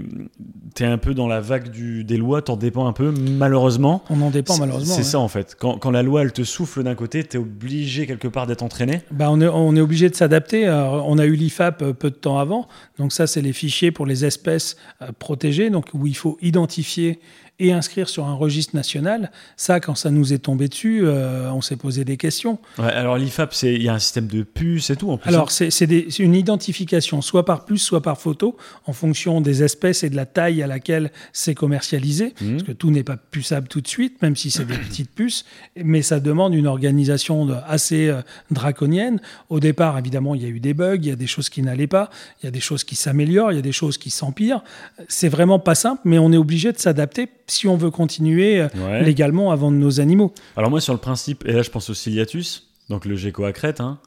tu 0.76 0.84
es 0.84 0.86
un 0.86 0.98
peu 0.98 1.12
dans 1.12 1.26
la 1.26 1.40
vague 1.40 1.70
du... 1.70 2.04
des 2.04 2.16
lois, 2.16 2.40
t'en 2.40 2.56
dépends 2.56 2.86
un 2.86 2.92
peu, 2.92 3.10
malheureusement. 3.10 4.04
on 4.10 4.20
en 4.22 4.30
dépend 4.30 4.56
malheureusement. 4.58 4.94
C'est 4.94 5.02
ça 5.02 5.18
en 5.18 5.26
fait. 5.26 5.56
Quand, 5.58 5.76
quand 5.78 5.90
la 5.90 6.04
loi 6.04 6.22
elle 6.22 6.32
te 6.32 6.44
souffle 6.44 6.84
d'un 6.84 6.94
côté, 6.94 7.24
t'es 7.24 7.38
obligé 7.38 8.06
quelque 8.06 8.28
part 8.28 8.46
d'être 8.46 8.62
entraîné. 8.62 9.00
Bah, 9.10 9.28
on, 9.30 9.40
est, 9.40 9.48
on 9.48 9.74
est 9.74 9.80
obligé 9.80 10.08
de 10.08 10.14
s'adapter. 10.14 10.68
On 10.68 11.18
a 11.18 11.26
eu 11.26 11.34
l'IFAP 11.34 11.82
euh, 11.82 11.92
peu 11.92 12.10
de 12.10 12.16
temps 12.16 12.38
avant. 12.38 12.68
Donc 12.98 13.12
ça, 13.12 13.26
c'est 13.26 13.42
les 13.42 13.52
fichiers 13.52 13.90
pour 13.90 14.06
les 14.06 14.24
espèces 14.24 14.76
euh, 15.00 15.08
protégées, 15.18 15.70
donc 15.70 15.86
où 15.94 16.06
il 16.06 16.16
faut 16.16 16.38
identifier 16.42 17.18
et 17.58 17.72
inscrire 17.72 18.08
sur 18.08 18.26
un 18.26 18.34
registre 18.34 18.74
national. 18.74 19.30
Ça, 19.56 19.78
quand 19.78 19.94
ça 19.94 20.10
nous 20.10 20.32
est 20.32 20.38
tombé 20.38 20.68
dessus, 20.68 21.02
euh, 21.04 21.50
on 21.52 21.60
s'est 21.60 21.76
posé 21.76 22.04
des 22.04 22.16
questions. 22.16 22.58
Ouais, 22.78 22.86
alors 22.86 23.18
l'IFAP, 23.18 23.54
il 23.62 23.82
y 23.82 23.88
a 23.88 23.94
un 23.94 23.98
système 23.98 24.26
de 24.26 24.42
puces 24.42 24.90
et 24.90 24.96
tout 24.96 25.10
en 25.10 25.18
plus. 25.18 25.28
Alors, 25.28 25.50
c'est 25.50 25.70
c'est 25.70 26.18
une 26.18 26.34
identification, 26.34 27.22
soit 27.22 27.44
par 27.44 27.64
puce, 27.64 27.82
soit 27.82 28.02
par 28.02 28.18
photo, 28.18 28.56
en 28.86 28.92
fonction 28.92 29.40
des 29.40 29.62
espèces 29.62 30.02
et 30.02 30.10
de 30.10 30.16
la 30.16 30.26
taille 30.26 30.62
à 30.62 30.66
laquelle 30.66 31.12
c'est 31.32 31.54
commercialisé. 31.54 32.34
Mhm. 32.40 32.50
Parce 32.52 32.62
que 32.64 32.72
tout 32.72 32.90
n'est 32.90 33.04
pas 33.04 33.16
puçable 33.16 33.68
tout 33.68 33.80
de 33.80 33.88
suite, 33.88 34.20
même 34.22 34.34
si 34.36 34.50
c'est 34.50 34.64
des 34.64 34.74
petites 34.88 35.10
puces. 35.10 35.44
Mais 35.76 36.02
ça 36.02 36.20
demande 36.20 36.54
une 36.54 36.66
organisation 36.66 37.46
de- 37.46 37.54
assez 37.66 38.08
euh, 38.08 38.22
draconienne. 38.50 39.20
Au 39.50 39.60
départ, 39.60 39.98
évidemment, 39.98 40.34
il 40.34 40.42
y 40.42 40.46
a 40.46 40.48
eu 40.48 40.60
des 40.60 40.74
bugs, 40.74 40.96
il 40.96 41.06
y 41.06 41.12
a 41.12 41.16
des 41.16 41.26
choses 41.26 41.48
qui 41.48 41.62
n'allaient 41.62 41.86
pas, 41.86 42.10
il 42.42 42.46
y 42.46 42.48
a 42.48 42.50
des 42.50 42.60
choses 42.60 42.82
qui 42.84 42.96
s'améliorent, 42.96 43.52
il 43.52 43.56
y 43.56 43.58
a 43.58 43.62
des 43.62 43.72
choses 43.72 43.98
qui 43.98 44.10
s'empirent. 44.10 44.64
C'est 45.08 45.28
vraiment 45.28 45.58
pas 45.58 45.74
simple, 45.74 46.00
mais 46.04 46.18
on 46.18 46.32
est 46.32 46.36
obligé 46.36 46.72
de 46.72 46.78
s'adapter 46.78 47.28
si 47.52 47.68
on 47.68 47.76
veut 47.76 47.90
continuer 47.90 48.60
euh, 48.60 48.68
Ouais. 48.76 49.04
légalement 49.04 49.52
à 49.52 49.56
vendre 49.56 49.76
nos 49.78 50.00
animaux. 50.00 50.32
Alors 50.56 50.70
moi 50.70 50.80
sur 50.80 50.92
le 50.94 50.98
principe, 51.00 51.44
et 51.46 51.52
là 51.52 51.62
je 51.62 51.70
pense 51.70 51.88
au 51.90 51.94
ciliatus, 51.94 52.68
donc 52.88 53.04
le 53.04 53.14
gecko 53.16 53.44
à 53.44 53.52
crête, 53.52 53.80
hein, 53.80 53.98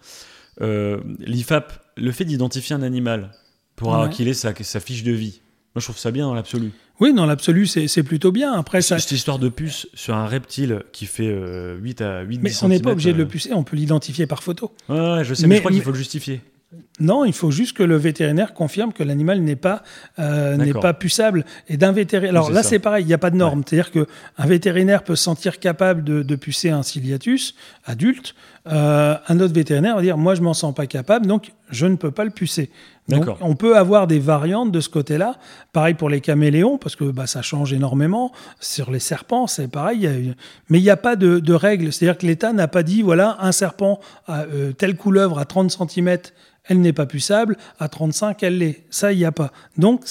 euh, 0.62 1.00
l'IFAP, 1.20 1.74
le 1.98 2.12
fait 2.12 2.26
d'identifier 2.26 2.76
un 2.76 2.82
animal 2.82 3.32
pour 3.76 3.90
Ouais. 3.98 4.10
qu'il 4.10 4.28
ait 4.28 4.34
sa, 4.34 4.54
sa 4.56 4.80
fiche 4.80 5.04
de 5.04 5.12
vie, 5.12 5.42
moi 5.74 5.80
je 5.80 5.86
trouve 5.86 5.98
ça 5.98 6.12
bien 6.12 6.26
dans 6.26 6.34
l'absolu. 6.34 6.72
Oui, 7.02 7.14
dans 7.14 7.26
l'absolu, 7.26 7.68
c'est 7.68 8.04
plutôt 8.04 8.32
bien. 8.32 8.54
Après, 8.54 8.82
ça, 8.82 8.98
Cette 9.00 9.12
histoire 9.12 9.38
de 9.38 9.50
puce 9.50 9.86
sur 9.96 10.16
un 10.16 10.28
reptile 10.28 10.84
qui 10.94 11.08
fait 11.08 11.28
euh, 11.28 11.76
8 11.76 12.00
à 12.02 12.22
8 12.22 12.40
mais 12.42 12.52
on 12.64 12.70
n'est 12.70 12.80
pas 12.80 12.92
obligé 12.92 13.12
de 13.12 13.18
le 13.18 13.28
pucer, 13.28 13.52
on 13.54 13.66
peut 13.66 13.76
l'identifier 13.76 14.28
par 14.28 14.42
photo. 14.42 14.72
Ouais, 14.88 14.98
ouais, 14.98 15.24
je 15.26 15.34
sais, 15.34 15.42
mais, 15.44 15.48
Mais- 15.50 15.56
je 15.58 15.60
crois 15.60 15.72
qu'il 15.74 15.82
faut 15.82 15.92
le 15.92 15.98
justifier. 15.98 16.40
Non, 17.02 17.26
il 17.26 17.34
faut 17.34 17.52
juste 17.52 17.76
que 17.76 17.84
le 17.84 17.98
vétérinaire 17.98 18.54
confirme 18.54 18.94
que 18.94 19.04
l'animal 19.04 19.42
n'est 19.42 19.58
pas 19.58 19.84
euh, 20.18 20.56
n'est 20.56 20.72
pas 20.80 20.94
puçable. 20.94 21.44
Et 21.68 21.76
d'un 21.76 21.92
vétérinaire. 21.92 22.32
Alors 22.32 22.50
là, 22.52 22.62
c'est 22.70 22.80
pareil, 22.80 23.04
il 23.04 23.08
n'y 23.08 23.14
a 23.14 23.18
pas 23.18 23.32
de 23.32 23.36
norme. 23.36 23.64
C'est-à-dire 23.68 23.92
que 23.92 24.08
un 24.38 24.46
vétérinaire 24.46 25.04
peut 25.04 25.18
se 25.18 25.24
sentir 25.24 25.60
capable 25.60 26.06
de, 26.06 26.24
de 26.24 26.36
pucer 26.38 26.70
un 26.70 26.84
ciliatus 26.84 27.56
adulte. 27.86 28.34
Euh, 28.68 29.16
un 29.28 29.40
autre 29.42 29.54
vétérinaire 29.54 29.96
va 29.98 30.02
dire 30.02 30.18
moi, 30.18 30.36
je 30.36 30.42
m'en 30.42 30.54
sens 30.54 30.74
pas 30.74 30.88
capable, 30.88 31.28
donc 31.28 31.52
je 31.70 31.86
ne 31.86 31.96
peux 31.98 32.12
pas 32.12 32.24
le 32.24 32.32
pucer. 32.32 32.70
Donc, 33.10 33.26
on 33.42 33.56
peut 33.56 33.78
avoir 33.78 34.08
des 34.08 34.18
variantes 34.18 34.72
de 34.72 34.80
ce 34.80 34.90
côté-là. 34.90 35.36
Pareil 35.74 35.94
pour 35.96 36.10
les 36.10 36.22
caméléons, 36.22 36.78
parce 36.80 36.96
que 36.96 37.04
bah, 37.04 37.28
ça 37.28 37.42
change 37.44 37.72
énormément. 37.74 38.32
Sur 38.60 38.90
les 38.90 39.00
serpents, 39.00 39.46
c'est 39.48 39.68
pareil. 39.68 39.98
il 40.00 40.04
y 40.04 40.08
a 40.08 40.14
une- 40.14 40.36
Mais 40.70 40.80
il 40.80 40.84
n'y 40.84 40.90
a 40.90 40.98
pas 40.98 41.16
de, 41.16 41.38
de 41.40 41.54
règle. 41.54 41.92
C'est-à-dire 41.94 42.18
que 42.18 42.26
l'État 42.26 42.52
n'a 42.54 42.68
pas 42.68 42.82
dit, 42.84 43.02
voilà, 43.04 43.38
un 43.42 43.52
serpent, 43.52 44.00
à, 44.28 44.44
euh, 44.44 44.72
telle 44.72 44.96
couleuvre 44.96 45.38
à 45.38 45.46
30 45.46 45.70
cm, 45.70 46.18
elle 46.68 46.82
n'est 46.86 46.94
pas 46.94 47.06
puçable, 47.06 47.58
à 47.80 47.90
35, 47.90 48.42
elle 48.44 48.58
l'est. 48.58 48.84
Ça, 48.90 49.12
il 49.12 49.18
n'y 49.18 49.26
a 49.26 49.32
pas. 49.32 49.52
Donc, 49.78 50.06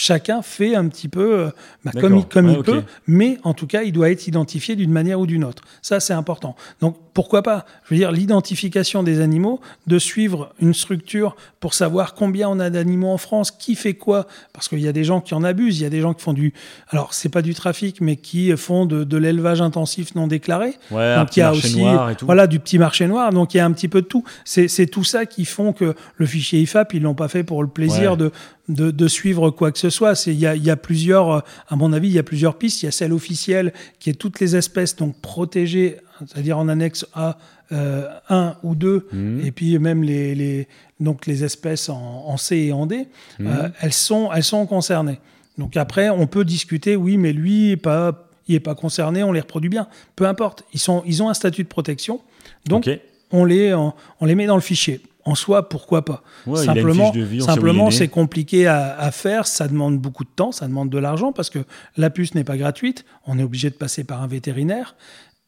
chacun 0.00 0.42
fait 0.42 0.74
un 0.74 0.88
petit 0.88 1.08
peu 1.08 1.38
euh, 1.38 1.50
bah, 1.84 1.92
comme, 1.98 2.16
il, 2.16 2.26
comme 2.26 2.62
peut, 2.62 2.82
mais 3.06 3.38
en 3.44 3.54
tout 3.54 3.66
cas, 3.66 3.82
il 3.82 3.92
doit 3.92 4.10
être 4.10 4.26
identifié 4.26 4.76
d'une 4.76 4.90
manière 4.90 5.20
ou 5.20 5.26
d'une 5.26 5.44
autre. 5.44 5.62
Ça, 5.82 6.00
c'est 6.00 6.14
important. 6.14 6.56
Donc, 6.80 6.96
pourquoi 7.14 7.42
pas 7.42 7.66
Je 7.84 7.94
veux 7.94 7.98
dire, 7.98 8.12
l'identification 8.12 9.02
des 9.02 9.20
animaux, 9.20 9.60
de 9.86 9.98
suivre 9.98 10.52
une 10.60 10.74
structure 10.74 11.36
pour 11.60 11.74
savoir 11.74 12.14
combien 12.14 12.48
on 12.48 12.58
a 12.60 12.70
d'animaux 12.70 13.10
en 13.10 13.18
France, 13.18 13.50
qui 13.50 13.74
fait 13.74 13.94
quoi, 13.94 14.26
parce 14.52 14.68
qu'il 14.68 14.80
y 14.80 14.88
a 14.88 14.92
des 14.92 15.04
gens 15.04 15.20
qui 15.20 15.34
en 15.34 15.44
abusent, 15.44 15.78
il 15.80 15.82
y 15.82 15.86
a 15.86 15.90
des 15.90 16.00
gens 16.00 16.14
qui 16.14 16.22
font 16.22 16.32
du... 16.32 16.52
Alors, 16.88 17.12
c'est 17.14 17.28
pas 17.28 17.42
du 17.42 17.54
trafic, 17.54 18.00
mais 18.00 18.16
qui 18.16 18.56
font 18.56 18.86
de, 18.86 19.04
de 19.04 19.16
l'élevage 19.16 19.60
intensif 19.60 20.14
non 20.14 20.26
déclaré. 20.26 20.74
Ouais, 20.90 21.16
Donc 21.16 21.36
il 21.36 21.40
y 21.40 21.42
a 21.42 21.46
marché 21.50 21.66
aussi 21.68 21.80
noir 21.82 22.10
et 22.10 22.16
tout. 22.16 22.26
voilà 22.26 22.46
du 22.46 22.58
petit 22.60 22.78
marché 22.78 23.06
noir. 23.06 23.32
Donc 23.32 23.54
il 23.54 23.58
y 23.58 23.60
a 23.60 23.64
un 23.66 23.72
petit 23.72 23.88
peu 23.88 24.02
de 24.02 24.06
tout. 24.06 24.24
C'est 24.44 24.86
tout 24.86 25.04
ça 25.04 25.26
qui 25.26 25.44
font 25.44 25.72
que 25.72 25.94
le 26.16 26.26
fichier 26.26 26.60
IFAP 26.60 26.94
ils 26.94 27.02
l'ont 27.02 27.14
pas 27.14 27.28
fait 27.28 27.44
pour 27.44 27.62
le 27.62 27.68
plaisir 27.68 28.12
Ouais. 28.12 28.16
de, 28.16 28.32
de 28.68 28.90
de 28.90 29.08
suivre 29.08 29.50
quoi 29.50 29.72
que 29.72 29.78
ce 29.78 29.90
soit. 29.90 30.14
C'est 30.14 30.32
il 30.32 30.38
y 30.40 30.46
a 30.46 30.54
y 30.56 30.70
a 30.70 30.76
plusieurs 30.76 31.44
à 31.68 31.76
mon 31.76 31.92
avis 31.92 32.08
il 32.08 32.14
y 32.14 32.18
a 32.18 32.22
plusieurs 32.22 32.56
pistes. 32.56 32.82
Il 32.82 32.86
y 32.86 32.88
a 32.88 32.92
celle 32.92 33.12
officielle 33.12 33.72
qui 33.98 34.10
est 34.10 34.14
toutes 34.14 34.40
les 34.40 34.56
espèces 34.56 34.96
donc 34.96 35.16
protégées, 35.20 35.96
c'est-à-dire 36.26 36.58
en 36.58 36.68
annexe 36.68 37.06
A. 37.14 37.36
euh, 37.72 38.08
1 38.28 38.56
ou 38.64 38.74
2, 38.74 39.06
Mhm. 39.12 39.42
et 39.44 39.52
puis 39.52 39.78
même 39.78 40.02
les, 40.02 40.34
les, 40.34 40.66
donc 40.98 41.26
les 41.26 41.44
espèces 41.44 41.88
en, 41.88 42.24
en 42.26 42.36
C 42.36 42.56
et 42.56 42.72
en 42.72 42.84
D, 42.86 43.06
Mhm. 43.38 43.46
euh, 43.46 43.68
elles, 43.80 43.92
sont, 43.92 44.28
elles 44.32 44.42
sont 44.42 44.66
concernées. 44.66 45.20
Donc 45.56 45.76
après, 45.76 46.10
on 46.10 46.26
peut 46.26 46.44
discuter, 46.44 46.96
oui, 46.96 47.16
mais 47.16 47.32
lui, 47.32 47.76
pas, 47.76 48.26
il 48.48 48.54
n'est 48.54 48.60
pas 48.60 48.74
concerné, 48.74 49.22
on 49.22 49.30
les 49.30 49.38
reproduit 49.40 49.70
bien. 49.70 49.86
Peu 50.16 50.26
importe, 50.26 50.64
ils, 50.74 50.80
sont, 50.80 51.04
ils 51.06 51.22
ont 51.22 51.28
un 51.28 51.34
statut 51.34 51.62
de 51.62 51.68
protection, 51.68 52.20
donc 52.66 52.90
on, 53.30 53.44
les, 53.44 53.72
on, 53.72 53.92
on 54.20 54.26
les 54.26 54.34
met 54.34 54.46
dans 54.46 54.56
le 54.56 54.60
fichier. 54.62 55.00
En 55.24 55.34
soi, 55.36 55.68
pourquoi 55.68 56.04
pas? 56.04 56.24
Ouais, 56.46 56.64
Simplement, 56.64 57.90
vie, 57.90 57.96
c'est 57.96 58.08
compliqué 58.08 58.66
à, 58.66 58.98
à 58.98 59.10
faire, 59.12 59.46
ça 59.46 59.68
demande 59.68 59.98
beaucoup 59.98 60.24
de 60.24 60.30
temps, 60.34 60.50
ça 60.50 60.66
demande 60.66 60.88
de 60.90 60.98
l'argent, 60.98 61.30
parce 61.30 61.50
que 61.50 61.60
la 61.96 62.10
puce 62.10 62.34
n'est 62.34 62.42
pas 62.42 62.56
gratuite, 62.56 63.04
on 63.26 63.38
est 63.38 63.42
obligé 63.44 63.70
de 63.70 63.74
passer 63.76 64.02
par 64.02 64.22
un 64.22 64.26
vétérinaire. 64.26 64.96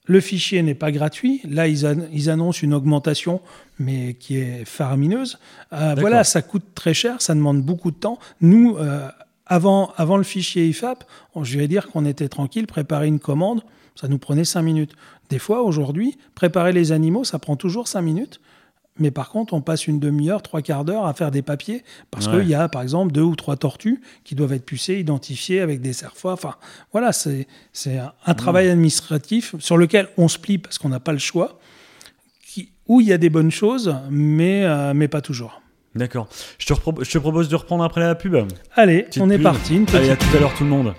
Le 0.05 0.21
fichier 0.21 0.63
n'est 0.63 0.75
pas 0.75 0.91
gratuit. 0.91 1.41
Là, 1.49 1.69
ils, 1.69 1.87
an- 1.87 2.07
ils 2.13 2.29
annoncent 2.29 2.61
une 2.63 2.75
augmentation, 2.75 3.41
mais 3.79 4.15
qui 4.15 4.37
est 4.37 4.65
faramineuse. 4.65 5.39
Euh, 5.73 5.95
voilà, 6.01 6.25
ça 6.25 6.43
coûte 6.43 6.65
très 6.75 6.93
cher, 6.95 7.23
ça 7.23 7.35
demande 7.35 7.63
beaucoup 7.63 7.91
de 7.93 7.97
temps. 7.97 8.19
Nous, 8.41 8.77
euh, 8.79 9.09
avant, 9.47 9.93
avant 9.97 10.17
le 10.17 10.25
fichier 10.25 10.67
IFAP, 10.67 11.05
on- 11.35 11.45
je 11.45 11.57
vais 11.57 11.69
dire 11.69 11.89
qu'on 11.89 12.05
était 12.05 12.29
tranquille, 12.29 12.67
préparer 12.67 13.07
une 13.07 13.21
commande, 13.21 13.63
ça 13.95 14.09
nous 14.09 14.19
prenait 14.19 14.45
cinq 14.45 14.63
minutes. 14.63 14.93
Des 15.31 15.39
fois, 15.39 15.63
aujourd'hui, 15.63 16.19
préparer 16.35 16.73
les 16.73 16.91
animaux, 16.93 17.23
ça 17.25 17.39
prend 17.39 17.57
toujours 17.57 17.87
cinq 17.87 18.03
minutes. 18.03 18.41
Mais 18.99 19.11
par 19.11 19.31
contre, 19.31 19.55
on 19.55 19.63
passe 19.63 19.87
une 19.87 19.99
demi-heure, 19.99 20.43
trois 20.43 20.61
quarts 20.61 20.85
d'heure 20.85 21.07
à 21.07 21.15
faire 21.15 21.31
des 21.31 21.41
papiers 21.41 21.83
parce 22.11 22.27
Ouais. 22.27 22.41
qu'il 22.41 22.49
y 22.51 22.55
a, 22.55 22.69
par 22.69 22.83
exemple, 22.83 23.11
deux 23.13 23.23
ou 23.23 23.35
trois 23.37 23.57
tortues 23.57 24.03
qui 24.23 24.35
doivent 24.35 24.53
être 24.53 24.67
pucées, 24.67 24.99
identifiées 24.99 25.61
avec 25.61 25.81
des 25.81 25.95
serfois. 25.95 26.35
Enfin, 26.35 26.57
voilà, 26.93 27.13
c'est 27.13 27.47
un, 28.27 28.35
travail 28.35 28.69
administratif 28.69 29.55
sur 29.61 29.79
lequel 29.79 30.09
on 30.19 30.29
se 30.29 30.39
plie 30.39 30.59
parce 30.59 30.77
qu'on 30.79 30.91
n'a 30.91 31.01
pas 31.01 31.13
le 31.13 31.19
choix, 31.19 31.59
qui, 32.47 32.71
où 32.87 33.01
il 33.01 33.07
y 33.07 33.13
a 33.15 33.19
des 33.19 33.31
bonnes 33.31 33.51
choses, 33.51 33.97
mais, 34.11 34.65
euh, 34.65 34.93
mais 34.95 35.09
pas 35.09 35.23
toujours. 35.23 35.63
D'accord. 35.95 36.29
Je 36.59 36.67
je 36.67 37.11
te 37.11 37.19
propose 37.19 37.49
de 37.49 37.57
reprendre 37.57 37.85
après 37.85 38.01
la 38.01 38.15
pub. 38.15 38.37
Allez, 38.75 39.05
Petite 39.05 39.23
on 39.23 39.31
est 39.31 39.37
pub. 39.37 39.43
parti. 39.43 39.77
Une 39.77 39.87
Allez, 39.95 40.11
à 40.11 40.17
tout 40.17 40.27
à 40.37 40.41
l'heure 40.41 40.55
tout 40.55 40.65
le 40.65 40.71
monde. 40.71 40.95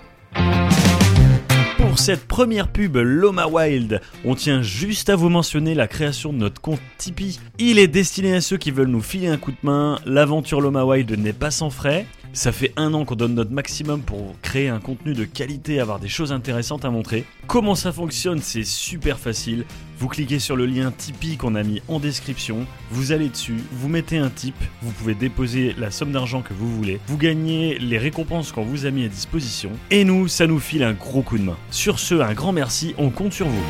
Pour 1.94 2.00
cette 2.00 2.26
première 2.26 2.66
pub 2.66 2.96
Loma 2.96 3.46
Wild, 3.46 4.00
on 4.24 4.34
tient 4.34 4.62
juste 4.62 5.10
à 5.10 5.14
vous 5.14 5.28
mentionner 5.28 5.76
la 5.76 5.86
création 5.86 6.32
de 6.32 6.38
notre 6.38 6.60
compte 6.60 6.80
Tipeee. 6.98 7.38
Il 7.60 7.78
est 7.78 7.86
destiné 7.86 8.34
à 8.34 8.40
ceux 8.40 8.56
qui 8.56 8.72
veulent 8.72 8.88
nous 8.88 9.00
filer 9.00 9.28
un 9.28 9.36
coup 9.36 9.52
de 9.52 9.56
main. 9.62 10.00
L'aventure 10.04 10.60
Loma 10.60 10.84
Wild 10.84 11.16
n'est 11.16 11.32
pas 11.32 11.52
sans 11.52 11.70
frais. 11.70 12.04
Ça 12.34 12.50
fait 12.50 12.72
un 12.76 12.92
an 12.94 13.04
qu'on 13.04 13.14
donne 13.14 13.34
notre 13.34 13.52
maximum 13.52 14.00
pour 14.00 14.34
créer 14.42 14.68
un 14.68 14.80
contenu 14.80 15.14
de 15.14 15.24
qualité, 15.24 15.78
avoir 15.78 16.00
des 16.00 16.08
choses 16.08 16.32
intéressantes 16.32 16.84
à 16.84 16.90
montrer. 16.90 17.24
Comment 17.46 17.76
ça 17.76 17.92
fonctionne 17.92 18.40
C'est 18.40 18.64
super 18.64 19.20
facile. 19.20 19.64
Vous 20.00 20.08
cliquez 20.08 20.40
sur 20.40 20.56
le 20.56 20.66
lien 20.66 20.90
Tipeee 20.90 21.36
qu'on 21.36 21.54
a 21.54 21.62
mis 21.62 21.80
en 21.86 22.00
description, 22.00 22.66
vous 22.90 23.12
allez 23.12 23.28
dessus, 23.28 23.58
vous 23.70 23.88
mettez 23.88 24.18
un 24.18 24.30
tip, 24.30 24.56
vous 24.82 24.90
pouvez 24.90 25.14
déposer 25.14 25.76
la 25.78 25.92
somme 25.92 26.10
d'argent 26.10 26.42
que 26.42 26.52
vous 26.52 26.68
voulez, 26.68 26.98
vous 27.06 27.16
gagnez 27.16 27.78
les 27.78 27.98
récompenses 27.98 28.50
qu'on 28.50 28.64
vous 28.64 28.84
a 28.84 28.90
mis 28.90 29.04
à 29.04 29.08
disposition, 29.08 29.70
et 29.92 30.04
nous, 30.04 30.26
ça 30.26 30.48
nous 30.48 30.58
file 30.58 30.82
un 30.82 30.92
gros 30.92 31.22
coup 31.22 31.38
de 31.38 31.44
main. 31.44 31.56
Sur 31.70 32.00
ce, 32.00 32.16
un 32.16 32.34
grand 32.34 32.50
merci, 32.50 32.96
on 32.98 33.10
compte 33.10 33.32
sur 33.32 33.46
vous. 33.46 33.64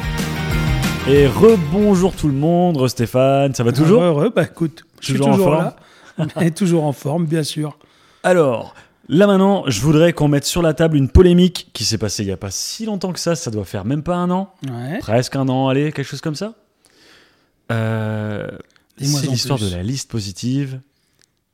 Et 1.06 1.26
rebonjour 1.26 2.14
tout 2.16 2.28
le 2.28 2.34
monde, 2.34 2.88
Stéphane, 2.88 3.54
ça 3.54 3.62
va 3.62 3.72
toujours 3.72 4.02
Heureux. 4.02 4.32
Bah 4.34 4.44
écoute, 4.44 4.86
je 5.00 5.04
suis 5.04 5.14
Toujours 5.16 5.28
en 5.28 5.36
forme 5.36 5.58
là. 6.18 6.26
Mais 6.40 6.50
toujours 6.50 6.84
en 6.84 6.92
forme, 6.92 7.26
bien 7.26 7.42
sûr. 7.42 7.76
Alors, 8.24 8.74
là 9.08 9.26
maintenant, 9.26 9.64
je 9.68 9.80
voudrais 9.80 10.12
qu'on 10.12 10.28
mette 10.28 10.44
sur 10.46 10.62
la 10.62 10.74
table 10.74 10.96
une 10.96 11.08
polémique 11.10 11.70
qui 11.74 11.84
s'est 11.84 11.98
passée 11.98 12.22
il 12.22 12.26
n'y 12.26 12.32
a 12.32 12.36
pas 12.36 12.50
si 12.50 12.86
longtemps 12.86 13.12
que 13.12 13.20
ça, 13.20 13.36
ça 13.36 13.50
doit 13.50 13.64
faire 13.66 13.84
même 13.84 14.02
pas 14.02 14.16
un 14.16 14.30
an, 14.30 14.52
Ouais. 14.68 14.98
presque 14.98 15.36
un 15.36 15.48
an, 15.48 15.68
allez, 15.68 15.92
quelque 15.92 16.06
chose 16.06 16.20
comme 16.22 16.34
ça. 16.34 16.54
Euh, 17.70 18.48
c'est 18.98 19.26
l'histoire 19.26 19.58
de 19.58 19.68
la 19.68 19.82
liste 19.82 20.10
positive 20.10 20.80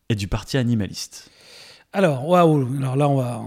et 0.08 0.14
du 0.14 0.28
parti 0.28 0.56
animaliste. 0.56 1.30
Alors, 1.92 2.26
waouh. 2.28 2.68
Alors 2.78 2.96
là, 2.96 3.08
on 3.08 3.16
va. 3.16 3.42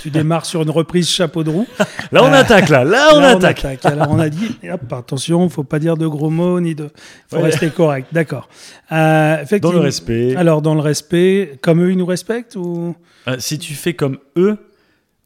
Tu 0.00 0.10
démarres 0.10 0.46
sur 0.46 0.62
une 0.62 0.70
reprise 0.70 1.08
chapeau 1.08 1.44
de 1.44 1.50
roue. 1.50 1.66
Là, 2.12 2.24
on 2.24 2.26
Euh, 2.32 2.32
attaque, 2.32 2.68
là, 2.68 2.82
là, 2.84 3.10
on 3.14 3.20
Là, 3.20 3.28
attaque. 3.36 3.64
Alors, 3.84 4.08
on 4.10 4.18
a 4.18 4.28
dit, 4.28 4.56
hop, 4.70 4.92
attention, 4.92 5.48
faut 5.48 5.62
pas 5.64 5.78
dire 5.78 5.96
de 5.96 6.06
gros 6.08 6.30
mots 6.30 6.60
ni 6.60 6.74
de. 6.74 6.88
Faut 7.28 7.36
Ouais. 7.36 7.44
rester 7.44 7.70
correct. 7.70 8.08
D'accord. 8.12 8.48
Euh, 8.92 9.44
Dans 9.62 9.72
le 9.72 9.78
respect. 9.78 10.34
Alors, 10.36 10.60
dans 10.62 10.74
le 10.74 10.80
respect, 10.80 11.58
comme 11.62 11.82
eux, 11.82 11.92
ils 11.92 11.96
nous 11.98 12.06
respectent 12.06 12.56
ou? 12.56 12.96
Euh, 13.28 13.36
si 13.38 13.58
tu 13.58 13.74
fais 13.74 13.94
comme 13.94 14.18
eux, 14.36 14.56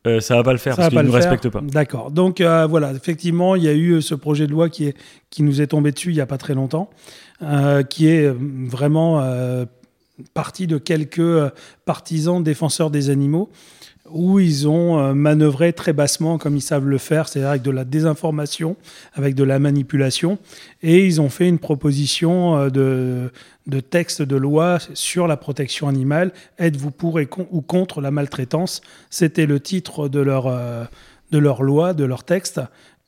euh, 0.07 0.20
ça 0.20 0.37
va 0.37 0.42
pas 0.42 0.53
le 0.53 0.59
faire 0.59 0.75
ça 0.75 0.83
parce 0.83 0.88
qu'ils 0.90 0.99
ne 0.99 1.05
nous 1.05 1.12
respectent 1.12 1.49
pas. 1.51 1.61
D'accord. 1.62 2.11
Donc 2.11 2.40
euh, 2.40 2.66
voilà, 2.66 2.92
effectivement, 2.92 3.57
il 3.57 3.62
y 3.64 3.68
a 3.68 3.75
eu 3.75 4.01
ce 4.03 4.14
projet 4.14 4.46
de 4.46 4.53
loi 4.53 4.68
qui 4.70 4.87
est 4.87 4.94
qui 5.31 5.42
nous 5.42 5.61
est 5.61 5.66
tombé 5.68 5.92
dessus 5.92 6.09
il 6.11 6.16
y 6.16 6.20
a 6.23 6.27
pas 6.27 6.38
très 6.38 6.55
longtemps, 6.55 6.88
euh, 7.42 7.83
qui 7.83 8.09
est 8.09 8.31
vraiment 8.35 9.23
parti 10.35 10.66
de 10.66 10.77
quelques 10.79 11.51
partisans 11.85 12.42
défenseurs 12.42 12.90
des 12.90 13.11
animaux 13.11 13.51
où 14.12 14.40
ils 14.40 14.68
ont 14.68 14.99
euh, 14.99 15.14
manœuvré 15.14 15.73
très 15.73 15.92
bassement 15.92 16.38
comme 16.38 16.57
ils 16.57 16.62
savent 16.62 16.87
le 16.87 16.99
faire, 16.99 17.29
c'est-à-dire 17.29 17.51
avec 17.51 17.62
de 17.62 17.70
la 17.70 17.85
désinformation, 17.85 18.77
avec 19.14 19.35
de 19.35 19.44
la 19.44 19.59
manipulation, 19.59 20.38
et 20.83 21.05
ils 21.07 21.20
ont 21.20 21.29
fait 21.29 21.49
une 21.49 21.59
proposition 21.59 22.57
euh, 22.57 23.31
de, 23.66 23.81
texte 23.81 24.23
de 24.23 24.37
loi 24.37 24.79
sur 24.94 25.27
la 25.27 25.37
protection 25.37 25.88
animale. 25.88 26.33
Êtes-vous 26.59 26.90
pour 26.90 27.20
et 27.20 27.29
ou 27.51 27.61
contre 27.61 28.01
la 28.01 28.11
maltraitance? 28.11 28.81
C'était 29.11 29.46
le 29.46 29.61
titre 29.61 30.09
de 30.09 30.20
leur, 30.20 30.46
euh, 30.46 30.85
de 31.31 31.38
leur 31.38 31.62
loi, 31.62 31.94
de 31.94 32.05
leur 32.05 32.25
texte. 32.25 32.61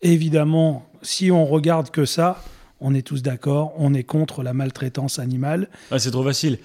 Évidemment, 0.03 0.87
si 1.03 1.31
on 1.31 1.45
regarde 1.45 1.91
que 1.91 2.05
ça, 2.05 2.43
on 2.81 2.95
est 2.95 3.07
tous 3.07 3.23
d'accord, 3.23 3.73
on 3.77 3.95
est 3.95 4.03
contre 4.03 4.43
la 4.43 4.53
maltraitance 4.53 5.19
animale. 5.19 5.69
Ah, 5.91 5.99
c'est 5.99 6.11
trop 6.11 6.25
facile. 6.25 6.59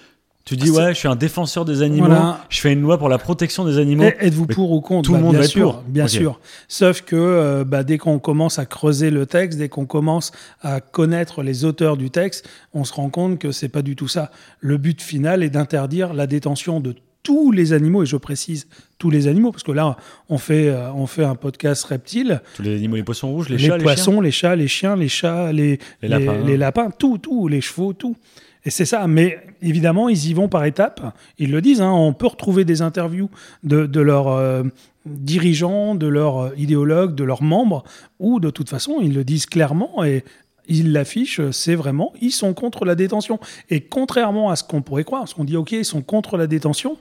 Tu 0.47 0.55
dis, 0.55 0.69
Ah, 0.75 0.85
ouais, 0.85 0.93
je 0.93 0.99
suis 0.99 1.07
un 1.09 1.15
défenseur 1.17 1.65
des 1.65 1.81
animaux, 1.81 2.07
Voilà. 2.07 2.39
je 2.49 2.59
fais 2.61 2.71
une 2.71 2.81
loi 2.81 2.97
pour 2.97 3.09
la 3.09 3.17
protection 3.17 3.65
des 3.65 3.77
animaux. 3.77 4.05
Êtes-vous 4.19 4.47
pour 4.47 4.71
ou 4.71 4.79
contre 4.81 5.07
tout 5.07 5.11
le 5.13 5.17
Bah, 5.17 5.23
monde 5.25 5.33
bien 5.33 5.41
va 5.41 5.47
sûr, 5.47 5.71
pour. 5.73 5.81
Bien 5.83 6.07
sûr. 6.07 6.39
Sauf 6.69 7.01
que 7.01 7.15
euh, 7.17 7.63
bah, 7.65 7.83
dès 7.83 7.97
qu'on 7.97 8.17
commence 8.19 8.57
à 8.57 8.65
creuser 8.65 9.09
le 9.09 9.25
texte, 9.25 9.59
dès 9.59 9.67
qu'on 9.69 9.85
commence 9.85 10.31
à 10.61 10.79
connaître 10.79 11.43
les 11.43 11.65
auteurs 11.65 11.97
du 11.97 12.09
texte, 12.09 12.47
on 12.73 12.85
se 12.85 12.93
rend 12.93 13.09
compte 13.09 13.39
que 13.39 13.51
c'est 13.51 13.67
pas 13.69 13.81
du 13.81 13.95
tout 13.97 14.07
ça. 14.07 14.31
Le 14.61 14.77
but 14.77 15.01
final 15.01 15.43
est 15.43 15.49
d'interdire 15.49 16.13
la 16.13 16.27
détention 16.27 16.79
de 16.79 16.95
tous 17.23 17.51
les 17.51 17.73
animaux, 17.73 18.03
et 18.03 18.05
je 18.05 18.15
précise 18.15 18.67
tous 18.99 19.09
les 19.09 19.27
animaux, 19.27 19.51
parce 19.51 19.63
que 19.63 19.73
là, 19.73 19.97
on 20.29 20.37
fait, 20.37 20.69
euh, 20.69 20.89
on 20.93 21.07
fait 21.07 21.25
un 21.25 21.35
podcast 21.35 21.83
reptile. 21.83 22.41
Tous 22.55 22.61
les 22.61 22.75
animaux, 22.77 22.95
les 22.95 23.03
poissons 23.03 23.29
rouges, 23.31 23.49
les, 23.49 23.57
Les, 23.57 23.65
chats, 23.65 23.73
les 23.77 23.79
chiens. 23.83 23.83
poissons, 23.83 24.21
les, 24.21 24.31
chats, 24.31 24.55
les 24.55 24.67
chiens, 24.69 24.95
les 24.95 25.09
chats, 25.09 25.51
les, 25.51 25.77
Les 26.01 26.07
lapins. 26.07 26.37
les 26.45 26.55
lapins, 26.55 26.89
tout, 26.97 27.17
tout, 27.17 27.49
les 27.49 27.59
chevaux, 27.59 27.91
tout. 27.91 28.15
Et 28.63 28.69
c'est 28.69 28.85
ça. 28.85 29.07
Mais 29.07 29.39
évidemment, 29.61 30.09
ils 30.09 30.29
y 30.29 30.33
vont 30.33 30.47
par 30.47 30.65
étapes. 30.65 31.15
Ils 31.37 31.51
le 31.51 31.61
disent. 31.61 31.81
hein, 31.81 31.91
on 31.91 32.13
peut 32.13 32.27
retrouver 32.27 32.65
des 32.65 32.81
interviews 32.81 33.29
de, 33.63 33.99
leurs 33.99 34.29
euh, 34.29 34.63
dirigeants, 35.05 35.95
de 35.95 36.07
leurs 36.07 36.37
euh, 36.37 36.49
idéologues, 36.57 37.15
de 37.15 37.23
leurs 37.23 37.43
membres, 37.43 37.83
où 38.19 38.39
de 38.39 38.49
toute 38.49 38.69
façon, 38.69 38.97
ils 39.01 39.13
le 39.13 39.23
disent 39.23 39.45
clairement 39.45 40.03
et 40.03 40.23
ils 40.67 40.91
l'affichent. 40.91 41.41
C'est 41.51 41.75
vraiment, 41.75 42.13
ils 42.21 42.31
sont 42.31 42.53
contre 42.53 42.85
la 42.85 42.95
détention. 42.95 43.39
Et 43.69 43.81
contrairement 43.81 44.49
à 44.49 44.55
ce 44.55 44.63
qu'on 44.63 44.81
pourrait 44.81 45.03
croire, 45.03 45.21
parce 45.21 45.33
qu'on 45.33 45.45
dit, 45.45 45.57
OK, 45.57 45.71
ils 45.71 45.85
sont 45.85 46.01
contre 46.01 46.37
la 46.37 46.47
détention, 46.47 46.97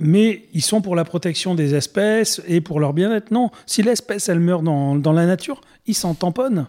mais 0.00 0.44
ils 0.52 0.62
sont 0.62 0.80
pour 0.80 0.96
la 0.96 1.04
protection 1.04 1.54
des 1.54 1.74
espèces 1.74 2.42
et 2.48 2.60
pour 2.60 2.80
leur 2.80 2.92
bien-être. 2.92 3.30
Non, 3.30 3.50
si 3.66 3.82
l'espèce, 3.82 4.28
elle 4.28 4.40
meurt 4.40 4.64
dans, 4.64 4.96
dans 4.96 5.12
la 5.12 5.26
nature, 5.26 5.60
ils 5.86 5.94
s'en 5.94 6.14
tamponnent. 6.14 6.66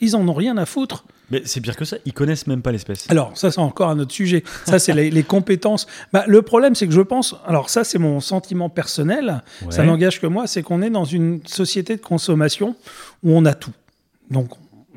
Ils 0.00 0.16
en 0.16 0.26
ont 0.28 0.32
rien 0.32 0.56
à 0.56 0.66
foutre. 0.66 1.04
Mais 1.30 1.42
c'est 1.44 1.60
pire 1.60 1.76
que 1.76 1.84
ça, 1.84 1.98
ils 2.04 2.12
connaissent 2.12 2.46
même 2.46 2.62
pas 2.62 2.72
l'espèce. 2.72 3.04
Alors, 3.10 3.36
ça, 3.36 3.50
c'est 3.50 3.60
encore 3.60 3.90
un 3.90 3.98
autre 3.98 4.12
sujet. 4.12 4.42
Ça, 4.64 4.78
c'est 4.78 4.94
les, 4.94 5.10
les 5.10 5.22
compétences. 5.22 5.86
Bah, 6.12 6.24
le 6.26 6.42
problème, 6.42 6.74
c'est 6.74 6.86
que 6.86 6.92
je 6.94 7.02
pense. 7.02 7.36
Alors, 7.46 7.68
ça, 7.68 7.84
c'est 7.84 7.98
mon 7.98 8.20
sentiment 8.20 8.68
personnel. 8.70 9.42
Ça 9.70 9.84
n'engage 9.84 10.20
que 10.20 10.26
moi. 10.26 10.46
C'est 10.46 10.62
qu'on 10.62 10.82
est 10.82 10.90
dans 10.90 11.04
une 11.04 11.40
société 11.46 11.96
de 11.96 12.00
consommation 12.00 12.76
où 13.22 13.32
on 13.36 13.44
a 13.44 13.54
tout. 13.54 13.72
Donc, 14.30 14.50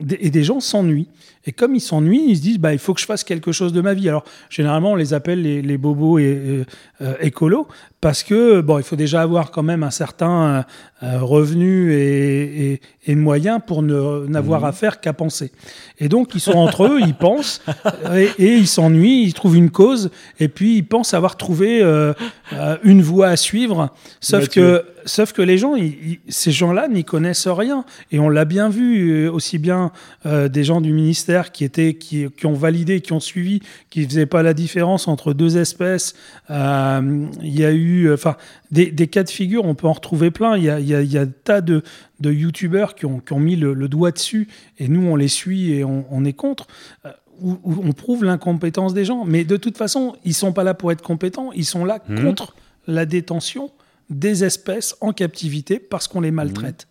et 0.10 0.30
des 0.30 0.44
gens 0.44 0.60
s'ennuient. 0.60 1.08
Et 1.46 1.52
comme 1.52 1.74
ils 1.76 1.82
s'ennuient, 1.82 2.26
ils 2.30 2.38
se 2.38 2.42
disent 2.42 2.60
bah, 2.60 2.74
il 2.74 2.80
faut 2.80 2.94
que 2.94 3.02
je 3.02 3.06
fasse 3.06 3.24
quelque 3.24 3.52
chose 3.52 3.74
de 3.74 3.82
ma 3.82 3.94
vie. 3.94 4.08
Alors, 4.10 4.24
généralement, 4.50 4.92
on 4.92 4.96
les 4.96 5.14
appelle 5.14 5.42
les, 5.42 5.62
les 5.62 5.78
bobos 5.78 6.20
et, 6.20 6.24
et, 6.24 6.66
euh, 7.04 7.14
écolos 7.20 7.68
parce 8.00 8.24
que 8.24 8.62
bon, 8.62 8.78
il 8.80 8.84
faut 8.84 8.96
déjà 8.96 9.22
avoir 9.22 9.52
quand 9.52 9.62
même 9.64 9.84
un 9.84 9.92
certain 9.92 10.66
euh, 11.04 11.08
euh, 11.08 11.20
revenu 11.22 11.94
et, 11.94 12.72
et, 12.74 12.82
et 13.06 13.16
moyens 13.16 13.60
pour 13.66 13.84
ne- 13.84 14.26
n'avoir 14.28 14.66
à 14.66 14.72
faire 14.72 15.00
qu'à 15.02 15.14
penser. 15.14 15.52
Et 16.00 16.10
donc, 16.10 16.34
ils 16.36 16.40
sont 16.40 16.54
entre 16.58 16.86
eux, 16.86 17.00
ils 17.00 17.14
pensent 17.14 17.62
et, 18.16 18.32
ils 18.40 18.68
s'ennuient, 18.68 19.24
ils 19.24 19.34
trouvent 19.34 19.56
une 19.58 19.70
cause 19.72 20.10
et 20.40 20.48
puis 20.48 20.78
ils 20.78 20.84
pensent 20.88 21.14
avoir 21.14 21.38
trouvé 21.38 21.82
euh, 21.84 22.14
euh, 22.54 22.78
une 22.84 23.02
voie 23.04 23.28
à 23.30 23.36
suivre. 23.36 23.94
Sauf 24.20 24.50
que, 24.50 24.84
sauf 25.06 25.32
que 25.34 25.42
les 25.44 25.58
gens, 25.60 25.76
ils- 25.76 25.86
ils- 26.04 26.20
ces 26.28 26.52
gens-là 26.52 26.88
n'y 26.88 27.04
connaissent 27.04 27.48
rien. 27.48 27.86
Et 28.12 28.20
on 28.20 28.30
l'a 28.30 28.46
bien 28.46 28.70
vu, 28.70 29.12
euh, 29.26 29.32
aussi 29.32 29.58
bien 29.60 29.92
euh, 30.26 30.48
des 30.50 30.64
gens 30.64 30.82
du 30.82 30.92
ministère 30.92 31.31
qui, 31.52 31.64
étaient, 31.64 31.94
qui, 31.96 32.26
qui 32.38 32.46
ont 32.46 32.54
validé, 32.54 33.02
qui 33.02 33.14
ont 33.14 33.20
suivi, 33.20 33.62
qui 33.90 34.02
ne 34.02 34.06
faisaient 34.08 34.26
pas 34.26 34.44
la 34.44 34.54
différence 34.54 35.08
entre 35.08 35.34
deux 35.34 35.58
espèces. 35.58 36.14
Euh, 36.50 37.26
Il 37.42 37.58
y 37.60 37.66
a 37.66 37.72
eu 37.72 38.12
enfin, 38.14 38.36
des, 38.72 38.92
des 38.92 39.08
cas 39.08 39.24
de 39.24 39.30
figure, 39.30 39.66
on 39.66 39.76
peut 39.76 39.88
en 39.88 39.94
retrouver 39.94 40.30
plein. 40.32 40.58
Il 40.58 40.64
y 40.64 40.70
a, 40.70 40.80
il 40.80 40.88
y 40.88 40.94
a, 40.96 41.02
il 41.02 41.12
y 41.12 41.18
a 41.18 41.22
un 41.22 41.28
tas 41.44 41.62
de, 41.62 41.82
de 42.20 42.32
youtubeurs 42.32 42.96
qui 42.96 43.06
ont, 43.06 43.20
qui 43.20 43.34
ont 43.34 43.40
mis 43.40 43.56
le, 43.56 43.74
le 43.74 43.88
doigt 43.88 44.12
dessus 44.12 44.48
et 44.78 44.88
nous, 44.88 45.08
on 45.08 45.16
les 45.16 45.28
suit 45.30 45.72
et 45.74 45.84
on, 45.84 46.06
on 46.12 46.26
est 46.26 46.34
contre. 46.34 46.68
Euh, 47.06 47.10
où, 47.44 47.58
où 47.64 47.82
on 47.84 47.92
prouve 47.94 48.24
l'incompétence 48.24 48.94
des 48.94 49.04
gens. 49.04 49.26
Mais 49.26 49.44
de 49.44 49.58
toute 49.58 49.76
façon, 49.76 50.16
ils 50.24 50.36
sont 50.36 50.54
pas 50.54 50.64
là 50.64 50.76
pour 50.76 50.92
être 50.92 51.02
compétents, 51.02 51.52
ils 51.56 51.66
sont 51.66 51.86
là 51.86 51.98
Mhm. 52.08 52.24
contre 52.24 52.54
la 52.86 53.06
détention 53.08 53.72
des 54.12 54.44
espèces 54.44 54.96
en 55.02 55.12
captivité 55.12 55.80
parce 55.80 56.08
qu'on 56.08 56.22
les 56.22 56.30
maltraite. 56.30 56.88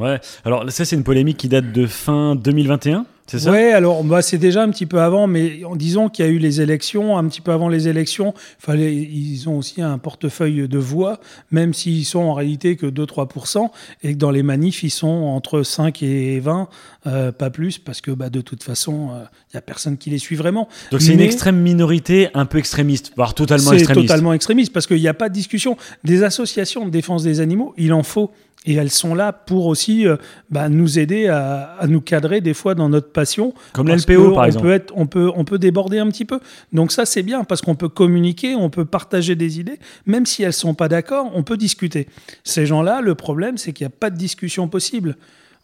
Ouais. 0.00 0.18
Alors 0.44 0.68
ça, 0.72 0.84
c'est 0.84 0.96
une 0.96 1.04
polémique 1.04 1.36
qui 1.36 1.48
date 1.48 1.70
de 1.72 1.86
fin 1.86 2.34
2021, 2.34 3.06
c'est 3.26 3.38
ça 3.40 3.50
Ouais, 3.50 3.72
alors 3.72 4.04
bah, 4.04 4.22
c'est 4.22 4.38
déjà 4.38 4.62
un 4.62 4.70
petit 4.70 4.86
peu 4.86 5.00
avant, 5.00 5.26
mais 5.26 5.64
en 5.64 5.76
disant 5.76 6.08
qu'il 6.08 6.24
y 6.24 6.28
a 6.28 6.30
eu 6.30 6.38
les 6.38 6.60
élections, 6.60 7.18
un 7.18 7.26
petit 7.28 7.40
peu 7.40 7.52
avant 7.52 7.68
les 7.68 7.88
élections, 7.88 8.34
fallait, 8.58 8.94
ils 8.94 9.48
ont 9.48 9.58
aussi 9.58 9.82
un 9.82 9.98
portefeuille 9.98 10.68
de 10.68 10.78
voix, 10.78 11.20
même 11.50 11.74
s'ils 11.74 12.04
sont 12.04 12.20
en 12.20 12.34
réalité 12.34 12.76
que 12.76 12.86
2-3%, 12.86 13.70
et 14.02 14.12
que 14.12 14.18
dans 14.18 14.30
les 14.30 14.42
manifs, 14.42 14.82
ils 14.82 14.90
sont 14.90 15.06
entre 15.06 15.62
5 15.62 16.02
et 16.02 16.40
20, 16.40 16.68
euh, 17.06 17.32
pas 17.32 17.50
plus, 17.50 17.78
parce 17.78 18.00
que 18.00 18.10
bah, 18.10 18.30
de 18.30 18.40
toute 18.40 18.62
façon, 18.62 19.10
il 19.12 19.56
n'y 19.56 19.58
a 19.58 19.62
personne 19.62 19.96
qui 19.96 20.10
les 20.10 20.18
suit 20.18 20.36
vraiment. 20.36 20.68
Donc 20.90 21.00
c'est 21.02 21.12
une 21.12 21.20
extrême 21.20 21.60
minorité 21.60 22.28
un 22.34 22.46
peu 22.46 22.58
extrémiste, 22.58 23.12
voire 23.16 23.34
totalement 23.34 23.70
C'est 23.70 23.76
extrémiste. 23.78 24.08
totalement 24.08 24.32
extrémiste 24.32 24.72
parce 24.72 24.86
qu'il 24.86 25.00
n'y 25.00 25.08
a 25.08 25.14
pas 25.14 25.28
de 25.28 25.34
discussion. 25.34 25.76
Des 26.04 26.22
associations 26.22 26.84
de 26.84 26.90
défense 26.90 27.22
des 27.22 27.40
animaux, 27.40 27.74
il 27.76 27.92
en 27.92 28.02
faut. 28.02 28.30
Et 28.64 28.74
elles 28.74 28.90
sont 28.90 29.14
là 29.14 29.32
pour 29.32 29.66
aussi 29.66 30.06
euh, 30.06 30.16
bah, 30.50 30.68
nous 30.68 30.98
aider 30.98 31.28
à, 31.28 31.76
à 31.78 31.86
nous 31.86 32.00
cadrer 32.00 32.40
des 32.40 32.54
fois 32.54 32.74
dans 32.74 32.88
notre 32.88 33.12
passion. 33.12 33.54
Comme 33.72 33.88
l'LPO, 33.88 34.32
par 34.32 34.42
on 34.42 34.44
exemple. 34.44 34.66
Peut 34.66 34.72
être, 34.72 34.92
on, 34.96 35.06
peut, 35.06 35.30
on 35.34 35.44
peut 35.44 35.58
déborder 35.58 35.98
un 35.98 36.08
petit 36.08 36.24
peu. 36.24 36.40
Donc 36.72 36.90
ça, 36.90 37.06
c'est 37.06 37.22
bien 37.22 37.44
parce 37.44 37.62
qu'on 37.62 37.76
peut 37.76 37.88
communiquer, 37.88 38.56
on 38.56 38.68
peut 38.68 38.84
partager 38.84 39.36
des 39.36 39.60
idées. 39.60 39.78
Même 40.04 40.26
si 40.26 40.42
elles 40.42 40.52
sont 40.52 40.74
pas 40.74 40.88
d'accord, 40.88 41.30
on 41.34 41.44
peut 41.44 41.56
discuter. 41.56 42.08
Ces 42.42 42.66
gens-là, 42.66 43.00
le 43.02 43.14
problème, 43.14 43.56
c'est 43.56 43.72
qu'il 43.72 43.86
n'y 43.86 43.92
a 43.92 43.96
pas 43.96 44.10
de 44.10 44.16
discussion 44.16 44.66
possible. 44.66 45.16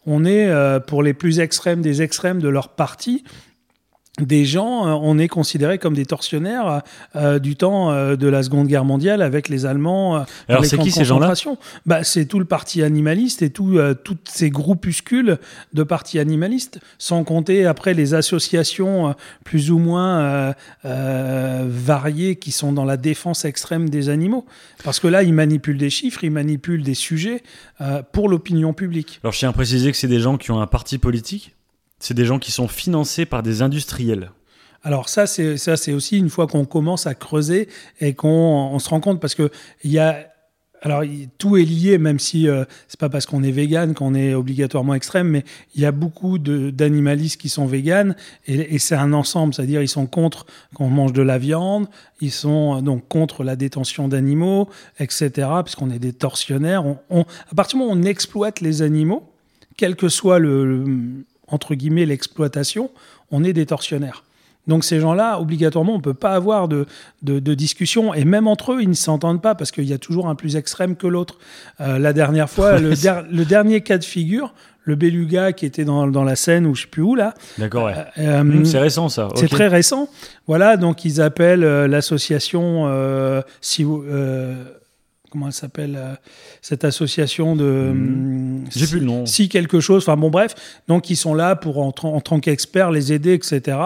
On 0.05 0.23
est, 0.23 0.47
euh, 0.47 0.79
pour 0.79 1.03
les 1.03 1.13
plus 1.13 1.39
extrêmes 1.39 1.81
des 1.81 2.01
extrêmes 2.01 2.39
de 2.39 2.49
leur 2.49 2.69
parti, 2.69 3.23
des 4.21 4.45
gens, 4.45 4.85
euh, 4.85 4.91
on 5.01 5.17
est 5.17 5.27
considérés 5.27 5.79
comme 5.79 5.95
des 5.95 6.05
tortionnaires 6.05 6.83
euh, 7.15 7.39
du 7.39 7.55
temps 7.55 7.91
euh, 7.91 8.15
de 8.15 8.27
la 8.27 8.43
Seconde 8.43 8.67
Guerre 8.67 8.85
mondiale 8.85 9.23
avec 9.23 9.49
les 9.49 9.65
Allemands. 9.65 10.17
euh, 10.17 10.23
Alors, 10.47 10.65
c'est 10.65 10.77
qui 10.77 10.91
ces 10.91 11.03
gens-là? 11.03 11.33
bah, 11.87 12.03
C'est 12.03 12.25
tout 12.25 12.37
le 12.37 12.45
parti 12.45 12.83
animaliste 12.83 13.41
et 13.41 13.49
tout, 13.49 13.79
toutes 14.03 14.29
ces 14.29 14.51
groupuscules 14.51 15.39
de 15.73 15.83
partis 15.83 16.19
animalistes, 16.19 16.79
sans 16.99 17.23
compter 17.23 17.65
après 17.65 17.95
les 17.95 18.13
associations 18.13 19.15
plus 19.43 19.71
ou 19.71 19.79
moins 19.79 20.53
variées 20.83 22.35
qui 22.35 22.51
sont 22.51 22.71
dans 22.71 22.85
la 22.85 22.97
défense 22.97 23.45
extrême 23.45 23.89
des 23.89 24.09
animaux. 24.09 24.45
Parce 24.83 24.99
que 24.99 25.07
là, 25.07 25.23
ils 25.23 25.33
manipulent 25.33 25.77
des 25.77 25.89
chiffres, 25.89 26.23
ils 26.23 26.31
manipulent 26.31 26.83
des 26.83 26.93
sujets 26.93 27.41
pour 28.11 28.29
l'opinion 28.29 28.73
publique. 28.73 29.19
Alors, 29.23 29.33
je 29.33 29.39
tiens 29.39 29.49
à 29.49 29.53
préciser 29.53 29.91
que 29.91 29.97
c'est 29.97 30.07
des 30.07 30.19
gens 30.19 30.37
qui 30.37 30.51
ont 30.51 30.61
un 30.61 30.67
parti 30.67 30.99
politique. 30.99 31.55
C'est 32.03 32.13
des 32.13 32.25
gens 32.25 32.37
qui 32.37 32.51
sont 32.51 32.67
financés 32.67 33.25
par 33.25 33.43
des 33.43 33.61
industriels. 33.61 34.31
Alors 34.83 35.07
ça, 35.07 35.25
c'est 35.25 35.55
ça, 35.55 35.77
c'est 35.77 35.93
aussi 35.93 36.17
une 36.17 36.29
fois 36.29 36.47
qu'on 36.47 36.65
commence 36.65 37.07
à 37.07 37.15
creuser 37.15 37.69
et 38.01 38.13
qu'on 38.13 38.27
on 38.73 38.77
se 38.79 38.89
rend 38.89 38.99
compte 38.99 39.21
parce 39.21 39.35
que 39.35 39.49
il 39.85 39.91
y 39.91 39.99
a 39.99 40.27
alors 40.81 41.03
tout 41.37 41.55
est 41.55 41.63
lié, 41.63 41.97
même 41.97 42.19
si 42.19 42.49
euh, 42.49 42.65
c'est 42.89 42.99
pas 42.99 43.07
parce 43.07 43.25
qu'on 43.25 43.41
est 43.41 43.51
vegan 43.51 43.93
qu'on 43.93 44.15
est 44.15 44.33
obligatoirement 44.33 44.95
extrême, 44.95 45.29
mais 45.29 45.45
il 45.75 45.81
y 45.81 45.85
a 45.85 45.93
beaucoup 45.93 46.39
d'animalistes 46.39 47.39
qui 47.39 47.47
sont 47.47 47.65
véganes 47.65 48.17
et, 48.47 48.77
c'est 48.79 48.95
un 48.95 49.13
ensemble, 49.13 49.53
c'est-à-dire 49.53 49.81
ils 49.81 49.87
sont 49.87 50.05
contre 50.05 50.45
qu'on 50.75 50.89
mange 50.89 51.13
de 51.13 51.21
la 51.21 51.37
viande, 51.37 51.87
ils 52.19 52.31
sont 52.33 52.79
euh, 52.79 52.81
donc 52.81 53.07
contre 53.07 53.45
la 53.45 53.55
détention 53.55 54.09
d'animaux, 54.09 54.67
etc. 54.99 55.31
Puisqu'on 55.63 55.89
est 55.89 55.99
des 55.99 56.11
tortionnaires, 56.11 56.85
on, 56.85 56.97
on- 57.09 57.21
à 57.49 57.55
partir 57.55 57.77
du 57.79 57.85
moment 57.85 57.95
où 57.95 57.97
on 57.97 58.03
exploite 58.03 58.59
les 58.59 58.81
animaux, 58.81 59.23
quel 59.77 59.95
que 59.95 60.09
soit 60.09 60.37
le- 60.39 61.23
entre 61.47 61.75
guillemets 61.75 62.05
l'exploitation, 62.05 62.89
on 63.31 63.43
est 63.43 63.53
des 63.53 63.65
tortionnaires. 63.65 64.23
Donc 64.65 64.85
ces 64.85 65.01
gens-là, 65.01 65.41
obligatoirement, 65.41 65.93
on 65.93 65.97
ne 65.97 66.01
peut 66.01 66.13
pas 66.13 66.33
avoir 66.35 66.69
de, 66.69 66.85
de, 67.21 67.39
de 67.39 67.53
discussion. 67.53 68.13
Et 68.13 68.23
même 68.23 68.47
entre 68.47 68.71
eux, 68.73 68.81
ils 68.81 68.87
ne 68.89 68.93
s'entendent 68.93 69.41
pas 69.41 69.55
parce 69.55 69.71
qu'il 69.71 69.83
y 69.83 69.91
a 69.93 69.97
toujours 69.97 70.29
un 70.29 70.35
plus 70.35 70.55
extrême 70.55 70.95
que 70.95 71.05
l'autre. 71.05 71.37
Euh, 71.81 71.99
la 71.99 72.13
dernière 72.13 72.49
fois, 72.49 72.79
le, 72.79 72.95
der- 72.95 73.25
le 73.29 73.43
dernier 73.43 73.81
cas 73.81 73.97
de 73.97 74.05
figure, 74.05 74.53
le 74.85 74.95
beluga 74.95 75.51
qui 75.51 75.65
était 75.65 75.83
dans, 75.83 76.07
dans 76.07 76.23
la 76.23 76.37
Seine 76.37 76.65
ou 76.65 76.75
je 76.75 76.81
ne 76.81 76.85
sais 76.85 76.89
plus 76.89 77.01
où, 77.01 77.13
là, 77.15 77.33
D'accord, 77.57 77.85
ouais. 77.87 77.95
euh, 78.19 78.41
Mmh, 78.43 78.63
c'est 78.65 78.79
récent, 78.79 79.09
ça. 79.09 79.27
c'est 79.35 79.49
très 79.49 79.67
récent. 79.67 80.07
Voilà, 80.47 80.77
donc 80.77 81.03
ils 81.03 81.19
appellent 81.19 81.63
euh, 81.65 81.87
l'association, 81.87 82.83
euh, 82.87 83.41
si, 83.59 83.85
euh, 83.85 84.63
comment 85.33 85.47
elle 85.47 85.53
s'appelle, 85.53 85.95
euh, 85.97 86.13
cette 86.61 86.85
association 86.85 87.55
de... 87.57 87.89
hum, 87.91 88.63
J'ai 88.71 88.85
si- 88.85 88.91
plus 88.91 88.99
le 89.01 89.05
nom. 89.07 89.25
si 89.25 89.49
quelque 89.49 89.81
chose, 89.81 90.03
enfin 90.03 90.15
bon 90.15 90.29
bref, 90.29 90.55
donc 90.87 91.09
ils 91.09 91.15
sont 91.17 91.33
là 91.33 91.55
pour 91.57 91.79
en, 91.79 91.91
tant 91.91 92.39
qu'experts 92.39 92.91
les 92.91 93.11
aider, 93.11 93.33
etc. 93.33 93.77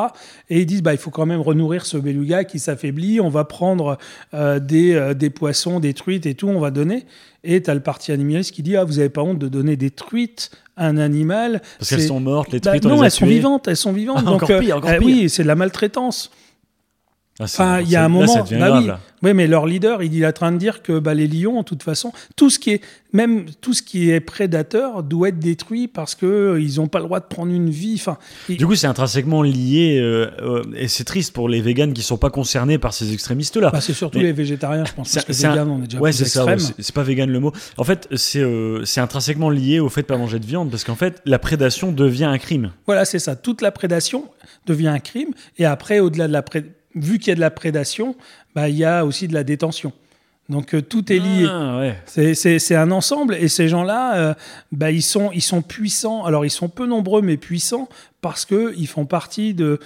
Et 0.51 0.59
ils 0.61 0.65
disent 0.67 0.83
bah 0.83 0.93
il 0.93 0.99
faut 0.99 1.09
quand 1.09 1.25
même 1.25 1.41
renourrir 1.41 1.85
ce 1.85 1.97
beluga 1.97 2.43
qui 2.43 2.59
s'affaiblit, 2.59 3.19
on 3.19 3.29
va 3.29 3.45
prendre 3.45 3.97
euh, 4.35 4.59
des, 4.59 4.93
euh, 4.93 5.13
des 5.15 5.29
poissons, 5.31 5.79
des 5.79 5.93
truites 5.95 6.25
et 6.27 6.35
tout, 6.35 6.47
on 6.49 6.59
va 6.59 6.69
donner. 6.69 7.05
Et 7.43 7.61
tu 7.63 7.69
as 7.71 7.73
le 7.73 7.79
parti 7.79 8.11
animaliste 8.11 8.51
qui 8.51 8.61
dit 8.61 8.75
ah 8.75 8.83
vous 8.83 8.93
n'avez 8.95 9.09
pas 9.09 9.23
honte 9.23 9.39
de 9.39 9.47
donner 9.47 9.77
des 9.77 9.89
truites 9.89 10.51
à 10.75 10.87
un 10.87 10.97
animal? 10.97 11.61
Parce 11.79 11.89
qu'elles 11.91 12.01
sont 12.03 12.19
mortes, 12.19 12.51
les 12.51 12.59
Bah, 12.59 12.71
truites, 12.71 12.85
on 12.85 12.89
non, 12.89 12.95
les 12.95 13.01
a 13.01 13.05
elles 13.05 13.11
sont 13.11 13.25
vivantes, 13.25 13.67
elles 13.67 13.77
sont 13.77 13.93
vivantes. 13.93 14.17
Ah, 14.19 14.23
donc, 14.23 14.43
encore 14.43 14.59
pire, 14.59 14.77
encore 14.77 14.89
euh, 14.91 14.97
pire. 14.99 15.05
oui, 15.07 15.29
c'est 15.29 15.43
de 15.43 15.47
la 15.47 15.55
maltraitance. 15.55 16.29
Ah, 17.39 17.43
Enfin, 17.43 17.81
il 17.81 17.89
y 17.89 17.95
a 17.95 18.03
un 18.03 18.09
moment, 18.09 18.35
bah 18.49 18.79
oui, 18.79 18.89
oui, 19.21 19.33
mais 19.33 19.45
leur 19.45 19.67
leader, 19.67 20.01
il 20.01 20.21
est 20.21 20.25
en 20.25 20.31
train 20.31 20.51
de 20.51 20.57
dire 20.57 20.81
que 20.81 20.97
bah, 20.97 21.13
les 21.13 21.27
lions, 21.27 21.59
de 21.59 21.65
toute 21.65 21.83
façon, 21.83 22.11
tout 22.35 22.49
ce 22.49 22.57
qui 22.57 22.71
est, 22.71 22.81
même 23.13 23.45
tout 23.61 23.73
ce 23.73 23.83
qui 23.83 24.09
est 24.09 24.19
prédateur, 24.19 25.03
doit 25.03 25.29
être 25.29 25.37
détruit 25.37 25.87
parce 25.87 26.15
que 26.15 26.25
euh, 26.25 26.59
ils 26.61 26.77
n'ont 26.77 26.87
pas 26.87 26.97
le 26.97 27.05
droit 27.05 27.19
de 27.19 27.25
prendre 27.25 27.51
une 27.51 27.69
vie. 27.69 27.95
Enfin, 27.99 28.17
Du 28.49 28.65
coup, 28.65 28.75
c'est 28.75 28.87
intrinsèquement 28.87 29.43
lié, 29.43 29.99
euh, 29.99 30.29
euh, 30.41 30.63
et 30.75 30.87
c'est 30.87 31.03
triste 31.03 31.31
pour 31.33 31.47
les 31.47 31.61
véganes 31.61 31.93
qui 31.93 32.01
sont 32.01 32.17
pas 32.17 32.29
concernés 32.31 32.79
par 32.79 32.93
ces 32.93 33.13
extrémistes-là. 33.13 33.69
bah, 33.71 33.81
c'est 33.81 33.93
surtout 33.93 34.17
Mais- 34.17 34.25
les 34.25 34.33
végétariens, 34.33 34.85
je 34.85 34.93
pense, 34.93 35.13
parce 35.13 35.25
que 35.25 35.33
C'est 35.33 35.45
un- 35.45 35.67
on 35.67 35.83
est 35.83 35.87
déjà 35.87 35.99
ouais, 35.99 36.11
c'est 36.11 36.25
ça. 36.25 36.43
ouais, 36.45 36.53
extrême. 36.53 36.75
c'est 36.79 36.95
pas 36.95 37.03
vegan 37.03 37.29
le 37.29 37.39
mot. 37.39 37.51
En 37.77 37.83
fait, 37.83 38.07
c'est 38.15 38.39
euh, 38.41 38.83
c'est 38.85 38.99
intrinsèquement 39.01 39.51
lié 39.51 39.79
au 39.79 39.89
fait 39.89 40.01
de 40.01 40.07
pas 40.07 40.17
manger 40.17 40.39
de 40.39 40.45
viande, 40.45 40.71
parce 40.71 40.83
qu'en 40.83 40.95
fait, 40.95 41.21
la 41.25 41.37
prédation 41.37 41.91
devient 41.91 42.25
un 42.25 42.39
crime. 42.39 42.71
Voilà, 42.87 43.05
c'est 43.05 43.19
ça. 43.19 43.35
Toute 43.35 43.61
la 43.61 43.71
prédation 43.71 44.25
devient 44.65 44.87
un 44.87 44.99
crime. 44.99 45.29
Et 45.59 45.65
après, 45.65 45.99
au-delà 45.99 46.27
de 46.27 46.33
la 46.33 46.41
pré- 46.41 46.65
vu 46.99 47.19
qu'il 47.19 47.29
y 47.29 47.31
a 47.31 47.35
de 47.35 47.39
la 47.39 47.51
prédation, 47.51 48.15
bah, 48.55 48.69
il 48.69 48.75
y 48.75 48.85
a 48.85 49.05
aussi 49.05 49.27
de 49.27 49.33
la 49.33 49.43
détention. 49.43 49.93
Donc 50.49 50.73
euh, 50.73 50.81
tout 50.81 51.11
est 51.11 51.19
lié. 51.19 51.45
Ah, 51.49 51.77
ouais. 51.79 51.95
C'est- 52.05 52.75
un 52.75 52.91
ensemble 52.91 53.35
et 53.35 53.49
ces 53.49 53.67
gens-là, 53.67 54.15
euh, 54.15 54.33
bah, 54.71 54.91
ils, 54.91 55.01
sont, 55.01 55.29
ils 55.33 55.41
sont 55.41 55.61
puissants. 55.61 56.23
Alors 56.23 56.45
ils 56.45 56.49
sont 56.49 56.69
peu 56.69 56.85
nombreux 56.85 57.21
mais 57.21 57.35
puissants 57.37 57.89
parce 58.21 58.45
qu'ils 58.45 58.87
font 58.87 59.05
partie 59.05 59.53
de, 59.53 59.79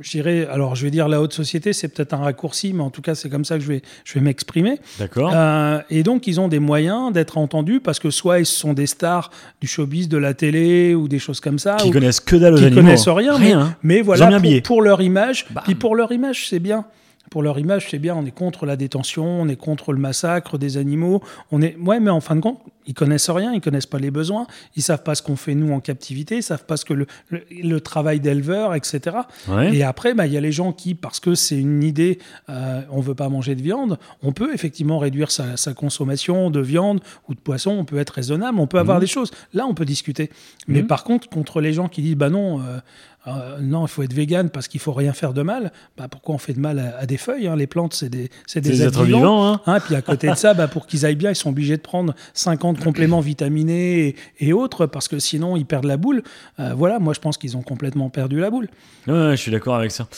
je 0.00 0.10
dirais, 0.10 0.46
alors 0.50 0.74
je 0.74 0.84
vais 0.84 0.90
dire 0.90 1.06
la 1.08 1.20
haute 1.20 1.32
société, 1.32 1.72
c'est 1.72 1.88
peut-être 1.88 2.12
un 2.12 2.18
raccourci, 2.18 2.72
mais 2.72 2.82
en 2.82 2.90
tout 2.90 3.02
cas 3.02 3.14
c'est 3.14 3.28
comme 3.30 3.44
ça 3.44 3.56
que 3.56 3.62
je 3.62 3.68
vais, 3.68 3.82
je 4.04 4.14
vais 4.14 4.20
m'exprimer. 4.20 4.80
D'accord. 4.98 5.30
Euh, 5.34 5.80
et 5.90 6.02
donc 6.02 6.26
ils 6.26 6.40
ont 6.40 6.48
des 6.48 6.58
moyens 6.58 7.12
d'être 7.12 7.38
entendus 7.38 7.78
parce 7.80 7.98
que 8.00 8.10
soit 8.10 8.40
ils 8.40 8.46
sont 8.46 8.72
des 8.74 8.86
stars 8.88 9.30
du 9.60 9.68
showbiz, 9.68 10.08
de 10.08 10.18
la 10.18 10.34
télé 10.34 10.94
ou 10.94 11.06
des 11.08 11.18
choses 11.20 11.38
comme 11.40 11.58
ça, 11.60 11.76
qui 11.76 11.88
ou 11.88 11.92
connaissent 11.92 12.20
que 12.20 12.34
dalle 12.36 12.54
aux 12.54 12.58
qui 12.58 12.64
animaux. 12.64 12.82
connaissent 12.82 13.08
rien, 13.08 13.38
mais- 13.38 13.46
Rien. 13.46 13.60
hein. 13.60 13.76
mais 13.84 14.00
voilà, 14.02 14.40
pour, 14.64 14.82
leur 14.82 15.00
image, 15.02 15.46
Bam. 15.50 15.62
puis 15.64 15.74
pour 15.76 15.94
leur 15.94 16.10
image, 16.12 16.48
c'est 16.48 16.58
bien. 16.60 16.84
Pour 17.30 17.42
leur 17.44 17.58
image, 17.60 17.86
c'est 17.90 17.98
bien. 18.00 18.16
On 18.16 18.26
est 18.26 18.32
contre 18.34 18.66
la 18.66 18.76
détention, 18.76 19.24
on 19.24 19.46
est 19.48 19.54
contre 19.56 19.92
le 19.92 19.98
massacre 20.00 20.58
des 20.58 20.76
animaux. 20.76 21.22
On 21.52 21.62
est, 21.62 21.76
ouais, 21.76 22.00
mais 22.00 22.10
en 22.10 22.20
fin 22.20 22.34
de 22.34 22.40
compte, 22.40 22.58
ils 22.86 22.94
connaissent 22.94 23.30
rien, 23.30 23.52
ils 23.54 23.60
connaissent 23.60 23.86
pas 23.86 24.00
les 24.00 24.10
besoins, 24.10 24.48
ils 24.74 24.82
savent 24.82 25.04
pas 25.04 25.14
ce 25.14 25.22
qu'on 25.22 25.36
fait 25.36 25.54
nous 25.54 25.72
en 25.72 25.78
captivité, 25.78 26.38
ils 26.38 26.42
savent 26.42 26.64
pas 26.64 26.76
ce 26.76 26.84
que 26.84 26.92
le, 26.92 27.06
le, 27.28 27.42
le 27.62 27.80
travail 27.80 28.18
d'éleveur, 28.18 28.74
etc. 28.74 29.16
Ouais. 29.48 29.76
Et 29.76 29.84
après, 29.84 30.12
bah, 30.14 30.26
il 30.26 30.32
y 30.32 30.36
a 30.36 30.40
les 30.40 30.50
gens 30.50 30.72
qui, 30.72 30.96
parce 30.96 31.20
que 31.20 31.36
c'est 31.36 31.58
une 31.58 31.84
idée, 31.84 32.18
euh, 32.48 32.80
on 32.90 33.00
veut 33.00 33.14
pas 33.14 33.28
manger 33.28 33.54
de 33.54 33.62
viande, 33.62 33.98
on 34.24 34.32
peut 34.32 34.52
effectivement 34.52 34.98
réduire 34.98 35.30
sa, 35.30 35.56
sa 35.56 35.72
consommation 35.72 36.50
de 36.50 36.58
viande 36.60 37.00
ou 37.28 37.34
de 37.34 37.40
poisson, 37.40 37.70
on 37.70 37.84
peut 37.84 37.98
être 37.98 38.10
raisonnable, 38.10 38.58
on 38.58 38.66
peut 38.66 38.78
avoir 38.80 38.96
Mhm. 38.96 39.02
des 39.02 39.06
choses. 39.06 39.30
Là, 39.54 39.66
on 39.68 39.74
peut 39.74 39.84
discuter. 39.84 40.30
Mais 40.66 40.80
Mhm. 40.82 40.88
par 40.88 41.04
contre, 41.04 41.28
contre 41.28 41.60
les 41.60 41.72
gens 41.72 41.86
qui 41.88 42.02
disent, 42.02 42.16
bah 42.16 42.30
non, 42.30 42.60
euh, 42.60 42.78
euh, 43.26 43.58
non, 43.60 43.84
il 43.84 43.88
faut 43.88 44.02
être 44.02 44.14
vegan 44.14 44.48
parce 44.48 44.66
qu'il 44.66 44.80
faut 44.80 44.92
rien 44.92 45.12
faire 45.12 45.34
de 45.34 45.42
mal, 45.42 45.72
bah 45.96 46.08
pourquoi 46.10 46.34
on 46.36 46.38
fait 46.38 46.54
de 46.54 46.60
mal 46.60 46.78
à, 46.78 46.98
à 46.98 47.06
des 47.06 47.18
feuilles 47.18 47.48
hein? 47.48 47.56
Les 47.56 47.66
plantes, 47.66 47.92
c'est 47.92 48.08
des, 48.08 48.30
c'est 48.46 48.60
des, 48.60 48.70
des 48.70 48.82
êtres 48.82 49.04
vivants. 49.04 49.46
Hein. 49.46 49.60
Hein, 49.66 49.78
puis 49.80 49.94
à 49.94 50.02
côté 50.02 50.28
de 50.30 50.34
ça, 50.34 50.54
bah, 50.54 50.68
pour 50.68 50.86
qu'ils 50.86 51.04
aillent 51.04 51.16
bien, 51.16 51.30
ils 51.30 51.36
sont 51.36 51.50
obligés 51.50 51.76
de 51.76 51.82
prendre 51.82 52.14
50 52.32 52.82
compléments 52.82 53.20
vitaminés 53.20 54.08
et, 54.08 54.16
et 54.38 54.52
autres, 54.54 54.86
parce 54.86 55.06
que 55.06 55.18
sinon 55.18 55.56
ils 55.56 55.66
perdent 55.66 55.84
la 55.84 55.98
boule. 55.98 56.22
Euh, 56.58 56.72
voilà, 56.74 56.98
moi 56.98 57.12
je 57.12 57.20
pense 57.20 57.36
qu'ils 57.36 57.56
ont 57.56 57.62
complètement 57.62 58.08
perdu 58.08 58.40
la 58.40 58.50
boule. 58.50 58.68
Ouais, 59.06 59.12
ouais, 59.12 59.36
je 59.36 59.42
suis 59.42 59.50
d'accord 59.50 59.76
avec 59.76 59.90
ça. 59.90 60.08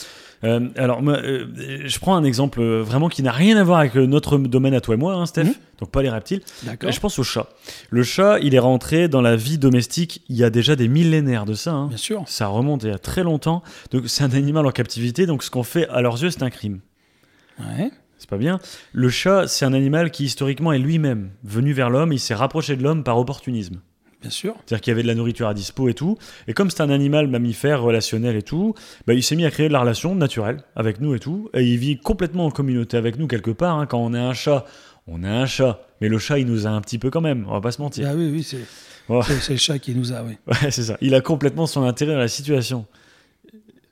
Euh, 0.43 0.67
alors, 0.75 1.01
moi, 1.01 1.17
euh, 1.17 1.45
je 1.85 1.99
prends 1.99 2.15
un 2.15 2.23
exemple 2.23 2.59
euh, 2.59 2.81
vraiment 2.83 3.07
qui 3.07 3.23
n'a 3.23 3.31
rien 3.31 3.55
à 3.55 3.63
voir 3.63 3.79
avec 3.79 3.95
notre 3.95 4.37
domaine 4.37 4.73
à 4.73 4.81
toi 4.81 4.95
et 4.95 4.97
moi, 4.97 5.13
hein, 5.15 5.25
Steph. 5.25 5.45
Mhm. 5.45 5.53
Donc, 5.79 5.91
pas 5.91 6.01
les 6.01 6.09
reptiles. 6.09 6.41
D'accord. 6.63 6.91
Je 6.91 6.99
pense 6.99 7.17
au 7.19 7.23
chat. 7.23 7.47
Le 7.89 8.03
chat, 8.03 8.39
il 8.39 8.53
est 8.53 8.59
rentré 8.59 9.07
dans 9.07 9.21
la 9.21 9.35
vie 9.35 9.57
domestique 9.57 10.21
il 10.29 10.35
y 10.35 10.43
a 10.43 10.49
déjà 10.49 10.75
des 10.75 10.87
millénaires 10.87 11.45
de 11.45 11.53
ça. 11.53 11.71
hein. 11.71 11.87
Bien 11.87 11.97
sûr. 11.97 12.23
Ça 12.27 12.47
remonte 12.47 12.83
il 12.83 12.89
y 12.89 12.93
a 12.93 12.99
très 12.99 13.23
longtemps. 13.23 13.63
Donc, 13.91 14.03
c'est 14.07 14.23
un 14.23 14.31
animal 14.31 14.65
en 14.65 14.71
captivité. 14.71 15.25
Donc, 15.25 15.43
ce 15.43 15.49
qu'on 15.51 15.63
fait 15.63 15.87
à 15.89 16.01
leurs 16.01 16.21
yeux, 16.21 16.29
c'est 16.29 16.43
un 16.43 16.49
crime. 16.49 16.79
Ouais. 17.59 17.91
C'est 18.17 18.29
pas 18.29 18.37
bien. 18.37 18.59
Le 18.93 19.09
chat, 19.09 19.47
c'est 19.47 19.65
un 19.65 19.73
animal 19.73 20.09
qui 20.11 20.25
historiquement 20.25 20.71
est 20.71 20.79
lui-même 20.79 21.31
venu 21.43 21.73
vers 21.73 21.89
l'homme. 21.89 22.13
Il 22.13 22.19
s'est 22.19 22.33
rapproché 22.35 22.75
de 22.77 22.83
l'homme 22.83 23.03
par 23.03 23.17
opportunisme. 23.17 23.79
Bien 24.23 24.31
sûr. 24.31 24.55
C'est-à-dire 24.65 24.81
qu'il 24.81 24.91
y 24.91 24.93
avait 24.93 25.03
de 25.03 25.07
la 25.07 25.15
nourriture 25.15 25.47
à 25.47 25.53
dispo 25.53 25.87
et 25.89 25.93
tout. 25.93 26.17
Et 26.47 26.53
comme 26.53 26.69
c'est 26.71 26.81
un 26.81 26.89
animal 26.89 27.27
mammifère, 27.27 27.81
relationnel 27.83 28.35
et 28.35 28.41
tout, 28.41 28.73
bah, 29.05 29.13
il 29.13 29.21
s'est 29.21 29.35
mis 29.35 29.45
à 29.45 29.51
créer 29.51 29.67
de 29.67 29.73
la 29.73 29.81
relation 29.81 30.15
naturelle 30.15 30.63
avec 30.75 30.99
nous 31.01 31.13
et 31.13 31.19
tout. 31.19 31.49
Et 31.53 31.63
il 31.63 31.77
vit 31.77 31.97
complètement 31.99 32.45
en 32.45 32.49
communauté 32.51 32.97
avec 32.97 33.19
nous 33.19 33.27
quelque 33.27 33.51
part. 33.51 33.77
hein. 33.77 33.85
Quand 33.85 33.99
on 33.99 34.13
a 34.13 34.21
un 34.21 34.33
chat, 34.33 34.65
on 35.07 35.23
a 35.23 35.29
un 35.29 35.45
chat. 35.45 35.81
Mais 36.01 36.07
le 36.07 36.17
chat, 36.17 36.39
il 36.39 36.47
nous 36.47 36.65
a 36.65 36.69
un 36.69 36.79
petit 36.81 36.97
peu 36.97 37.09
quand 37.09 37.21
même. 37.21 37.45
On 37.49 37.51
va 37.51 37.61
pas 37.61 37.71
se 37.73 37.81
mentir. 37.81 38.07
Ah 38.09 38.15
oui, 38.15 38.29
oui, 38.31 38.43
c'est 38.43 38.65
c'est 39.41 39.51
le 39.53 39.59
chat 39.59 39.77
qui 39.79 39.93
nous 39.93 40.13
a, 40.13 40.23
oui. 40.23 40.37
Ouais, 40.47 40.71
c'est 40.71 40.83
ça. 40.83 40.97
Il 41.01 41.13
a 41.13 41.19
complètement 41.21 41.67
son 41.67 41.83
intérêt 41.83 42.13
dans 42.13 42.19
la 42.19 42.29
situation. 42.29 42.85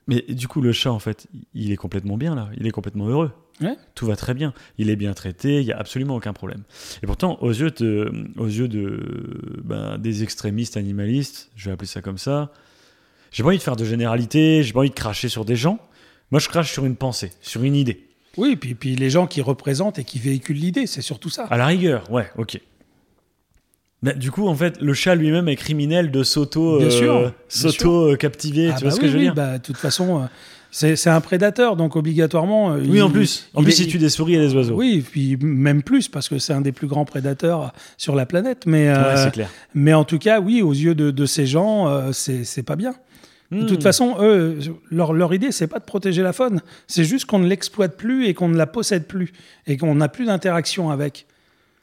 Mais 0.08 0.24
du 0.28 0.48
coup, 0.48 0.60
le 0.62 0.72
chat, 0.72 0.90
en 0.90 0.98
fait, 0.98 1.26
il 1.54 1.70
est 1.70 1.76
complètement 1.76 2.16
bien 2.16 2.34
là. 2.34 2.48
Il 2.56 2.66
est 2.66 2.70
complètement 2.70 3.06
heureux. 3.06 3.30
Ouais. 3.62 3.76
Tout 3.94 4.06
va 4.06 4.16
très 4.16 4.34
bien. 4.34 4.52
Il 4.78 4.90
est 4.90 4.96
bien 4.96 5.14
traité. 5.14 5.60
Il 5.60 5.66
y 5.66 5.72
a 5.72 5.78
absolument 5.78 6.16
aucun 6.16 6.32
problème. 6.32 6.62
Et 7.02 7.06
pourtant, 7.06 7.38
aux 7.40 7.50
yeux 7.50 7.70
de, 7.70 8.12
aux 8.36 8.46
yeux 8.46 8.68
de, 8.68 9.60
ben, 9.64 9.98
des 9.98 10.22
extrémistes 10.22 10.76
animalistes, 10.76 11.50
je 11.56 11.66
vais 11.66 11.72
appeler 11.72 11.88
ça 11.88 12.02
comme 12.02 12.18
ça. 12.18 12.52
J'ai 13.30 13.42
pas 13.42 13.48
envie 13.48 13.58
de 13.58 13.62
faire 13.62 13.76
de 13.76 13.84
généralité. 13.84 14.62
J'ai 14.62 14.72
pas 14.72 14.80
envie 14.80 14.90
de 14.90 14.94
cracher 14.94 15.28
sur 15.28 15.44
des 15.44 15.56
gens. 15.56 15.78
Moi, 16.30 16.40
je 16.40 16.48
crache 16.48 16.72
sur 16.72 16.84
une 16.84 16.96
pensée, 16.96 17.30
sur 17.40 17.62
une 17.62 17.74
idée. 17.74 18.06
Oui, 18.36 18.56
puis, 18.56 18.74
puis 18.74 18.96
les 18.96 19.10
gens 19.10 19.26
qui 19.26 19.40
représentent 19.40 19.98
et 19.98 20.04
qui 20.04 20.18
véhiculent 20.18 20.56
l'idée, 20.56 20.86
c'est 20.86 21.02
surtout 21.02 21.28
ça. 21.28 21.44
À 21.44 21.56
la 21.56 21.66
rigueur, 21.66 22.10
ouais, 22.10 22.30
ok. 22.36 22.58
Mais 24.02 24.14
du 24.14 24.30
coup, 24.30 24.48
en 24.48 24.54
fait, 24.54 24.80
le 24.80 24.94
chat 24.94 25.14
lui-même 25.14 25.48
est 25.48 25.56
criminel 25.56 26.10
de 26.10 26.24
s'auto, 26.24 26.78
Bien 26.78 26.88
euh, 26.88 27.30
s'auto 27.48 28.12
euh, 28.12 28.16
captiver. 28.16 28.70
Ah 28.70 28.74
tu 28.76 28.84
bah 28.84 28.88
vois 28.88 28.90
ce 28.90 28.96
oui, 28.96 29.02
que 29.02 29.06
je 29.08 29.12
veux 29.12 29.18
oui, 29.18 29.24
dire 29.26 29.34
bah, 29.34 29.58
De 29.58 29.62
toute 29.62 29.76
façon, 29.76 30.22
euh, 30.22 30.26
c'est 30.74 31.06
un 31.10 31.20
prédateur, 31.20 31.76
donc 31.76 31.94
obligatoirement. 31.96 32.72
euh, 32.72 32.78
Oui, 32.80 32.96
il- 32.98 33.02
en 33.02 33.10
plus. 33.10 33.48
En 33.54 33.60
il 33.60 33.64
plus, 33.64 33.78
il 33.80 33.86
tue 33.86 33.98
des 33.98 34.08
souris 34.08 34.34
et 34.34 34.38
des 34.38 34.54
oiseaux. 34.54 34.74
Oui, 34.74 35.04
puis 35.08 35.36
même 35.40 35.82
plus, 35.82 36.08
parce 36.08 36.28
que 36.28 36.38
c'est 36.38 36.52
un 36.54 36.62
des 36.62 36.72
plus 36.72 36.86
grands 36.88 37.04
prédateurs 37.04 37.72
sur 37.98 38.14
la 38.16 38.24
planète. 38.26 38.64
Mais, 38.66 38.88
Ouais, 38.88 38.94
euh, 38.96 39.30
clair. 39.30 39.50
mais 39.74 39.92
en 39.92 40.04
tout 40.04 40.18
cas, 40.18 40.40
oui, 40.40 40.62
aux 40.62 40.72
yeux 40.72 40.94
de, 40.94 41.10
de 41.10 41.26
ces 41.26 41.46
gens, 41.46 41.88
euh, 41.88 42.10
c'est 42.12 42.44
c'est 42.44 42.62
pas 42.62 42.76
bien. 42.76 42.94
De 43.50 43.66
toute 43.66 43.82
façon, 43.82 44.16
eux, 44.20 44.58
leur, 44.90 45.12
leur 45.12 45.34
idée, 45.34 45.52
c'est 45.52 45.66
pas 45.66 45.78
de 45.78 45.84
protéger 45.84 46.22
la 46.22 46.32
faune, 46.32 46.62
c'est 46.86 47.04
juste 47.04 47.26
qu'on 47.26 47.38
ne 47.38 47.46
l'exploite 47.46 47.98
plus 47.98 48.24
et 48.24 48.32
qu'on 48.32 48.48
ne 48.48 48.56
la 48.56 48.66
possède 48.66 49.06
plus 49.06 49.30
et 49.66 49.76
qu'on 49.76 49.94
n'a 49.96 50.08
plus 50.08 50.24
d'interaction 50.24 50.88
avec. 50.88 51.26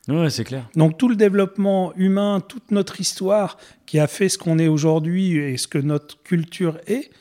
Ouais, 0.07 0.31
c'est 0.31 0.45
clair. 0.45 0.67
Donc 0.75 0.97
tout 0.97 1.07
le 1.07 1.15
développement 1.15 1.93
humain, 1.95 2.39
toute 2.47 2.71
notre 2.71 2.99
histoire 2.99 3.57
qui 3.85 3.99
a 3.99 4.07
fait 4.07 4.29
ce 4.29 4.39
qu'on 4.39 4.57
est 4.57 4.67
aujourd'hui 4.67 5.37
et 5.37 5.57
ce 5.57 5.67
que 5.67 5.77
notre 5.77 6.19
culture 6.23 6.79
est, 6.87 7.11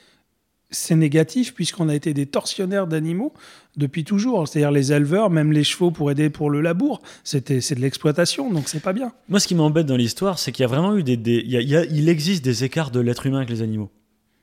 c'est 0.70 0.96
négatif 0.96 1.54
puisqu'on 1.54 1.88
a 1.88 1.94
été 1.94 2.12
des 2.12 2.26
tortionnaires 2.26 2.86
d'animaux 2.86 3.32
depuis 3.76 4.04
toujours. 4.04 4.46
C'est-à-dire 4.46 4.70
les 4.70 4.92
éleveurs, 4.92 5.30
même 5.30 5.52
les 5.52 5.64
chevaux 5.64 5.90
pour 5.90 6.10
aider 6.10 6.30
pour 6.30 6.50
le 6.50 6.60
labour, 6.60 7.00
c'était 7.24 7.60
c'est 7.60 7.74
de 7.74 7.80
l'exploitation, 7.80 8.50
donc 8.50 8.68
c'est 8.68 8.80
pas 8.80 8.92
bien. 8.92 9.12
Moi, 9.28 9.40
ce 9.40 9.48
qui 9.48 9.54
m'embête 9.54 9.86
dans 9.86 9.96
l'histoire, 9.96 10.38
c'est 10.38 10.52
qu'il 10.52 10.62
y 10.62 10.64
a 10.64 10.68
vraiment 10.68 10.96
eu 10.96 11.02
des, 11.02 11.14
il, 11.44 12.08
existe 12.08 12.44
des 12.44 12.64
écarts 12.64 12.90
de 12.90 13.00
l'être 13.00 13.26
humain 13.26 13.38
avec 13.38 13.50
les 13.50 13.62
animaux. 13.62 13.90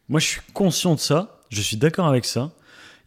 Moi, 0.10 0.20
je 0.20 0.28
suis 0.28 0.42
conscient 0.54 0.96
de 0.96 1.00
ça. 1.00 1.42
Je 1.50 1.62
suis 1.62 1.78
d'accord 1.78 2.08
avec 2.08 2.26
ça. 2.26 2.52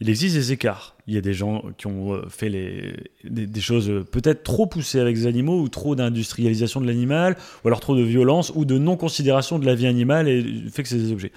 Il 0.00 0.08
existe 0.08 0.36
des 0.36 0.52
écarts. 0.52 0.94
Il 1.08 1.14
y 1.14 1.18
a 1.18 1.20
des 1.20 1.34
gens 1.34 1.64
qui 1.76 1.88
ont 1.88 2.12
euh, 2.12 2.28
fait 2.28 2.50
des, 2.50 2.94
des 3.24 3.60
choses 3.60 3.90
peut-être 4.12 4.44
trop 4.44 4.66
poussées 4.66 5.00
avec 5.00 5.16
les 5.16 5.26
animaux 5.26 5.60
ou 5.60 5.68
trop 5.68 5.96
d'industrialisation 5.96 6.80
de 6.80 6.86
l'animal 6.86 7.36
ou 7.64 7.68
alors 7.68 7.80
trop 7.80 7.96
de 7.96 8.02
violence 8.02 8.52
ou 8.54 8.64
de 8.64 8.78
non-considération 8.78 9.58
de 9.58 9.66
la 9.66 9.74
vie 9.74 9.88
animale 9.88 10.28
et 10.28 10.40
du 10.40 10.70
fait 10.70 10.84
que 10.84 10.88
c'est 10.88 10.98
des 10.98 11.10
objets. 11.10 11.32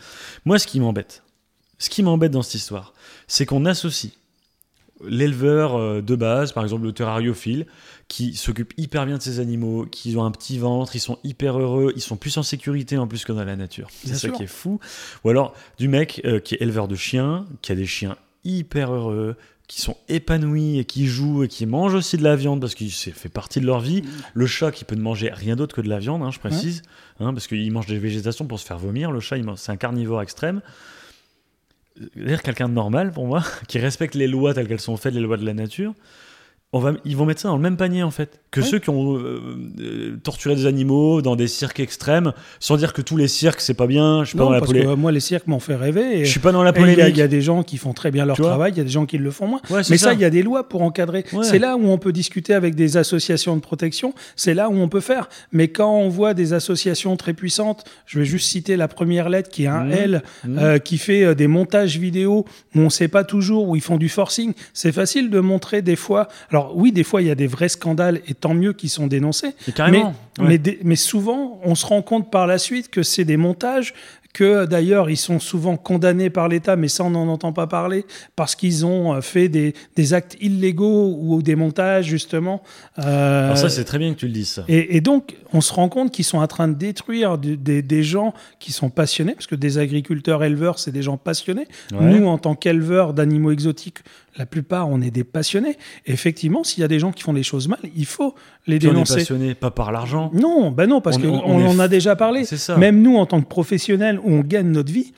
Moi, 0.46 0.60
ce 0.60 0.68
qui 0.68 0.80
m'embête, 0.80 1.24
ce 1.82 1.90
qui 1.90 2.04
m'embête 2.04 2.32
dans 2.32 2.44
cette 2.44 2.56
histoire, 2.56 2.94
c'est 3.28 3.48
qu'on 3.48 3.66
associe 3.66 4.14
l'éleveur 5.04 5.76
euh, 5.76 6.02
de 6.02 6.16
base, 6.16 6.52
par 6.52 6.64
exemple 6.64 6.84
le 6.84 6.92
terrariophile, 6.92 7.66
qui 8.08 8.36
s'occupe 8.36 8.72
hyper 8.78 9.08
bien 9.08 9.18
de 9.18 9.24
ses 9.24 9.40
animaux, 9.40 9.88
qui 9.90 10.16
ont 10.16 10.24
un 10.24 10.30
petit 10.30 10.60
ventre, 10.60 10.96
ils 10.96 11.00
sont 11.00 11.18
hyper 11.24 11.60
heureux, 11.60 11.92
ils 11.96 12.02
sont 12.02 12.18
plus 12.18 12.38
en 12.38 12.44
sécurité 12.44 13.00
en 13.00 13.08
plus 13.08 13.26
que 13.26 13.32
dans 13.32 13.44
la 13.44 13.56
nature. 13.56 13.88
C'est 14.06 14.14
ça 14.14 14.20
sûr. 14.20 14.34
qui 14.34 14.44
est 14.44 14.48
fou. 14.48 14.80
Ou 15.24 15.30
alors 15.30 15.56
du 15.80 15.88
mec 15.88 16.22
euh, 16.24 16.40
qui 16.40 16.54
est 16.54 16.62
éleveur 16.62 16.88
de 16.88 16.96
chiens, 16.96 17.48
qui 17.64 17.72
a 17.72 17.76
des 17.76 17.88
chiens 17.88 18.16
hyper 18.44 18.94
heureux, 18.94 19.36
qui 19.68 19.82
sont 19.82 19.98
épanouis 20.08 20.78
et 20.78 20.86
qui 20.86 21.08
jouent 21.08 21.46
et 21.46 21.48
qui 21.48 21.66
mangent 21.66 21.96
aussi 21.96 22.16
de 22.16 22.24
la 22.24 22.36
viande 22.36 22.62
parce 22.62 22.76
que 22.76 22.88
c'est 22.90 23.10
fait 23.10 23.30
partie 23.30 23.60
de 23.60 23.66
leur 23.66 23.80
vie. 23.80 24.04
Le 24.36 24.46
chat 24.46 24.72
qui 24.72 24.86
peut 24.86 24.96
ne 24.96 25.02
manger 25.02 25.32
rien 25.34 25.56
d'autre 25.56 25.76
que 25.76 25.82
de 25.82 25.90
la 25.90 25.98
viande, 25.98 26.22
hein, 26.22 26.30
je 26.30 26.38
précise, 26.38 26.84
hein, 27.20 27.34
parce 27.34 27.48
qu'il 27.48 27.72
mange 27.72 27.88
des 27.88 27.98
végétations 27.98 28.46
pour 28.46 28.60
se 28.60 28.68
faire 28.68 28.78
vomir. 28.78 29.12
Le 29.12 29.20
chat, 29.20 29.38
c'est 29.56 29.72
un 29.72 29.78
carnivore 29.78 30.22
extrême. 30.22 30.62
D'ailleurs, 32.16 32.42
quelqu'un 32.42 32.70
de 32.70 32.74
normal 32.74 33.12
pour 33.12 33.28
moi, 33.28 33.44
qui 33.68 33.80
respecte 33.80 34.16
les 34.16 34.28
lois 34.28 34.54
telles 34.54 34.68
qu'elles 34.68 34.80
sont 34.80 34.98
faites, 34.98 35.14
les 35.14 35.22
lois 35.22 35.38
de 35.38 35.46
la 35.46 35.54
nature, 35.54 35.94
on 36.74 36.80
va, 36.80 36.94
ils 37.04 37.18
vont 37.18 37.26
mettre 37.26 37.42
ça 37.42 37.50
dans 37.50 37.58
le 37.58 37.62
même 37.62 37.76
panier 37.76 38.02
en 38.02 38.12
fait 38.12 38.40
que 38.50 38.62
Oui. 38.62 38.68
ceux 38.68 38.80
qui 38.80 38.90
ont 38.90 39.18
euh, 39.18 39.42
euh, 39.80 40.18
torturé 40.24 40.56
des 40.56 40.66
animaux 40.66 41.22
dans 41.22 41.36
des 41.36 41.48
cirques 41.48 41.80
extrêmes, 41.82 42.32
sans 42.60 42.76
dire 42.78 42.94
que 42.94 43.02
tous 43.02 43.16
les 43.18 43.28
cirques 43.28 43.60
c'est 43.62 43.74
pas 43.74 43.88
bien. 43.88 44.24
Je 44.24 44.30
suis 44.30 44.38
pas 44.38 44.44
dans 44.46 44.50
la 44.52 44.60
parce 44.60 44.72
polé- 44.72 44.84
que 44.84 44.88
euh, 44.88 44.96
moi, 44.96 45.12
les 45.12 45.20
cirques 45.22 45.48
m'ont 45.48 45.60
fait 45.60 45.76
rêver. 45.76 46.20
Et, 46.20 46.26
Je 46.26 46.30
suis 46.32 46.40
pas 46.40 46.52
dans 46.52 46.64
la 46.64 46.72
et 46.72 46.74
il 46.74 46.80
y 46.80 46.80
a- 46.80 46.82
polémique. 46.96 47.16
il 47.16 47.20
y, 47.20 47.22
a 47.22 47.28
des 47.28 47.42
gens 47.42 47.64
qui 47.64 47.78
font 47.78 47.94
très 47.94 48.12
bien 48.12 48.26
leur 48.26 48.36
Tu 48.36 48.42
travail, 48.42 48.72
il 48.74 48.78
y 48.78 48.82
a 48.82 48.84
des 48.84 48.90
gens 48.90 49.06
qui 49.06 49.18
le 49.18 49.32
font 49.32 49.48
moins. 49.48 49.62
Ouais, 49.70 49.82
Mais 49.90 49.98
ça, 49.98 50.14
il 50.14 50.20
y 50.20 50.26
a 50.26 50.30
des 50.30 50.44
lois 50.44 50.68
pour 50.70 50.82
encadrer. 50.82 51.24
Ouais. 51.34 51.44
C'est 51.44 51.60
là 51.60 51.76
où 51.78 51.86
on 51.88 51.98
peut 51.98 52.12
discuter 52.14 52.54
avec 52.54 52.76
des 52.76 52.98
associations 52.98 53.56
de 53.56 53.62
protection, 53.62 54.14
c'est 54.36 54.54
là 54.54 54.70
où 54.70 54.74
on 54.76 54.88
peut 54.90 55.00
faire. 55.02 55.30
Mais 55.52 55.68
quand 55.70 55.94
on 55.94 56.10
voit 56.10 56.34
des 56.34 56.54
associations 56.54 57.16
très 57.18 57.34
puissantes, 57.34 57.84
je 58.06 58.20
vais 58.20 58.26
juste 58.26 58.48
citer 58.50 58.76
la 58.78 58.88
première 58.88 59.30
lettre 59.30 59.50
qui 59.50 59.64
est 59.64 59.68
un 59.68 59.86
Mhm. 59.86 59.92
L, 59.92 60.24
euh, 60.48 60.78
qui 60.80 60.98
fait 60.98 61.36
des 61.36 61.48
montages 61.48 61.98
vidéo 61.98 62.46
où 62.76 62.80
on 62.80 62.86
ne 62.86 62.90
sait 62.90 63.08
pas 63.08 63.24
toujours, 63.24 63.68
où 63.70 63.76
ils 63.76 63.82
font 63.82 63.98
du 63.98 64.10
forcing. 64.10 64.54
C'est 64.74 64.92
facile 64.92 65.30
de 65.30 65.40
montrer 65.40 65.82
des 65.82 65.96
fois. 65.96 66.28
Alors 66.50 66.61
oui, 66.76 66.92
des 66.92 67.04
fois, 67.04 67.22
il 67.22 67.28
y 67.28 67.32
a 67.32 67.36
des 67.36 67.48
vrais 67.48 67.70
scandales 67.70 68.22
et 68.28 68.34
tant 68.34 68.54
mieux 68.54 68.74
qu'ils 68.74 68.90
sont 68.90 69.08
dénoncés. 69.08 69.52
Mais, 69.92 70.04
ouais. 70.04 70.48
mais, 70.48 70.58
des- 70.58 70.80
mais 70.84 70.96
souvent, 70.96 71.60
on 71.64 71.76
se 71.76 71.86
rend 71.86 72.02
compte 72.02 72.30
par 72.32 72.48
la 72.48 72.58
suite 72.58 72.90
que 72.90 73.04
c'est 73.04 73.26
des 73.26 73.38
montages, 73.38 73.94
que 74.34 74.66
d'ailleurs, 74.66 75.10
ils 75.10 75.18
sont 75.18 75.40
souvent 75.40 75.78
condamnés 75.78 76.30
par 76.30 76.48
l'État, 76.48 76.76
mais 76.76 76.88
ça, 76.88 77.04
on 77.04 77.10
n'en 77.10 77.28
entend 77.28 77.54
pas 77.54 77.68
parler, 77.68 78.06
parce 78.36 78.56
qu'ils 78.56 78.86
ont 78.86 79.14
euh, 79.14 79.22
fait 79.22 79.50
des, 79.50 79.74
des 79.96 80.14
actes 80.14 80.38
illégaux 80.42 81.18
ou 81.20 81.42
des 81.42 81.56
montages, 81.56 82.06
justement. 82.06 82.62
Euh, 83.00 83.46
Alors 83.46 83.58
ça 83.58 83.70
c'est 83.70 83.84
très 83.84 83.98
bien 84.00 84.14
que 84.14 84.20
tu 84.20 84.28
le 84.28 84.34
dises. 84.34 84.50
Ça. 84.50 84.64
et, 84.68 84.96
et 84.98 85.02
donc, 85.02 85.36
on 85.54 85.62
se 85.62 85.74
rend 85.74 85.90
compte 85.90 86.12
qu'ils 86.12 86.26
sont 86.26 86.38
en 86.38 86.48
train 86.48 86.68
de 86.68 86.74
détruire 86.76 87.38
du- 87.38 87.58
des, 87.58 87.82
des 87.82 88.04
gens 88.04 88.34
qui 88.60 88.72
sont 88.72 88.90
passionnés, 88.90 89.34
parce 89.34 89.48
que 89.48 89.56
des 89.56 89.78
agriculteurs 89.78 90.44
éleveurs, 90.44 90.80
c'est 90.80 90.92
des 90.92 91.02
gens 91.02 91.18
passionnés. 91.18 91.68
Ouais. 91.92 92.00
Nous, 92.06 92.26
en 92.28 92.38
tant 92.38 92.56
qu'éleveurs 92.56 93.14
d'animaux 93.14 93.52
exotiques, 93.52 94.00
la 94.38 94.46
plupart, 94.46 94.88
on 94.88 95.02
est 95.02 95.12
des 95.12 95.26
passionnés. 95.26 95.78
Et 96.06 96.14
effectivement, 96.14 96.64
s'il 96.64 96.80
y 96.80 96.84
a 96.86 96.88
des 96.88 97.00
gens 97.00 97.12
qui 97.12 97.22
font 97.22 97.34
les 97.34 97.44
choses 97.44 97.68
mal, 97.68 97.80
il 97.98 98.06
faut 98.06 98.34
les 98.66 98.80
Puis 98.80 98.88
on 98.88 98.92
est 98.92 98.94
dénoncer. 98.94 99.16
passionné 99.16 99.56
pas 99.56 99.72
par 99.72 99.92
l'argent. 99.92 100.32
Non, 100.34 100.72
ben 100.72 100.88
non, 100.88 101.02
parce 101.02 101.18
On- 101.18 101.22
qu'on 101.22 101.28
on- 101.28 101.44
on, 101.46 101.56
on 101.58 101.60
est 101.60 101.68
en 101.68 101.80
a 101.80 101.90
déjà 101.90 102.16
parlé. 102.16 102.46
Ça. 102.46 102.78
Même 102.78 103.02
nous, 103.02 103.18
en 103.18 103.26
tant 103.26 103.42
que 103.42 103.48
professionnels, 103.48 104.21
où 104.24 104.32
on 104.32 104.42
gagne 104.42 104.70
notre 104.72 104.92
vie, 104.92 105.14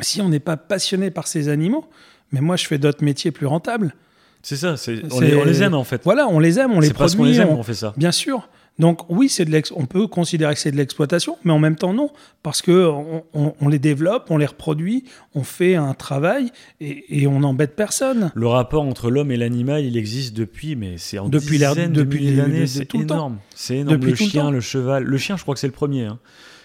si 0.00 0.20
on 0.20 0.28
n'est 0.28 0.40
pas 0.40 0.56
passionné 0.56 1.10
par 1.10 1.26
ces 1.26 1.48
animaux, 1.48 1.84
mais 2.32 2.40
moi, 2.40 2.56
je 2.56 2.66
fais 2.66 2.78
d'autres 2.78 3.04
métiers 3.04 3.30
plus 3.30 3.46
rentables. 3.46 3.94
C'est 4.42 4.56
ça. 4.56 4.76
c'est- 4.76 5.02
On, 5.10 5.18
C'est- 5.20 5.26
les, 5.30 5.36
on 5.36 5.44
les 5.44 5.62
aime 5.62 5.74
en 5.74 5.84
fait. 5.84 6.02
Voilà, 6.04 6.28
on 6.28 6.38
les 6.38 6.58
aime, 6.58 6.72
on 6.72 6.80
les 6.80 6.88
C'est 6.88 6.94
parce 6.94 7.14
produit. 7.14 7.32
qu'on 7.36 7.44
les 7.44 7.48
aime 7.50 7.56
on- 7.56 7.62
fait 7.62 7.74
ça. 7.74 7.94
Bien 7.96 8.12
sûr. 8.12 8.48
Donc 8.80 9.08
oui, 9.08 9.28
c'est 9.28 9.44
de 9.44 9.52
l'ex- 9.52 9.72
on 9.76 9.86
peut 9.86 10.08
considérer 10.08 10.52
que 10.52 10.58
c'est 10.60 10.72
de 10.72 10.76
l'exploitation, 10.76 11.38
mais 11.44 11.52
en 11.52 11.60
même 11.60 11.76
temps 11.76 11.94
non, 11.94 12.10
parce 12.42 12.60
que 12.60 12.88
on, 12.88 13.22
on- 13.32 13.54
on 13.60 13.68
les 13.68 13.78
développe, 13.78 14.26
on 14.30 14.36
les 14.36 14.46
reproduit, 14.46 15.04
on 15.36 15.44
fait 15.44 15.76
un 15.76 15.94
travail 15.94 16.50
et, 16.80 17.20
et 17.22 17.26
on 17.28 17.38
n'embête 17.40 17.76
personne. 17.76 18.32
Le 18.34 18.48
rapport 18.48 18.82
entre 18.82 19.10
l'homme 19.12 19.30
et 19.30 19.36
l'animal, 19.36 19.84
il 19.84 19.96
existe 19.96 20.34
depuis, 20.36 20.74
mais 20.74 20.96
c'est 20.98 21.20
en 21.20 21.28
Depuis 21.28 21.58
dizaines 21.58 21.92
depuis 21.92 22.18
de 22.18 22.24
milliers 22.24 22.36
d'années, 22.36 22.60
de- 22.62 22.66
c'est 22.66 22.84
tout 22.86 22.98
le 22.98 23.06
temps. 23.06 23.14
énorme. 23.14 23.38
C'est 23.54 23.76
énorme. 23.76 23.96
Depuis 23.96 24.10
le 24.10 24.16
chien, 24.16 24.50
le 24.50 24.60
cheval, 24.60 25.04
le 25.04 25.18
chien, 25.18 25.36
je 25.36 25.42
crois 25.42 25.54
que 25.54 25.60
c'est 25.60 25.68
le 25.68 25.72
premier. 25.72 26.06
hein. 26.06 26.18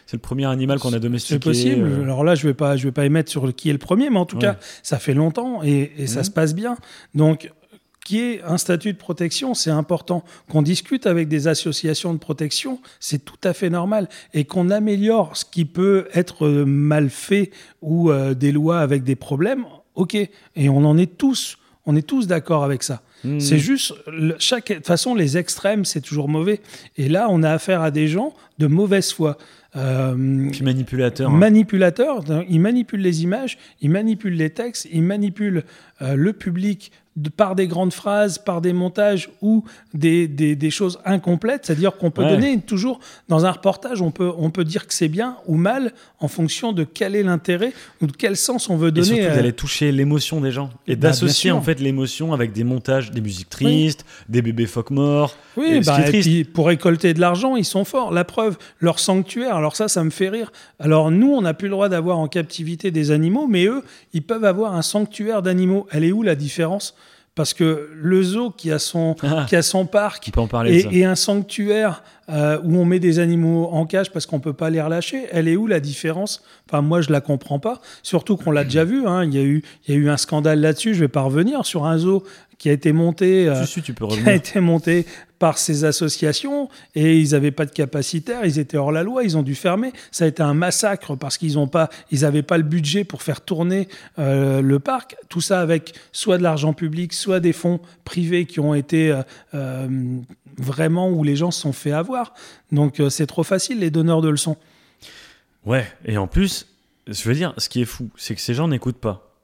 C'est 0.10 0.18
le 0.18 0.22
premier 0.22 0.46
animal 0.48 0.80
qu'on 0.80 0.92
a 0.94 0.98
domestiqué. 0.98 1.36
C'est 1.36 1.40
possible. 1.40 1.86
euh, 1.86 2.02
Alors 2.04 2.24
là, 2.24 2.34
je 2.34 2.48
vais 2.48 2.56
pas, 2.56 2.76
je 2.76 2.86
vais 2.86 2.92
pas 2.92 3.06
émettre 3.06 3.30
sur 3.30 3.54
qui 3.54 3.70
est 3.70 3.74
le 3.74 3.78
premier, 3.78 4.10
mais 4.10 4.18
en 4.18 4.26
tout 4.26 4.38
Ouais. 4.38 4.42
cas, 4.42 4.58
ça 4.82 4.98
fait 4.98 5.14
longtemps 5.14 5.62
et, 5.64 5.92
et 6.00 6.08
ça 6.08 6.24
se 6.24 6.32
passe 6.32 6.56
bien. 6.56 6.78
Donc, 7.14 7.52
qui 8.04 8.20
est 8.22 8.42
un 8.42 8.58
statut 8.58 8.92
de 8.94 8.98
protection, 8.98 9.54
c'est 9.54 9.70
important. 9.70 10.24
Qu'on 10.50 10.64
discute 10.64 11.06
avec 11.06 11.28
des 11.28 11.48
associations 11.48 12.12
de 12.12 12.18
protection, 12.18 12.80
c'est 13.00 13.24
tout 13.24 13.38
à 13.44 13.54
fait 13.54 13.70
normal. 13.70 14.10
Et 14.34 14.46
qu'on 14.46 14.72
améliore 14.72 15.38
ce 15.38 15.46
qui 15.46 15.64
peut 15.64 16.08
être 16.16 16.48
euh, 16.48 16.66
mal 16.66 17.12
fait 17.12 17.52
ou 17.84 18.10
euh, 18.10 18.34
des 18.34 18.52
lois 18.52 18.80
avec 18.80 19.04
des 19.04 19.16
problèmes, 19.16 19.66
ok. 19.94 20.16
Et 20.16 20.70
on 20.70 20.86
en 20.86 20.98
est 20.98 21.18
tous, 21.20 21.60
on 21.86 21.96
est 21.96 22.02
tous 22.08 22.26
d'accord 22.26 22.64
avec 22.64 22.82
ça. 22.82 23.04
hmm. 23.24 23.40
C'est 23.40 23.60
juste, 23.60 23.94
le- 24.08 24.36
chaque, 24.40 24.70
de 24.70 24.74
toute 24.78 24.88
façon, 24.88 25.14
les 25.14 25.38
extrêmes, 25.38 25.86
c'est 25.86 26.02
toujours 26.02 26.30
mauvais. 26.30 26.62
Et 26.98 27.10
là, 27.10 27.28
on 27.30 27.44
a 27.44 27.52
affaire 27.52 27.84
à 27.84 27.92
des 27.92 28.08
gens 28.08 28.34
de 28.58 28.66
mauvaise 28.66 29.12
foi. 29.12 29.38
Euh, 29.76 30.50
Puis 30.52 30.64
manipulateur. 30.64 31.30
hein. 31.30 31.38
manipulateurs, 31.38 32.24
ils 32.50 32.60
manipulent 32.60 33.02
les 33.02 33.24
images, 33.24 33.58
ils 33.82 33.90
manipulent 33.92 34.34
les 34.36 34.50
textes, 34.50 34.88
ils 34.92 35.04
manipulent 35.04 35.64
euh, 36.02 36.16
le 36.16 36.34
public 36.34 36.92
de- 37.22 37.30
par 37.30 37.56
des 37.56 37.68
grandes 37.68 37.94
phrases, 37.94 38.38
par 38.38 38.62
des 38.62 38.74
montages 38.74 39.30
ou 39.42 39.64
des, 39.94 40.28
des, 40.28 40.56
des 40.56 40.70
choses 40.72 41.00
incomplètes. 41.06 41.66
C'est-à-dire 41.66 41.98
qu'on 41.98 42.12
peut 42.12 42.24
Ouais. 42.24 42.32
donner 42.32 42.60
toujours, 42.60 43.00
dans 43.28 43.46
un 43.46 43.52
reportage, 43.52 44.02
on 44.02 44.12
peut, 44.12 44.32
on 44.38 44.50
peut 44.50 44.64
dire 44.64 44.88
que 44.88 44.94
c'est 44.94 45.08
bien 45.08 45.36
ou 45.48 45.56
mal 45.56 45.94
en 46.20 46.28
fonction 46.28 46.74
de 46.74 46.84
quel 46.84 47.16
est 47.16 47.24
l'intérêt 47.24 47.74
ou 48.02 48.08
de 48.08 48.12
quel 48.12 48.36
sens 48.36 48.70
on 48.70 48.78
veut 48.78 48.90
Et 48.90 48.92
donner. 48.92 49.06
surtout 49.08 49.22
euh, 49.32 49.36
d'aller 49.36 49.54
toucher 49.54 49.92
l'émotion 49.92 50.42
des 50.42 50.52
gens 50.52 50.70
et 50.88 50.96
Bah, 50.96 51.10
d'associer 51.10 51.52
en 51.52 51.62
fait 51.62 51.80
l'émotion 51.80 52.34
avec 52.34 52.52
des 52.54 52.64
montages, 52.64 53.12
des 53.12 53.22
musiques 53.22 53.50
tristes, 53.50 54.06
des 54.28 54.42
bébés 54.42 54.66
phoques 54.66 54.92
morts. 54.92 55.36
Oui, 55.58 55.68
Et 55.68 55.84
ce 55.84 55.88
bah, 55.88 55.96
qui 55.96 56.02
est 56.02 56.04
et 56.04 56.08
triste. 56.12 56.30
puis 56.30 56.44
pour 56.44 56.68
récolter 56.68 57.14
de 57.14 57.20
l'argent, 57.20 57.56
ils 57.56 57.66
sont 57.66 57.84
forts. 57.86 58.12
La 58.14 58.24
preuve, 58.24 58.58
leur 58.80 59.00
sanctuaire, 59.00 59.56
alors 59.56 59.76
ça, 59.76 59.88
ça 59.88 60.04
me 60.04 60.10
fait 60.10 60.30
rire. 60.30 60.52
Alors 60.80 61.12
nous, 61.12 61.32
on 61.34 61.42
n'a 61.42 61.54
plus 61.54 61.68
le 61.68 61.72
droit 61.72 61.90
d'avoir 61.90 62.18
en 62.20 62.28
captivité 62.28 62.92
des 62.92 63.12
animaux, 63.12 63.48
mais 63.48 63.66
eux, 63.66 63.84
ils 64.14 64.22
peuvent 64.22 64.46
avoir 64.46 64.74
un 64.76 64.82
sanctuaire 64.82 65.42
d'animaux. 65.42 65.88
Elle 65.92 66.04
est 66.04 66.12
où 66.12 66.24
la 66.24 66.36
différence? 66.36 66.96
Parce 67.36 67.54
que 67.54 67.90
le 67.94 68.22
zoo 68.24 68.50
qui 68.52 68.72
a 68.72 68.80
son, 68.80 69.16
Ah, 69.24 69.46
qui 69.48 69.56
a 69.56 69.62
son 69.62 69.86
parc 69.86 70.24
qui 70.24 70.32
peut 70.32 70.42
en 70.42 70.48
parler 70.48 70.76
de 70.78 70.80
ça. 70.82 70.90
et, 70.92 71.00
et 71.00 71.06
un 71.06 71.16
sanctuaire 71.16 72.04
euh, 72.30 72.60
où 72.64 72.78
on 72.78 72.86
met 72.86 73.00
des 73.00 73.20
animaux 73.20 73.70
en 73.72 73.86
cage 73.86 74.12
parce 74.12 74.26
qu'on 74.26 74.40
peut 74.40 74.54
pas 74.54 74.70
les 74.70 74.82
relâcher, 74.82 75.26
elle 75.32 75.48
est 75.48 75.56
où 75.56 75.68
la 75.68 75.80
différence? 75.80 76.44
Enfin, 76.68 76.82
moi, 76.82 77.02
je 77.02 77.12
la 77.12 77.22
comprends 77.22 77.60
pas. 77.60 77.82
Surtout 78.04 78.38
qu'on 78.38 78.52
l'a 78.52 78.64
déjà 78.64 78.84
vu. 78.84 79.08
hein. 79.08 79.26
Il 79.26 79.34
y 79.34 79.40
a 79.40 79.44
eu, 79.44 79.64
il 79.88 79.94
y 79.96 79.98
a 79.98 80.00
eu 80.00 80.10
un 80.10 80.18
scandale 80.18 80.60
là-dessus. 80.62 80.94
Je 80.94 81.00
vais 81.00 81.08
pas 81.08 81.22
revenir 81.22 81.66
sur 81.66 81.86
un 81.86 81.98
zoo 81.98 82.24
qui 82.58 82.70
a 82.70 82.74
été 82.74 82.92
monté. 82.92 83.48
euh, 83.48 83.66
Si, 83.66 83.74
si, 83.74 83.82
tu 83.82 83.94
peux 83.94 84.06
qui 84.08 84.20
a 84.28 84.34
été 84.34 84.60
monté 84.60 85.06
par 85.40 85.58
ces 85.58 85.86
associations 85.86 86.68
et 86.96 87.18
ils 87.18 87.32
n'avaient 87.32 87.52
pas 87.52 87.66
de 87.66 87.72
capacitaire, 87.72 88.42
ils 88.44 88.60
étaient 88.60 88.76
hors 88.76 88.92
la 88.92 89.04
loi, 89.04 89.24
ils 89.24 89.38
ont 89.38 89.42
dû 89.42 89.56
fermer. 89.56 89.94
Ça 90.12 90.26
a 90.26 90.28
été 90.28 90.44
un 90.44 90.54
massacre 90.54 91.16
parce 91.16 91.38
qu'ils 91.38 91.54
n'ont 91.54 91.68
pas, 91.70 91.90
ils 92.12 92.22
n'avaient 92.22 92.44
pas 92.44 92.58
le 92.58 92.66
budget 92.66 93.06
pour 93.06 93.24
faire 93.24 93.40
tourner 93.40 93.88
euh, 94.20 94.62
le 94.62 94.80
parc. 94.80 95.16
Tout 95.30 95.40
ça 95.40 95.62
avec 95.62 95.94
soit 96.12 96.38
de 96.38 96.44
l'argent 96.44 96.74
public, 96.74 97.14
soit 97.14 97.40
des 97.40 97.54
fonds 97.54 97.80
privés 98.04 98.46
qui 98.46 98.60
ont 98.60 98.74
été 98.74 99.18
euh, 99.54 99.88
vraiment 100.58 101.10
où 101.10 101.24
les 101.24 101.38
gens 101.38 101.52
se 101.52 101.62
sont 101.62 101.72
fait 101.72 101.94
avoir. 101.94 102.19
Donc 102.72 103.00
euh, 103.00 103.10
c'est 103.10 103.28
trop 103.28 103.44
facile 103.44 103.80
les 103.80 103.92
donneurs 103.92 104.22
de 104.22 104.30
leçons. 104.30 104.58
Ouais, 105.66 105.86
et 106.06 106.18
en 106.18 106.28
plus, 106.28 106.68
je 107.08 107.24
veux 107.28 107.34
dire, 107.36 107.54
ce 107.58 107.70
qui 107.70 107.82
est 107.82 107.86
fou, 107.86 108.10
c'est 108.16 108.36
que 108.36 108.42
ces 108.42 108.54
gens 108.54 108.68
n'écoutent 108.68 108.98
pas. 109.00 109.36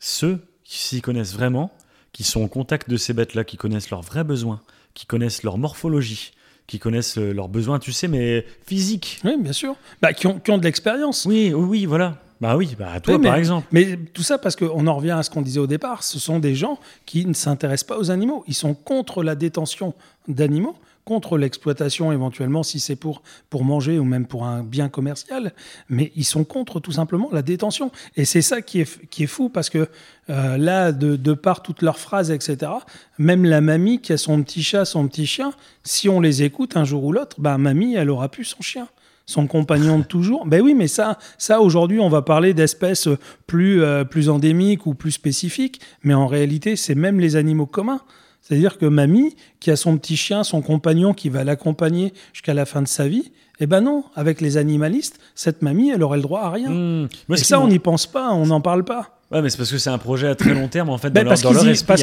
Ceux 0.00 0.40
qui 0.64 0.78
s'y 0.78 1.00
connaissent 1.00 1.32
vraiment, 1.34 1.70
qui 2.12 2.24
sont 2.24 2.42
au 2.42 2.48
contact 2.48 2.88
de 2.88 2.96
ces 2.96 3.12
bêtes-là, 3.12 3.44
qui 3.44 3.56
connaissent 3.56 3.90
leurs 3.90 4.02
vrais 4.02 4.24
besoins, 4.24 4.60
qui 4.94 5.06
connaissent 5.06 5.42
leur 5.42 5.58
morphologie, 5.58 6.32
qui 6.66 6.78
connaissent 6.78 7.18
euh, 7.18 7.32
leurs 7.32 7.48
besoins, 7.48 7.78
tu 7.78 7.92
sais, 7.92 8.08
mais 8.08 8.44
physiques. 8.66 9.20
Oui, 9.24 9.36
bien 9.38 9.52
sûr. 9.52 9.74
Bah, 10.00 10.12
qui, 10.12 10.26
ont, 10.26 10.38
qui 10.38 10.50
ont 10.50 10.58
de 10.58 10.64
l'expérience. 10.64 11.24
Oui, 11.26 11.52
oui, 11.54 11.64
oui, 11.64 11.86
voilà. 11.86 12.18
Bah 12.40 12.56
oui, 12.56 12.76
bah 12.78 13.00
toi 13.00 13.14
Oui, 13.14 13.20
mais- 13.20 13.28
par 13.28 13.36
exemple. 13.36 13.66
Mais 13.72 13.96
tout 14.14 14.22
ça 14.22 14.38
parce 14.38 14.54
qu'on 14.54 14.86
en 14.86 14.94
revient 14.94 15.10
à 15.10 15.22
ce 15.24 15.30
qu'on 15.30 15.42
disait 15.42 15.58
au 15.58 15.66
départ, 15.66 16.04
ce 16.04 16.20
sont 16.20 16.38
des 16.38 16.54
gens 16.54 16.78
qui 17.04 17.26
ne 17.26 17.32
s'intéressent 17.32 17.88
pas 17.88 17.98
aux 17.98 18.10
animaux. 18.12 18.44
Ils 18.46 18.54
sont 18.54 18.74
contre 18.74 19.24
la 19.24 19.34
détention 19.34 19.92
d'animaux, 20.28 20.76
contre 21.08 21.38
l'exploitation 21.38 22.12
éventuellement 22.12 22.62
si 22.62 22.80
c'est 22.80 22.94
pour, 22.94 23.22
pour 23.48 23.64
manger 23.64 23.98
ou 23.98 24.04
même 24.04 24.26
pour 24.26 24.44
un 24.44 24.62
bien 24.62 24.90
commercial, 24.90 25.54
mais 25.88 26.12
ils 26.16 26.26
sont 26.26 26.44
contre 26.44 26.80
tout 26.80 26.92
simplement 26.92 27.30
la 27.32 27.40
détention. 27.40 27.90
Et 28.18 28.26
c'est 28.26 28.42
ça 28.42 28.60
qui 28.60 28.82
est, 28.82 29.08
qui 29.08 29.22
est 29.22 29.26
fou 29.26 29.48
parce 29.48 29.70
que 29.70 29.88
euh, 30.28 30.58
là, 30.58 30.92
de, 30.92 31.16
de 31.16 31.32
par 31.32 31.62
toutes 31.62 31.80
leurs 31.80 31.98
phrases, 31.98 32.30
etc., 32.30 32.72
même 33.16 33.46
la 33.46 33.62
mamie 33.62 34.02
qui 34.02 34.12
a 34.12 34.18
son 34.18 34.42
petit 34.42 34.62
chat, 34.62 34.84
son 34.84 35.08
petit 35.08 35.26
chien, 35.26 35.54
si 35.82 36.10
on 36.10 36.20
les 36.20 36.42
écoute 36.42 36.76
un 36.76 36.84
jour 36.84 37.02
ou 37.04 37.12
l'autre, 37.12 37.40
bah, 37.40 37.56
mamie, 37.56 37.94
elle 37.94 38.10
aura 38.10 38.28
plus 38.28 38.44
son 38.44 38.60
chien 38.60 38.86
son 39.24 39.46
compagnon 39.46 39.98
de 39.98 40.04
toujours. 40.04 40.46
Ben 40.46 40.62
oui, 40.62 40.72
mais 40.72 40.88
ça, 40.88 41.18
ça 41.36 41.60
aujourd'hui, 41.60 42.00
on 42.00 42.08
va 42.08 42.22
parler 42.22 42.54
d'espèces 42.54 43.10
plus, 43.46 43.82
euh, 43.82 44.02
plus 44.04 44.30
endémiques 44.30 44.86
ou 44.86 44.94
plus 44.94 45.10
spécifiques, 45.10 45.82
mais 46.02 46.14
en 46.14 46.26
réalité, 46.26 46.76
c'est 46.76 46.94
même 46.94 47.20
les 47.20 47.36
animaux 47.36 47.66
communs. 47.66 48.00
C'est-à-dire 48.48 48.78
que 48.78 48.86
mamie, 48.86 49.36
qui 49.60 49.70
a 49.70 49.76
son 49.76 49.98
petit 49.98 50.16
chien, 50.16 50.42
son 50.42 50.62
compagnon 50.62 51.12
qui 51.12 51.28
va 51.28 51.44
l'accompagner 51.44 52.14
jusqu'à 52.32 52.54
la 52.54 52.64
fin 52.64 52.80
de 52.80 52.88
sa 52.88 53.06
vie, 53.06 53.30
eh 53.60 53.66
ben 53.66 53.82
non, 53.82 54.04
avec 54.16 54.40
les 54.40 54.56
animalistes, 54.56 55.18
cette 55.34 55.60
mamie, 55.60 55.90
elle 55.90 56.02
aurait 56.02 56.16
le 56.16 56.22
droit 56.22 56.40
à 56.42 56.50
rien. 56.50 56.70
Hmm. 56.70 57.08
Moi, 57.28 57.36
Et 57.36 57.42
ça, 57.44 57.60
on 57.60 57.68
n'y 57.68 57.78
pense 57.78 58.06
pas, 58.06 58.30
on 58.30 58.46
n'en 58.46 58.62
parle 58.62 58.84
pas. 58.84 59.18
Ouais, 59.30 59.42
mais 59.42 59.50
c'est 59.50 59.58
parce 59.58 59.70
que 59.70 59.76
c'est 59.76 59.90
un 59.90 59.98
projet 59.98 60.28
à 60.28 60.34
très 60.34 60.54
long 60.54 60.68
terme 60.68 60.88
en 60.88 60.96
fait 60.96 61.10
Ben, 61.10 61.24
dans 61.24 61.28
parce 61.28 61.42
leur, 61.42 61.52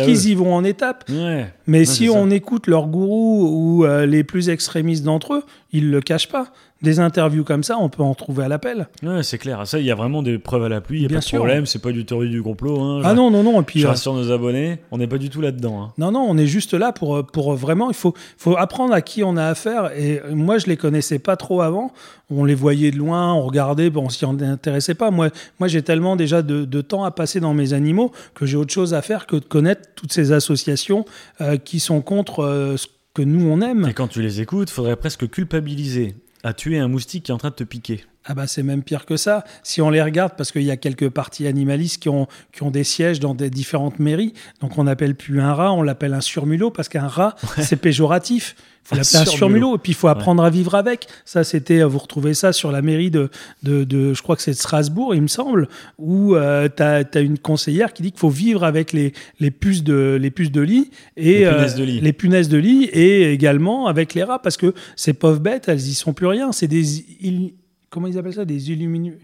qu'ils 0.05 0.27
y, 0.29 0.35
vont 0.35 0.53
en 0.53 0.63
étapes. 0.63 1.05
Ouais. 1.09 1.51
Mais 1.65 1.79
Ouais, 1.79 1.85
si 1.85 2.05
ça. 2.05 2.11
on 2.13 2.29
écoute 2.29 2.67
leurs 2.67 2.85
gourous 2.85 3.47
ou 3.51 3.85
euh, 3.85 4.05
les 4.05 4.23
plus 4.23 4.49
extrémistes 4.49 5.03
d'entre 5.03 5.33
eux, 5.33 5.43
ils 5.71 5.89
le 5.89 6.01
cachent 6.01 6.29
pas. 6.29 6.49
Des 6.81 6.99
interviews 6.99 7.43
comme 7.45 7.63
ça, 7.63 7.77
on 7.79 7.87
peut 7.89 8.03
en 8.03 8.13
trouver 8.15 8.43
à 8.43 8.47
l'appel. 8.49 8.87
Ouais, 9.01 9.23
c'est 9.23 9.37
clair. 9.37 9.65
Ça, 9.65 9.79
il 9.79 9.85
y 9.85 9.91
a 9.91 9.95
vraiment 9.95 10.21
des 10.21 10.37
preuves 10.37 10.63
à 10.65 10.69
l'appui. 10.69 10.97
Il 10.99 11.01
y 11.03 11.05
a 11.05 11.07
Bien 11.07 11.19
pas 11.19 11.25
de 11.25 11.35
problème. 11.37 11.65
C'est 11.65 11.81
pas 11.81 11.91
du 11.93 12.05
théorie 12.05 12.29
du 12.29 12.43
complot. 12.43 12.79
Hein. 12.81 13.01
Ah 13.03 13.13
non, 13.13 13.31
non, 13.31 13.43
non. 13.43 13.61
Et 13.61 13.63
puis, 13.63 13.79
Je 13.79 13.87
euh, 13.87 13.91
rassure 13.91 14.13
nos 14.13 14.29
abonnés. 14.31 14.79
On 14.91 14.97
n'est 14.97 15.07
pas 15.07 15.17
du 15.17 15.29
tout 15.29 15.39
là-dedans. 15.41 15.81
hein. 15.81 15.93
Non, 15.97 16.11
non, 16.11 16.25
on 16.27 16.37
est 16.37 16.45
juste 16.47 16.73
là 16.73 16.91
pour, 16.91 17.15
euh, 17.15 17.23
pour 17.23 17.53
vraiment, 17.55 17.89
il 17.89 17.95
faut, 17.95 18.13
faut 18.37 18.57
apprendre 18.57 18.93
à 18.93 19.01
qui 19.01 19.23
on 19.23 19.37
a 19.37 19.45
affaire. 19.45 19.91
Et 19.97 20.19
euh, 20.19 20.35
moi, 20.35 20.57
je 20.57 20.67
les 20.67 20.75
connaissais 20.77 21.17
pas 21.17 21.37
trop 21.37 21.61
avant. 21.61 21.91
On 22.29 22.43
les 22.43 22.55
voyait 22.55 22.91
de 22.91 22.97
loin, 22.97 23.33
on 23.33 23.41
regardait, 23.43 23.89
bon, 23.89 24.05
on 24.05 24.09
s'y 24.09 24.25
intéressait 24.25 24.95
pas. 24.95 25.11
Moi, 25.11 25.29
moi 25.59 25.67
j'ai 25.67 25.81
tellement 25.81 26.15
déjà 26.15 26.41
de, 26.41 26.65
de 26.65 26.81
temps 26.81 27.03
à 27.03 27.11
passer 27.11 27.39
dans 27.39 27.53
mes 27.53 27.73
animaux 27.73 28.11
que 28.33 28.45
j'ai 28.45 28.57
autre 28.57 28.73
chose 28.73 28.93
à 28.93 29.01
faire 29.01 29.27
que 29.27 29.35
de 29.37 29.45
connaître 29.45 29.81
toutes 29.95 30.11
ces 30.11 30.31
associations 30.31 31.05
euh, 31.39 31.57
qui 31.57 31.79
sont 31.79 32.01
contre 32.01 32.43
euh, 32.43 32.77
ce 32.77 32.87
que 33.13 33.21
nous, 33.21 33.47
on 33.47 33.61
aime. 33.61 33.87
Et 33.89 33.93
quand 33.93 34.07
tu 34.07 34.21
les 34.21 34.41
écoutes, 34.41 34.69
faudrait 34.71 34.95
presque 34.97 35.29
culpabiliser 35.29 36.15
à 36.45 36.53
tuer 36.53 36.77
un 36.77 36.87
moustique 36.87 37.25
qui 37.25 37.31
est 37.31 37.33
en 37.33 37.39
train 37.39 37.49
de 37.49 37.55
te 37.55 37.63
piquer. 37.63 38.05
Ah 38.27 38.33
bah 38.33 38.47
c'est 38.47 38.63
même 38.63 38.81
pire 38.81 39.05
que 39.05 39.17
ça. 39.17 39.43
Si 39.61 39.81
on 39.81 39.89
les 39.91 40.01
regarde, 40.01 40.33
parce 40.35 40.51
qu'il 40.51 40.63
y 40.63 40.71
a 40.71 40.77
quelques 40.77 41.09
partis 41.09 41.45
animalistes 41.45 42.01
qui 42.01 42.09
ont, 42.09 42.27
qui 42.51 42.63
ont 42.63 42.71
des 42.71 42.83
sièges 42.83 43.19
dans 43.19 43.35
des 43.35 43.51
différentes 43.51 43.99
mairies, 43.99 44.33
donc 44.61 44.77
on 44.79 44.85
n'appelle 44.85 45.13
plus 45.15 45.39
un 45.41 45.53
rat, 45.53 45.71
on 45.73 45.83
l'appelle 45.83 46.13
un 46.15 46.21
surmulot, 46.21 46.71
parce 46.71 46.89
qu'un 46.89 47.07
rat, 47.07 47.35
c'est 47.61 47.75
péjoratif. 47.75 48.55
Il 48.57 48.87
faut 48.89 48.95
l'appeler 48.95 49.17
un 49.17 49.25
surmulot. 49.25 49.75
et 49.75 49.77
puis 49.79 49.91
il 49.91 49.95
faut 49.95 50.07
apprendre 50.07 50.43
à 50.43 50.49
vivre 50.51 50.73
avec. 50.75 51.07
Ça, 51.23 51.43
c'était, 51.43 51.81
vous 51.83 51.97
retrouvez 51.99 52.33
ça 52.35 52.51
sur 52.53 52.71
la 52.71 52.81
mairie 52.83 53.09
de, 53.11 53.29
de, 53.63 53.83
de- 53.83 54.13
je 54.13 54.21
crois 54.23 54.35
que 54.35 54.41
c'est 54.43 54.51
de 54.51 54.57
Strasbourg, 54.57 55.13
il 55.15 55.21
me 55.23 55.27
semble, 55.27 55.67
où 55.97 56.35
euh, 56.35 56.67
tu 56.75 56.81
as, 56.83 57.19
une 57.19 57.37
conseillère 57.39 57.93
qui 57.93 58.01
dit 58.03 58.11
qu'il 58.11 58.19
faut 58.19 58.29
vivre 58.29 58.63
avec 58.63 58.91
les, 58.93 59.13
les, 59.39 59.49
puces 59.51 59.83
de, 59.83 60.17
les 60.21 60.29
puces 60.31 60.51
de 60.51 60.61
lit 60.61 60.89
et 61.17 61.45
Les 61.45 61.49
punaises 61.51 61.75
de 61.75 61.83
lit. 61.83 62.01
les 62.01 62.13
punaises 62.13 62.49
de 62.49 62.57
lit 62.57 62.83
et 62.85 63.31
également 63.31 63.87
avec 63.87 64.13
les 64.15 64.23
rats, 64.23 64.39
parce 64.41 64.57
que 64.57 64.73
ces 64.95 65.13
pauvres 65.13 65.39
bêtes, 65.39 65.67
elles 65.67 65.87
y 65.87 65.93
sont 65.95 66.13
plus 66.13 66.27
rien. 66.27 66.51
C'est 66.51 66.67
des... 66.67 66.99
il- 67.21 67.53
comment 67.95 68.07
ils 68.07 68.17
appellent 68.19 68.33
ça 68.33 68.45
Des 68.45 68.69
illuminu- 68.71 69.17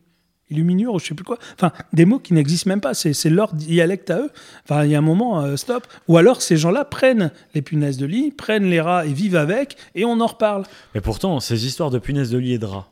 illuminures, 0.49 0.93
ou 0.95 0.99
je 0.99 1.05
sais 1.05 1.13
plus 1.13 1.23
quoi. 1.23 1.37
Enfin, 1.55 1.71
des 1.93 2.05
mots 2.05 2.19
qui 2.19 2.33
n'existent 2.33 2.69
même 2.69 2.81
pas. 2.81 2.93
C'est 2.93 3.29
leur 3.29 3.53
dialecte 3.53 4.09
à 4.09 4.19
eux. 4.19 4.29
Enfin, 4.65 4.83
il 4.85 4.91
y 4.91 4.95
a 4.95 4.97
un 4.97 5.01
moment, 5.01 5.41
euh, 5.41 5.55
stop. 5.55 5.85
Ou 6.07 6.17
alors, 6.17 6.41
ces 6.41 6.57
gens-là 6.57 6.83
prennent 6.85 7.31
les 7.53 7.61
punaises 7.61 7.97
de 7.97 8.05
lit, 8.05 8.31
prennent 8.31 8.65
les 8.69 8.81
rats 8.81 9.05
et 9.05 9.13
vivent 9.13 9.35
avec, 9.37 9.77
et 9.95 10.03
on 10.03 10.19
en 10.19 10.27
reparle. 10.27 10.63
Et 10.95 10.99
pourtant, 11.01 11.39
ces 11.39 11.65
histoires 11.65 11.89
de 11.91 11.99
punaises 11.99 12.31
de 12.31 12.37
lit 12.37 12.53
et 12.53 12.57
de 12.59 12.65
rats, 12.65 12.89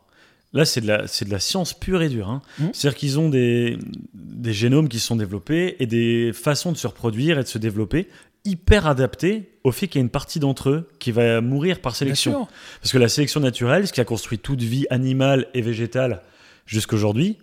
là, 0.53 0.63
c'est 0.63 0.79
de, 0.81 0.87
la, 0.87 1.05
c'est 1.07 1.25
de 1.25 1.31
la 1.31 1.39
science 1.39 1.73
pure 1.73 2.01
et 2.01 2.07
dure. 2.09 2.29
hein. 2.29 2.41
Mm. 2.59 2.67
C'est-à-dire 2.73 2.97
qu'ils 2.97 3.19
ont 3.19 3.27
des, 3.29 3.77
des 4.13 4.53
génomes 4.53 4.87
qui 4.87 4.99
sont 4.99 5.15
développés 5.17 5.75
et 5.79 5.85
des 5.85 6.31
façons 6.33 6.71
de 6.71 6.77
se 6.77 6.87
reproduire 6.87 7.39
et 7.39 7.43
de 7.43 7.47
se 7.49 7.57
développer 7.57 8.07
hyper 8.45 8.87
adaptées 8.87 9.49
au 9.63 9.71
fait 9.71 9.87
qu'il 9.87 9.99
y 9.99 10.01
a 10.01 10.05
une 10.05 10.09
partie 10.09 10.39
d'entre 10.39 10.69
eux 10.69 10.89
qui 10.99 11.11
va 11.11 11.41
mourir 11.41 11.81
par 11.81 11.95
sélection. 11.95 12.47
Parce 12.81 12.91
que 12.91 12.97
la 12.97 13.09
sélection 13.09 13.39
naturelle, 13.39 13.87
ce 13.87 13.93
qui 13.93 14.01
a 14.01 14.05
construit 14.05 14.39
toute 14.39 14.61
vie 14.61 14.85
animale 14.89 15.47
et 15.53 15.61
végétale 15.61 16.21
jusqu'aujourd'hui, 16.65 17.37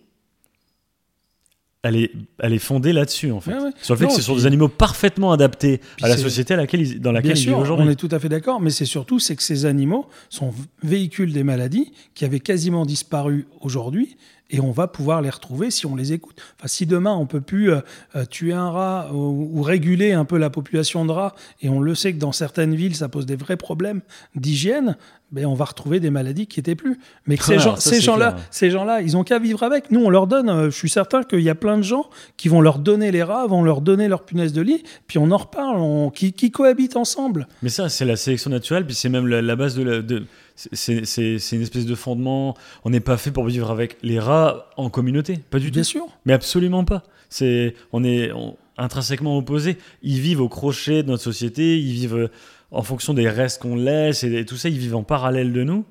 elle 1.82 1.96
est, 1.96 2.10
elle 2.40 2.52
est 2.52 2.58
fondée 2.58 2.92
là-dessus, 2.92 3.30
en 3.30 3.40
fait. 3.40 3.52
Ouais, 3.52 3.60
ouais. 3.62 3.70
Sur 3.80 3.94
le 3.94 3.98
fait 3.98 4.04
Non, 4.06 4.10
que 4.10 4.16
ce 4.16 4.22
sont 4.22 4.34
des 4.34 4.46
animaux 4.46 4.66
parfaitement 4.68 5.30
adaptés 5.30 5.80
à 6.02 6.08
la 6.08 6.16
société 6.16 6.54
à 6.54 6.56
laquelle 6.56 6.80
ils- 6.80 7.00
dans 7.00 7.12
laquelle 7.12 7.34
Bien 7.34 7.40
ils 7.42 7.46
vivent 7.46 7.58
aujourd'hui. 7.58 7.86
on 7.86 7.90
est 7.90 7.94
tout 7.96 8.08
à 8.10 8.18
fait 8.18 8.28
d'accord, 8.28 8.60
mais 8.60 8.70
c'est 8.70 8.86
surtout 8.86 9.20
c'est 9.20 9.36
que 9.36 9.42
ces 9.42 9.66
animaux 9.66 10.06
sont 10.28 10.52
véhicules 10.82 11.32
des 11.32 11.44
maladies 11.44 11.92
qui 12.14 12.24
avaient 12.24 12.40
quasiment 12.40 12.86
disparu 12.86 13.46
aujourd'hui 13.60 14.16
et 14.50 14.60
on 14.60 14.70
va 14.70 14.86
pouvoir 14.86 15.22
les 15.22 15.30
retrouver 15.30 15.70
si 15.70 15.86
on 15.86 15.96
les 15.96 16.12
écoute. 16.12 16.40
Enfin, 16.58 16.68
si 16.68 16.86
demain 16.86 17.14
on 17.14 17.26
peut 17.26 17.40
plus 17.40 17.70
euh, 17.70 17.80
euh, 18.14 18.24
tuer 18.24 18.52
un 18.52 18.70
rat 18.70 19.10
ou, 19.12 19.50
ou 19.52 19.62
réguler 19.62 20.12
un 20.12 20.24
peu 20.24 20.38
la 20.38 20.50
population 20.50 21.04
de 21.04 21.12
rats 21.12 21.34
et 21.62 21.68
on 21.68 21.80
le 21.80 21.94
sait 21.94 22.12
que 22.12 22.18
dans 22.18 22.32
certaines 22.32 22.74
villes 22.74 22.96
ça 22.96 23.08
pose 23.08 23.26
des 23.26 23.36
vrais 23.36 23.56
problèmes 23.56 24.00
d'hygiène, 24.34 24.96
ben 25.36 25.46
on 25.46 25.54
va 25.54 25.64
retrouver 25.66 26.00
des 26.00 26.10
maladies 26.10 26.46
qui 26.48 26.58
étaient 26.58 26.74
plus. 26.74 26.98
Mais 27.26 27.36
que 27.36 27.44
ces 27.44 27.54
Ah, 27.54 27.58
gens, 27.58 27.76
ça, 27.76 27.90
ces 27.90 27.96
c'est 27.96 28.00
gens-là, 28.00 28.32
clair. 28.32 28.44
ces 28.50 28.70
gens-là, 28.70 29.00
ils 29.02 29.16
ont 29.16 29.22
qu'à 29.22 29.38
vivre 29.38 29.62
avec. 29.62 29.90
Nous, 29.92 30.02
on 30.04 30.10
leur 30.10 30.26
donne. 30.26 30.48
euh, 30.50 30.64
je 30.70 30.76
suis 30.76 30.88
certain 30.90 31.22
qu'il 31.22 31.40
y 31.42 31.48
a 31.50 31.54
plein 31.54 31.76
de 31.76 31.82
gens 31.82 32.06
qui 32.36 32.48
vont 32.48 32.60
leur 32.60 32.78
donner 32.80 33.12
les 33.12 33.22
rats, 33.22 33.46
vont 33.46 33.62
leur 33.62 33.80
donner 33.82 34.08
leurs 34.08 34.24
punaises 34.24 34.52
de 34.52 34.62
lit, 34.62 34.82
puis 35.06 35.18
on 35.18 35.30
en 35.30 35.36
reparle, 35.36 35.76
on, 35.78 36.10
qui, 36.10 36.32
qui 36.32 36.50
cohabitent 36.50 36.96
ensemble. 36.96 37.46
Mais 37.62 37.68
ça, 37.68 37.88
c'est 37.88 38.04
la 38.04 38.16
sélection 38.16 38.50
naturelle, 38.50 38.84
puis 38.86 38.94
c'est 38.96 39.08
même 39.08 39.26
la, 39.28 39.40
la 39.42 39.54
base 39.56 39.76
de 39.76 39.82
la. 39.84 40.02
De, 40.02 40.24
c'est- 40.56 41.04
c'est 41.04 41.38
c'est 41.38 41.56
une 41.56 41.62
espèce 41.62 41.86
de 41.86 41.94
fondement. 41.94 42.56
On 42.84 42.90
n'est 42.90 43.00
pas 43.00 43.16
fait 43.18 43.30
pour 43.30 43.44
vivre 43.44 43.70
avec 43.70 43.98
les 44.02 44.18
rats 44.18 44.70
en 44.76 44.88
communauté, 44.90 45.38
pas 45.50 45.58
du 45.58 45.70
Bien 45.70 45.82
tout. 45.82 45.88
sûr. 45.88 46.06
Mais 46.24 46.32
absolument 46.32 46.82
pas. 46.84 47.02
C'est, 47.28 47.74
on 47.92 48.02
est 48.04 48.32
on- 48.32 48.56
intrinsèquement 48.78 49.36
opposés. 49.38 49.78
Ils 50.02 50.20
vivent 50.20 50.40
au 50.42 50.48
crochet 50.48 51.02
de 51.02 51.08
notre 51.08 51.22
société, 51.22 51.78
ils 51.78 51.92
vivent 51.92 52.30
en 52.70 52.82
fonction 52.82 53.14
des 53.14 53.28
restes 53.28 53.62
qu'on 53.62 53.76
laisse 53.76 54.24
et, 54.24 54.32
et 54.32 54.44
tout 54.44 54.56
ça, 54.56 54.68
ils 54.68 54.78
vivent 54.78 54.96
en 54.96 55.02
parallèle 55.02 55.52
de 55.52 55.62
nous. 55.64 55.84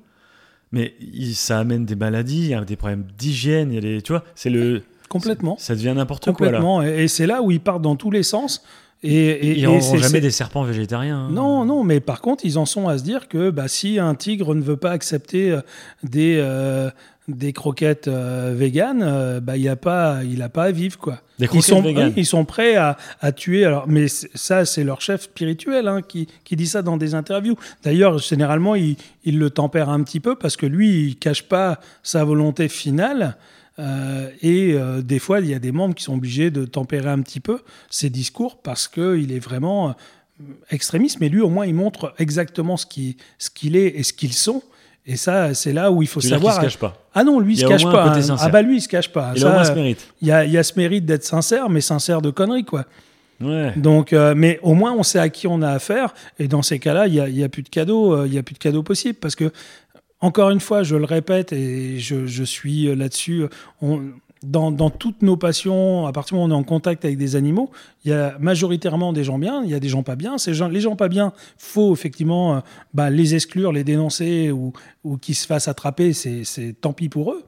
Mais 0.72 0.94
ça 1.32 1.60
amène 1.60 1.84
des 1.86 1.94
maladies, 1.94 2.40
il 2.40 2.48
y 2.50 2.54
a 2.54 2.64
des 2.64 2.76
problèmes 2.76 3.06
d'hygiène, 3.16 3.70
il 3.70 3.74
y 3.76 3.78
a 3.78 3.80
des, 3.80 4.02
tu 4.02 4.12
vois, 4.12 4.24
c'est 4.34 4.50
le, 4.50 4.82
Complètement. 5.08 5.56
ça 5.58 5.74
devient 5.76 5.94
n'importe 5.96 6.32
quoi 6.32 6.46
là. 6.50 6.58
Complètement. 6.58 6.82
Et, 6.82 7.04
et 7.04 7.08
c'est 7.08 7.26
là 7.26 7.40
où 7.42 7.50
ils 7.52 7.60
partent 7.60 7.82
dans 7.82 7.94
tous 7.96 8.10
les 8.10 8.24
sens. 8.24 8.64
Et, 9.02 9.14
et, 9.14 9.58
Ils 9.58 9.64
n'auront 9.64 9.96
jamais 9.96 10.20
des 10.20 10.30
serpents 10.32 10.64
végétariens. 10.64 11.26
hein. 11.26 11.30
Non, 11.30 11.64
non, 11.64 11.84
mais 11.84 12.00
par 12.00 12.20
contre, 12.20 12.44
ils 12.44 12.58
en 12.58 12.66
sont 12.66 12.88
à 12.88 12.98
se 12.98 13.04
dire 13.04 13.28
que 13.28 13.50
bah, 13.50 13.68
si 13.68 13.98
un 14.00 14.14
tigre 14.14 14.54
ne 14.54 14.62
veut 14.62 14.76
pas 14.78 14.90
accepter 14.90 15.52
euh, 15.52 15.60
des, 16.02 16.38
euh, 16.40 16.90
des 17.28 17.52
croquettes 17.52 18.08
euh, 18.08 18.52
véganes, 18.56 19.02
euh, 19.04 19.38
bah, 19.40 19.56
il 19.56 19.66
n'a 19.66 19.76
pas, 19.76 20.24
il 20.24 20.42
a 20.42 20.48
pas 20.48 20.64
à 20.64 20.70
vivre. 20.72 20.98
Quoi. 20.98 21.20
Des 21.38 21.48
ils, 21.52 21.62
sont, 21.62 21.82
véganes. 21.82 22.08
oui, 22.08 22.14
ils 22.16 22.26
sont 22.26 22.44
prêts 22.44 22.76
à, 22.76 22.96
à 23.20 23.32
tuer. 23.32 23.64
Alors, 23.64 23.86
mais 23.86 24.06
ça, 24.08 24.64
c'est 24.64 24.84
leur 24.84 25.00
chef 25.00 25.22
spirituel 25.24 25.86
hein, 25.86 26.00
qui, 26.00 26.28
qui 26.44 26.56
dit 26.56 26.66
ça 26.66 26.82
dans 26.82 26.96
des 26.96 27.14
interviews. 27.14 27.56
D'ailleurs, 27.82 28.18
généralement, 28.18 28.74
il, 28.74 28.96
il 29.24 29.38
le 29.38 29.50
tempère 29.50 29.90
un 29.90 30.02
petit 30.02 30.20
peu 30.20 30.34
parce 30.34 30.56
que 30.56 30.66
lui, 30.66 31.08
il 31.08 31.16
cache 31.16 31.42
pas 31.42 31.80
sa 32.02 32.24
volonté 32.24 32.68
finale. 32.68 33.36
Euh, 33.78 34.30
et 34.40 34.72
euh, 34.72 35.02
des 35.02 35.18
fois, 35.18 35.40
il 35.40 35.46
y 35.46 35.54
a 35.54 35.58
des 35.58 35.72
membres 35.72 35.94
qui 35.94 36.04
sont 36.04 36.14
obligés 36.14 36.50
de 36.50 36.64
tempérer 36.64 37.10
un 37.10 37.20
petit 37.20 37.40
peu 37.40 37.60
ses 37.90 38.10
discours 38.10 38.58
parce 38.62 38.88
qu'il 38.88 39.32
est 39.32 39.38
vraiment 39.38 39.90
euh, 39.90 39.92
extrémiste. 40.70 41.20
Mais 41.20 41.28
lui, 41.28 41.40
au 41.40 41.50
moins, 41.50 41.66
il 41.66 41.74
montre 41.74 42.14
exactement 42.18 42.76
ce 42.76 42.86
qu'il 42.86 43.16
ce 43.38 43.50
qu'il 43.50 43.76
est 43.76 43.98
et 43.98 44.02
ce 44.02 44.12
qu'ils 44.12 44.32
sont. 44.32 44.62
Et 45.06 45.16
ça, 45.16 45.54
c'est 45.54 45.72
là 45.72 45.90
où 45.92 46.02
il 46.02 46.08
faut 46.08 46.20
Tu 46.20 46.28
savoir. 46.28 46.56
se 46.56 46.60
cache 46.60 46.78
pas. 46.78 47.00
Ah 47.14 47.22
non, 47.22 47.38
lui, 47.38 47.54
il 47.54 47.58
Il 47.58 47.62
se 47.62 47.66
cache 47.68 47.84
pas. 47.84 48.12
hein. 48.12 48.36
Ah 48.40 48.48
bah 48.48 48.62
lui, 48.62 48.78
il 48.78 48.80
se 48.80 48.88
cache 48.88 49.12
pas. 49.12 49.32
Il 49.36 49.44
a 49.46 49.64
ce 49.64 49.70
euh, 49.70 49.74
mérite. 49.76 50.06
il 50.20 50.28
y 50.28 50.32
a, 50.32 50.44
il 50.44 50.50
y 50.50 50.58
a 50.58 50.62
ce 50.64 50.72
mérite 50.76 51.04
d'être 51.06 51.22
sincère, 51.24 51.68
mais 51.70 51.80
sincère 51.80 52.20
de 52.22 52.30
conneries, 52.30 52.64
quoi. 52.64 52.84
Ouais. 53.40 53.72
Donc, 53.76 54.12
euh, 54.12 54.34
mais 54.36 54.58
au 54.62 54.74
moins, 54.74 54.92
on 54.92 55.02
sait 55.02 55.18
à 55.20 55.28
qui 55.28 55.46
on 55.46 55.62
a 55.62 55.70
affaire. 55.70 56.12
Et 56.38 56.48
dans 56.48 56.62
ces 56.62 56.78
cas-là, 56.78 57.06
il 57.06 57.12
n'y 57.12 57.20
a, 57.20 57.28
il 57.28 57.38
y 57.38 57.44
a 57.44 57.48
plus 57.48 57.62
de 57.62 57.68
cadeaux, 57.68 58.14
euh, 58.14 58.26
il 58.26 58.34
y 58.34 58.38
a 58.38 58.42
plus 58.42 58.54
de 58.54 58.58
cadeaux 58.58 58.82
possibles. 58.82 59.18
Parce 59.20 59.36
que, 59.36 59.52
encore 60.20 60.50
une 60.50 60.60
fois, 60.60 60.82
je 60.82 60.96
le 60.96 61.04
répète 61.04 61.52
et 61.52 61.98
je, 62.00 62.26
je 62.26 62.42
suis 62.44 62.88
euh, 62.88 62.94
là-dessus. 62.96 63.42
euh, 63.42 63.48
on- 63.82 64.00
Dans, 64.48 64.90
toutes 64.90 65.22
nos 65.22 65.36
passions, 65.36 66.06
à 66.06 66.12
partir 66.12 66.36
du 66.36 66.40
moment 66.40 66.54
où 66.54 66.56
on 66.56 66.60
est 66.60 66.60
en 66.60 66.64
contact 66.64 67.04
avec 67.04 67.18
des 67.18 67.36
animaux, 67.36 67.70
il 68.04 68.10
y 68.10 68.14
a 68.14 68.36
majoritairement 68.38 69.12
des 69.12 69.24
gens 69.24 69.38
bien, 69.38 69.62
il 69.64 69.70
y 69.70 69.74
a 69.74 69.80
des 69.80 69.88
gens 69.88 70.02
pas 70.02 70.16
bien. 70.16 70.36
Les 70.70 70.80
gens 70.80 70.96
pas 70.96 71.08
bien, 71.08 71.32
faut 71.58 71.92
effectivement 71.92 72.56
euh, 72.56 72.60
bah, 72.94 73.10
les 73.10 73.34
exclure, 73.34 73.72
les 73.72 73.84
dénoncer 73.84 74.50
ou, 74.50 74.72
ou 75.04 75.16
qu'ils 75.16 75.34
se 75.34 75.46
fassent 75.46 75.68
attraper, 75.68 76.12
c'est 76.12 76.74
tant 76.80 76.92
pis 76.92 77.08
pour 77.08 77.32
eux. 77.32 77.44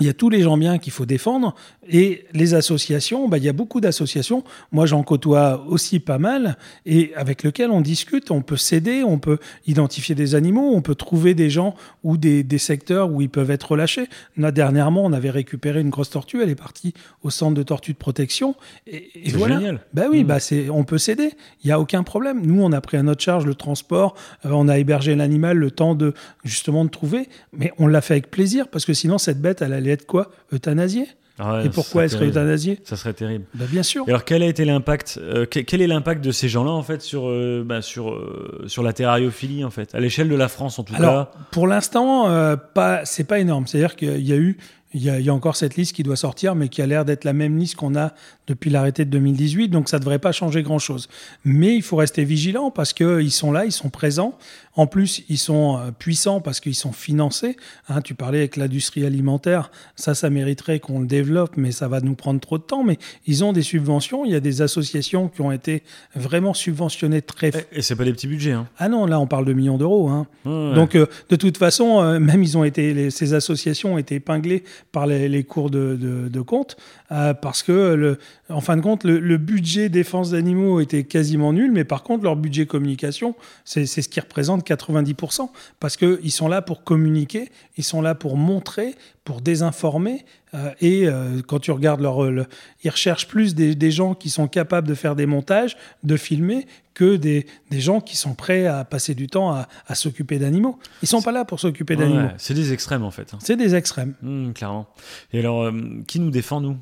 Il 0.00 0.06
y 0.06 0.10
a 0.10 0.12
tous 0.12 0.30
les 0.30 0.42
gens 0.42 0.56
bien 0.56 0.78
qu'il 0.78 0.92
faut 0.92 1.06
défendre 1.06 1.54
et 1.90 2.24
les 2.34 2.54
associations, 2.54 3.28
bah, 3.28 3.38
il 3.38 3.44
y 3.44 3.48
a 3.48 3.52
beaucoup 3.52 3.80
d'associations. 3.80 4.44
Moi, 4.72 4.86
j'en 4.86 5.02
côtoie 5.02 5.64
aussi 5.68 6.00
pas 6.00 6.18
mal 6.18 6.58
et 6.84 7.12
avec 7.16 7.42
lesquelles 7.42 7.70
on 7.70 7.80
discute. 7.80 8.30
On 8.30 8.42
peut 8.42 8.56
s'aider, 8.56 9.02
on 9.02 9.18
peut 9.18 9.38
identifier 9.66 10.14
des 10.14 10.34
animaux, 10.34 10.72
on 10.74 10.82
peut 10.82 10.94
trouver 10.94 11.34
des 11.34 11.48
gens 11.48 11.74
ou 12.04 12.16
des, 12.18 12.42
des, 12.42 12.58
secteurs 12.58 13.10
où 13.10 13.22
ils 13.22 13.30
peuvent 13.30 13.50
être 13.50 13.72
relâchés. 13.72 14.08
Là, 14.36 14.52
dernièrement, 14.52 15.04
on 15.04 15.12
avait 15.12 15.30
récupéré 15.30 15.80
une 15.80 15.88
grosse 15.88 16.10
tortue. 16.10 16.42
Elle 16.42 16.50
est 16.50 16.54
partie 16.54 16.92
au 17.22 17.30
centre 17.30 17.54
de 17.54 17.62
tortues 17.62 17.94
de 17.94 17.98
protection. 17.98 18.54
Et, 18.86 19.10
et 19.14 19.30
voilà. 19.30 19.56
génial. 19.56 19.80
Bah 19.94 20.04
oui, 20.10 20.24
mmh. 20.24 20.26
bah 20.26 20.40
c'est, 20.40 20.68
on 20.68 20.84
peut 20.84 20.98
s'aider. 20.98 21.32
Il 21.64 21.68
y 21.68 21.72
a 21.72 21.80
aucun 21.80 22.02
problème. 22.02 22.44
Nous, 22.44 22.62
on 22.62 22.72
a 22.72 22.80
pris 22.82 22.98
à 22.98 23.02
notre 23.02 23.22
charge 23.22 23.46
le 23.46 23.54
transport. 23.54 24.14
Euh, 24.44 24.50
on 24.52 24.68
a 24.68 24.78
hébergé 24.78 25.14
l'animal 25.14 25.56
le 25.56 25.70
temps 25.70 25.94
de 25.94 26.12
justement 26.44 26.84
de 26.84 26.90
trouver. 26.90 27.28
Mais 27.52 27.72
on 27.78 27.86
l'a 27.86 28.02
fait 28.02 28.14
avec 28.14 28.30
plaisir 28.30 28.68
parce 28.68 28.84
que 28.84 28.92
sinon, 28.92 29.16
cette 29.16 29.40
bête, 29.40 29.62
elle 29.62 29.72
allait 29.72 29.87
être 29.90 30.06
quoi 30.06 30.30
Euthanasiée 30.52 31.06
ah 31.40 31.62
et 31.64 31.68
pourquoi 31.68 32.04
elle 32.04 32.10
serait 32.10 32.26
euthanasiée 32.26 32.80
Ça 32.84 32.96
serait 32.96 33.12
terrible. 33.12 33.44
Bah, 33.54 33.66
bien 33.70 33.84
sûr. 33.84 34.04
Et 34.06 34.10
alors 34.10 34.24
quel 34.24 34.42
a 34.42 34.46
été 34.46 34.64
l'impact 34.64 35.20
euh, 35.22 35.46
Quel 35.46 35.80
est 35.80 35.86
l'impact 35.86 36.24
de 36.24 36.32
ces 36.32 36.48
gens-là 36.48 36.70
en 36.70 36.82
fait 36.82 37.00
sur 37.00 37.28
euh, 37.28 37.62
bah, 37.64 37.80
sur 37.80 38.10
euh, 38.10 38.64
sur 38.66 38.82
la 38.82 38.92
terrariophilie 38.92 39.64
en 39.64 39.70
fait? 39.70 39.94
À 39.94 40.00
l'échelle 40.00 40.28
de 40.28 40.34
la 40.34 40.48
France 40.48 40.78
en 40.78 40.82
tout 40.82 40.94
alors, 40.96 41.30
Pour 41.52 41.66
l'instant, 41.66 42.26
pas 42.74 43.04
c'est 43.04 43.24
pas 43.24 43.38
énorme. 43.38 43.66
C'est-à-dire 43.66 43.94
qu'il 43.94 44.26
y 44.26 44.32
a 44.32 44.36
eu 44.36 44.58
il 44.94 45.02
y, 45.02 45.10
a, 45.10 45.20
il 45.20 45.26
y, 45.26 45.28
a, 45.28 45.34
encore 45.34 45.54
cette 45.54 45.76
liste 45.76 45.94
qui 45.94 46.02
doit 46.02 46.16
sortir, 46.16 46.54
mais 46.54 46.70
qui 46.70 46.80
a 46.80 46.86
l'air 46.86 47.04
d'être 47.04 47.24
la 47.24 47.34
même 47.34 47.58
liste 47.58 47.76
qu'on 47.76 47.94
a 47.94 48.14
depuis 48.48 48.70
l'arrêté 48.70 49.04
de 49.04 49.10
2018, 49.10 49.68
donc 49.68 49.88
ça 49.88 49.98
ne 49.98 50.00
devrait 50.00 50.18
pas 50.18 50.32
changer 50.32 50.62
grand-chose. 50.62 51.08
Mais 51.44 51.76
il 51.76 51.82
faut 51.82 51.96
rester 51.96 52.24
vigilant 52.24 52.70
parce 52.70 52.92
qu'ils 52.92 53.30
sont 53.30 53.52
là, 53.52 53.64
ils 53.64 53.72
sont 53.72 53.90
présents. 53.90 54.36
En 54.74 54.86
plus, 54.86 55.22
ils 55.28 55.38
sont 55.38 55.76
euh, 55.76 55.90
puissants 55.90 56.40
parce 56.40 56.60
qu'ils 56.60 56.74
sont 56.74 56.92
financés. 56.92 57.56
Hein, 57.88 58.00
tu 58.00 58.14
parlais 58.14 58.38
avec 58.38 58.56
l'industrie 58.56 59.04
alimentaire, 59.04 59.70
ça, 59.96 60.14
ça 60.14 60.30
mériterait 60.30 60.78
qu'on 60.78 61.00
le 61.00 61.06
développe, 61.06 61.56
mais 61.56 61.72
ça 61.72 61.88
va 61.88 62.00
nous 62.00 62.14
prendre 62.14 62.40
trop 62.40 62.58
de 62.58 62.62
temps. 62.62 62.84
Mais 62.84 62.98
ils 63.26 63.44
ont 63.44 63.52
des 63.52 63.62
subventions, 63.62 64.24
il 64.24 64.32
y 64.32 64.36
a 64.36 64.40
des 64.40 64.62
associations 64.62 65.28
qui 65.28 65.40
ont 65.40 65.52
été 65.52 65.82
vraiment 66.14 66.54
subventionnées 66.54 67.22
très... 67.22 67.48
Et, 67.48 67.78
et 67.78 67.82
c'est 67.82 67.96
pas 67.96 68.04
des 68.04 68.12
petits 68.12 68.28
budgets. 68.28 68.52
Hein. 68.52 68.68
Ah 68.78 68.88
non, 68.88 69.06
là 69.06 69.20
on 69.20 69.26
parle 69.26 69.44
de 69.44 69.52
millions 69.52 69.78
d'euros. 69.78 70.08
Hein. 70.08 70.26
Ouais. 70.44 70.74
Donc 70.74 70.94
euh, 70.94 71.06
de 71.28 71.36
toute 71.36 71.58
façon, 71.58 72.00
euh, 72.00 72.18
même 72.18 72.42
ils 72.42 72.56
ont 72.56 72.64
été, 72.64 72.94
les, 72.94 73.10
ces 73.10 73.34
associations 73.34 73.94
ont 73.94 73.98
été 73.98 74.14
épinglées 74.14 74.62
par 74.92 75.06
les, 75.06 75.28
les 75.28 75.44
cours 75.44 75.70
de, 75.70 75.96
de, 75.96 76.28
de 76.28 76.40
compte 76.40 76.76
euh, 77.10 77.34
parce 77.34 77.62
que 77.62 77.94
le, 77.94 78.18
en 78.50 78.60
fin 78.60 78.76
de 78.76 78.80
compte, 78.80 79.04
le, 79.04 79.18
le, 79.18 79.36
budget 79.36 79.88
défense 79.88 80.30
d'animaux 80.30 80.80
était 80.80 81.04
quasiment 81.04 81.52
nul, 81.52 81.70
mais 81.70 81.84
par 81.84 82.02
contre, 82.02 82.24
leur 82.24 82.36
budget 82.36 82.66
communication, 82.66 83.34
c'est 83.64 83.86
ce 83.86 84.08
qui 84.08 84.20
représente 84.20 84.66
90%, 84.66 85.50
parce 85.80 85.96
qu'ils 85.96 86.32
sont 86.32 86.48
là 86.48 86.62
pour 86.62 86.82
communiquer, 86.82 87.50
ils 87.76 87.84
sont 87.84 88.00
là 88.00 88.14
pour 88.14 88.36
montrer, 88.36 88.94
pour 89.24 89.42
désinformer, 89.42 90.24
euh, 90.54 90.70
et 90.80 91.06
euh, 91.06 91.42
quand 91.46 91.58
tu 91.58 91.70
regardes 91.70 92.00
leur... 92.00 92.30
Le, 92.30 92.46
ils 92.82 92.90
recherchent 92.90 93.28
plus 93.28 93.54
des, 93.54 93.74
des, 93.74 93.90
gens 93.90 94.14
qui 94.14 94.30
sont 94.30 94.48
capables 94.48 94.88
de 94.88 94.94
faire 94.94 95.14
des 95.14 95.26
montages, 95.26 95.76
de 96.02 96.16
filmer, 96.16 96.66
que 96.94 97.16
des, 97.16 97.46
des 97.70 97.80
gens 97.80 98.00
qui 98.00 98.16
sont 98.16 98.34
prêts 98.34 98.66
à 98.66 98.84
passer 98.84 99.14
du 99.14 99.26
temps 99.26 99.52
à, 99.52 99.68
à 99.86 99.94
s'occuper 99.94 100.38
d'animaux. 100.38 100.78
Ils 101.02 101.08
sont 101.08 101.22
pas 101.22 101.32
là 101.32 101.44
pour 101.44 101.60
s'occuper 101.60 101.94
ouais, 101.94 102.04
d'animaux. 102.04 102.30
C'est 102.38 102.54
des 102.54 102.72
extrêmes, 102.72 103.04
en 103.04 103.10
fait. 103.10 103.32
C'est 103.40 103.56
des 103.56 103.74
extrêmes. 103.74 104.14
Mmh, 104.22 104.52
clairement. 104.52 104.86
Et 105.32 105.40
alors, 105.40 105.64
euh, 105.64 105.72
qui 106.06 106.18
nous 106.18 106.30
défend, 106.30 106.60
nous? 106.62 106.78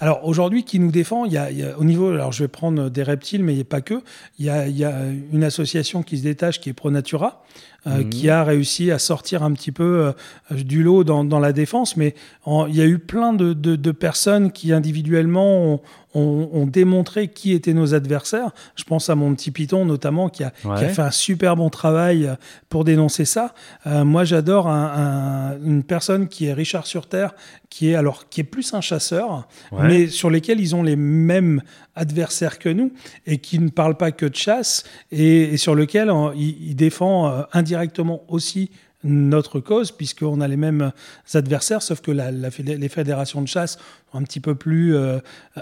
Alors 0.00 0.26
aujourd'hui, 0.26 0.64
qui 0.64 0.78
nous 0.80 0.90
défend 0.90 1.24
il 1.24 1.32
y, 1.32 1.38
a, 1.38 1.50
il 1.50 1.58
y, 1.58 1.62
a, 1.64 1.78
au 1.78 1.84
niveau, 1.84 2.10
alors 2.10 2.32
je 2.32 2.44
vais 2.44 2.48
prendre 2.48 2.88
des 2.90 3.02
reptiles, 3.02 3.44
mais 3.44 3.52
il 3.52 3.56
n'y 3.56 3.62
a 3.62 3.66
pas 3.66 3.80
que. 3.80 4.02
Il 4.38 4.46
y 4.46 4.50
a, 4.50 4.66
il 4.66 4.76
y 4.76 4.84
a, 4.84 4.94
une 5.32 5.44
association 5.44 6.02
qui 6.02 6.18
se 6.18 6.22
détache, 6.22 6.60
qui 6.60 6.68
est 6.70 6.72
Pronatura, 6.72 7.44
euh, 7.86 7.98
mmh. 7.98 8.10
qui 8.10 8.30
a 8.30 8.44
réussi 8.44 8.90
à 8.90 8.98
sortir 8.98 9.42
un 9.42 9.52
petit 9.52 9.72
peu 9.72 10.12
euh, 10.52 10.54
du 10.54 10.82
lot 10.82 11.04
dans, 11.04 11.24
dans 11.24 11.40
la 11.40 11.52
défense. 11.52 11.96
Mais 11.96 12.14
en, 12.44 12.66
il 12.66 12.76
y 12.76 12.80
a 12.80 12.86
eu 12.86 12.98
plein 12.98 13.32
de, 13.32 13.52
de, 13.52 13.76
de 13.76 13.92
personnes 13.92 14.52
qui 14.52 14.72
individuellement 14.72 15.74
ont, 15.74 15.80
ont, 16.14 16.48
ont, 16.52 16.66
démontré 16.66 17.28
qui 17.28 17.52
étaient 17.52 17.74
nos 17.74 17.94
adversaires. 17.94 18.50
Je 18.76 18.84
pense 18.84 19.10
à 19.10 19.14
mon 19.14 19.34
petit 19.34 19.50
Python 19.50 19.84
notamment 19.84 20.28
qui 20.28 20.44
a, 20.44 20.52
ouais. 20.64 20.78
qui 20.78 20.84
a 20.84 20.88
fait 20.88 21.02
un 21.02 21.10
super 21.10 21.56
bon 21.56 21.70
travail 21.70 22.30
pour 22.68 22.84
dénoncer 22.84 23.24
ça. 23.24 23.54
Euh, 23.86 24.04
moi, 24.04 24.24
j'adore 24.24 24.68
un, 24.68 25.56
un, 25.56 25.64
une 25.64 25.82
personne 25.82 26.28
qui 26.28 26.46
est 26.46 26.52
Richard 26.52 26.86
sur 26.86 27.06
Terre, 27.06 27.34
qui 27.68 27.90
est 27.90 27.94
alors 27.94 28.28
qui 28.28 28.40
est 28.40 28.44
plus 28.44 28.74
un 28.74 28.80
chasseur, 28.80 29.48
ouais. 29.72 29.86
mais 29.86 30.08
sur 30.08 30.30
lesquels 30.30 30.60
ils 30.60 30.74
ont 30.74 30.82
les 30.82 30.96
mêmes 30.96 31.62
adversaires 31.94 32.58
que 32.58 32.68
nous 32.68 32.92
et 33.26 33.38
qui 33.38 33.58
ne 33.58 33.68
parle 33.68 33.96
pas 33.96 34.12
que 34.12 34.26
de 34.26 34.34
chasse 34.34 34.84
et, 35.12 35.54
et 35.54 35.56
sur 35.56 35.74
lequel 35.74 36.10
euh, 36.10 36.30
il, 36.36 36.70
il, 36.70 36.76
défend 36.76 37.28
euh, 37.28 37.42
indirectement 37.52 38.22
aussi 38.28 38.70
notre 39.04 39.60
cause 39.60 39.92
puisqu'on 39.92 40.40
a 40.40 40.48
les 40.48 40.56
mêmes 40.56 40.92
adversaires 41.34 41.82
sauf 41.82 42.00
que 42.00 42.10
la, 42.10 42.30
la, 42.30 42.48
les 42.58 42.88
fédérations 42.88 43.42
de 43.42 43.48
chasse 43.48 43.78
un 44.14 44.22
petit 44.22 44.40
peu 44.40 44.54
plus 44.54 44.96
euh, 44.96 45.18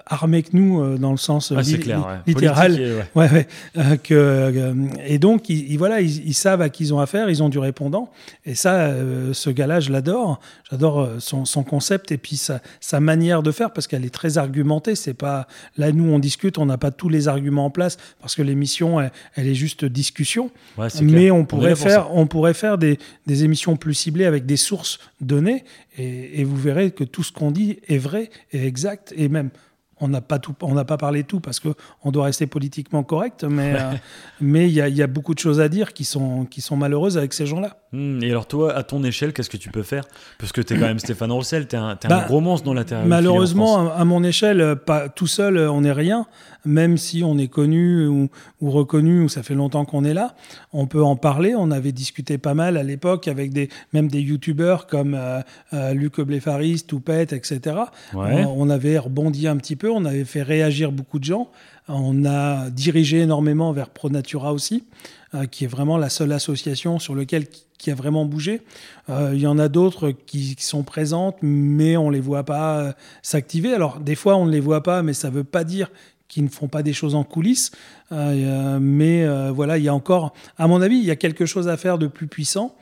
armés 0.07 0.43
que 0.43 0.51
nous 0.53 0.81
euh, 0.81 0.99
dans 0.99 1.11
le 1.11 1.17
sens 1.17 1.53
ah, 1.57 1.63
li 1.63 1.79
clair, 1.79 2.07
ouais. 2.07 2.33
littéral. 2.33 2.73
ouais. 3.15 3.23
Ouais, 3.23 3.47
euh, 3.77 3.97
que, 3.97 4.15
euh, 4.15 4.75
et 5.07 5.19
donc, 5.19 5.49
ils, 5.49 5.73
ils 5.73 5.79
voilà, 5.79 6.01
ils, 6.01 6.27
ils, 6.27 6.35
savent 6.35 6.61
à 6.61 6.69
qui 6.69 6.85
ils 6.85 6.95
ont 6.95 7.01
affaire, 7.01 7.31
ils 7.31 7.43
ont 7.43 7.49
du 7.49 7.59
répondant. 7.59 8.11
Et 8.45 8.55
ça, 8.55 8.81
euh, 8.81 9.33
ce 9.33 9.51
gars-là, 9.51 9.81
je 9.81 9.93
l'adore. 9.93 10.41
J'adore 10.71 11.01
euh, 11.01 11.17
son, 11.19 11.45
son, 11.45 11.63
concept 11.63 12.13
et 12.13 12.19
puis 12.19 12.37
sa, 12.37 12.61
sa, 12.81 13.01
manière 13.01 13.43
de 13.43 13.53
faire 13.53 13.73
parce 13.73 13.87
qu'elle 13.87 14.05
est 14.05 14.15
très 14.15 14.39
argumentée. 14.39 14.95
C'est 14.95 15.15
pas 15.15 15.47
là, 15.77 15.93
nous, 15.93 16.13
on 16.13 16.19
discute, 16.19 16.59
on 16.59 16.67
n'a 16.67 16.79
pas 16.79 16.91
tous 16.91 17.09
les 17.09 17.29
arguments 17.29 17.67
en 17.67 17.71
place 17.71 17.99
parce 18.21 18.35
que 18.35 18.43
l'émission, 18.43 19.01
elle, 19.01 19.13
elle, 19.37 19.47
est 19.47 19.55
juste 19.55 19.85
discussion. 19.85 20.51
Mais 21.01 21.31
on 21.31 21.45
pourrait, 21.45 21.73
on 21.73 21.77
faire, 21.77 22.15
on 22.15 22.27
pourrait 22.27 22.55
faire 22.55 22.79
des, 22.79 22.99
des 23.27 23.45
émissions 23.45 23.77
plus 23.77 23.95
ciblées 23.95 24.27
avec 24.27 24.47
des 24.47 24.57
sources 24.57 24.99
données 25.23 25.65
et, 25.97 26.41
et 26.41 26.45
vous 26.45 26.57
verrez 26.57 26.91
que 26.91 27.05
tout 27.05 27.23
ce 27.23 27.33
qu'on 27.33 27.51
dit 27.51 27.79
est 27.89 27.99
vrai 27.99 28.31
et 28.53 28.67
exact 28.67 29.13
et 29.17 29.29
même 29.29 29.51
on 30.03 30.09
n'a 30.09 30.21
pas 30.21 30.39
tout, 30.39 30.55
on 30.61 30.75
n'a 30.75 30.85
pas 30.85 30.99
parlé 30.99 31.23
tout 31.23 31.41
parce 31.41 31.61
que 31.61 31.69
on 32.03 32.11
doit 32.11 32.25
rester 32.25 32.47
politiquement 32.47 33.05
correct, 33.05 33.45
mais 33.45 33.75
euh, 33.77 33.93
mais 34.41 34.69
il 34.69 34.73
y, 34.73 34.97
y, 34.97 35.03
a 35.03 35.07
beaucoup 35.07 35.33
de 35.33 35.39
choses 35.39 35.61
à 35.61 35.69
dire 35.69 35.93
qui 35.93 36.05
sont 36.05 36.45
qui 36.45 36.61
sont 36.61 36.77
malheureuses 36.77 37.17
avec 37.17 37.33
ces 37.33 37.47
gens-là. 37.47 37.77
Mmh, 37.93 38.23
et 38.23 38.31
alors 38.31 38.47
toi, 38.47 38.75
à 38.75 38.83
ton 38.83 39.05
échelle, 39.05 39.33
qu'est-ce 39.33 39.51
que 39.51 39.57
tu 39.57 39.71
peux 39.71 39.83
faire? 39.83 40.05
Parce 40.39 40.51
que 40.51 40.61
tu 40.61 40.75
es 40.75 40.79
quand 40.79 40.87
même 40.87 40.99
Stéphane 40.99 41.31
Roussel, 41.31 41.69
tu 41.69 41.77
es, 41.77 41.79
un, 41.79 41.93
es 41.93 42.09
bah, 42.09 42.25
un 42.25 42.27
gros 42.27 42.41
monstre 42.41 42.65
dans 42.65 42.75
la 42.75 42.85
terre. 42.85 43.05
Malheureusement, 43.07 43.93
à 43.93 44.05
mon 44.05 44.25
échelle, 44.25 44.77
pas 44.85 45.09
tout 45.09 45.27
seul, 45.27 45.59
on 45.59 45.83
n'est 45.83 45.93
rien. 45.93 46.27
Même 46.65 46.97
si 46.97 47.25
on 47.25 47.39
est 47.39 47.49
connu 47.49 48.07
ou, 48.07 48.29
ou 48.61 48.71
reconnu 48.71 49.21
ou 49.21 49.29
ça 49.29 49.43
fait 49.43 49.55
longtemps 49.55 49.85
qu'on 49.85 50.05
est 50.05 50.15
là, 50.15 50.37
on 50.73 50.87
peut 50.87 51.03
en 51.03 51.17
parler. 51.17 51.55
On 51.57 51.73
avait 51.73 51.91
discuté 51.91 52.39
pas 52.39 52.55
mal 52.55 52.77
à 52.77 52.85
l'époque 52.85 53.27
avec 53.27 53.53
des 53.53 53.69
même 53.93 54.07
des 54.07 54.21
youtubeurs 54.21 54.87
comme 54.87 55.15
euh, 55.15 55.41
euh, 55.73 55.93
Luc 55.93 56.21
Bléfaris, 56.21 56.85
Toupette, 56.87 57.33
etc. 57.33 57.61
Ouais. 58.15 58.45
On, 58.45 58.63
on 58.63 58.71
avait 58.71 58.97
rebondi 58.97 59.49
un 59.49 59.57
petit 59.57 59.77
peu, 59.77 59.91
on 59.95 60.05
avait 60.05 60.25
fait 60.25 60.43
réagir 60.43 60.93
beaucoup 60.93 61.19
de 61.19 61.25
gens. 61.25 61.49
On 61.89 62.25
a 62.25 62.71
dirigé 62.71 63.21
énormément 63.21 63.73
vers 63.73 63.91
ProNatura 63.91 64.53
aussi, 64.53 64.85
euh, 65.35 65.47
qui 65.47 65.65
est 65.65 65.69
vraiment 65.69 65.99
la 65.99 66.09
seule 66.09 66.33
association 66.33 66.99
sur 66.99 67.15
laquelle 67.15 67.47
qui 67.79 67.91
a 67.91 67.95
vraiment 67.95 68.25
bougé. 68.25 68.63
Euh, 69.11 69.33
il 69.35 69.41
y 69.41 69.47
en 69.47 69.59
a 69.59 69.69
d'autres 69.69 70.11
qui, 70.11 70.57
sont 70.59 70.85
présentes, 70.85 71.37
mais 71.43 71.97
on 71.97 72.09
ne 72.09 72.15
les 72.15 72.21
voit 72.21 72.45
pas 72.45 72.79
euh, 72.79 72.93
s'activer. 73.23 73.75
Alors, 73.75 73.99
des 73.99 74.15
fois, 74.15 74.37
on 74.37 74.47
ne 74.47 74.53
les 74.53 74.61
voit 74.61 74.83
pas, 74.83 75.03
mais 75.03 75.13
ça 75.13 75.29
ne 75.29 75.35
veut 75.35 75.45
pas 75.45 75.65
dire 75.65 75.91
qu'ils 76.29 76.45
ne 76.45 76.49
font 76.49 76.69
pas 76.69 76.83
des 76.83 76.93
choses 76.93 77.15
en 77.15 77.25
coulisses. 77.25 77.73
Mais 78.11 79.27
voilà, 79.51 79.79
il 79.79 79.85
y 79.85 79.89
a 79.89 79.95
encore, 79.95 80.33
à 80.57 80.67
mon 80.67 80.81
avis, 80.81 80.97
il 80.97 81.05
y 81.05 81.11
a 81.11 81.17
quelque 81.17 81.45
chose 81.45 81.69
à 81.69 81.77
faire 81.77 81.99
de 81.99 82.07
plus 82.07 82.27
puissant 82.27 82.75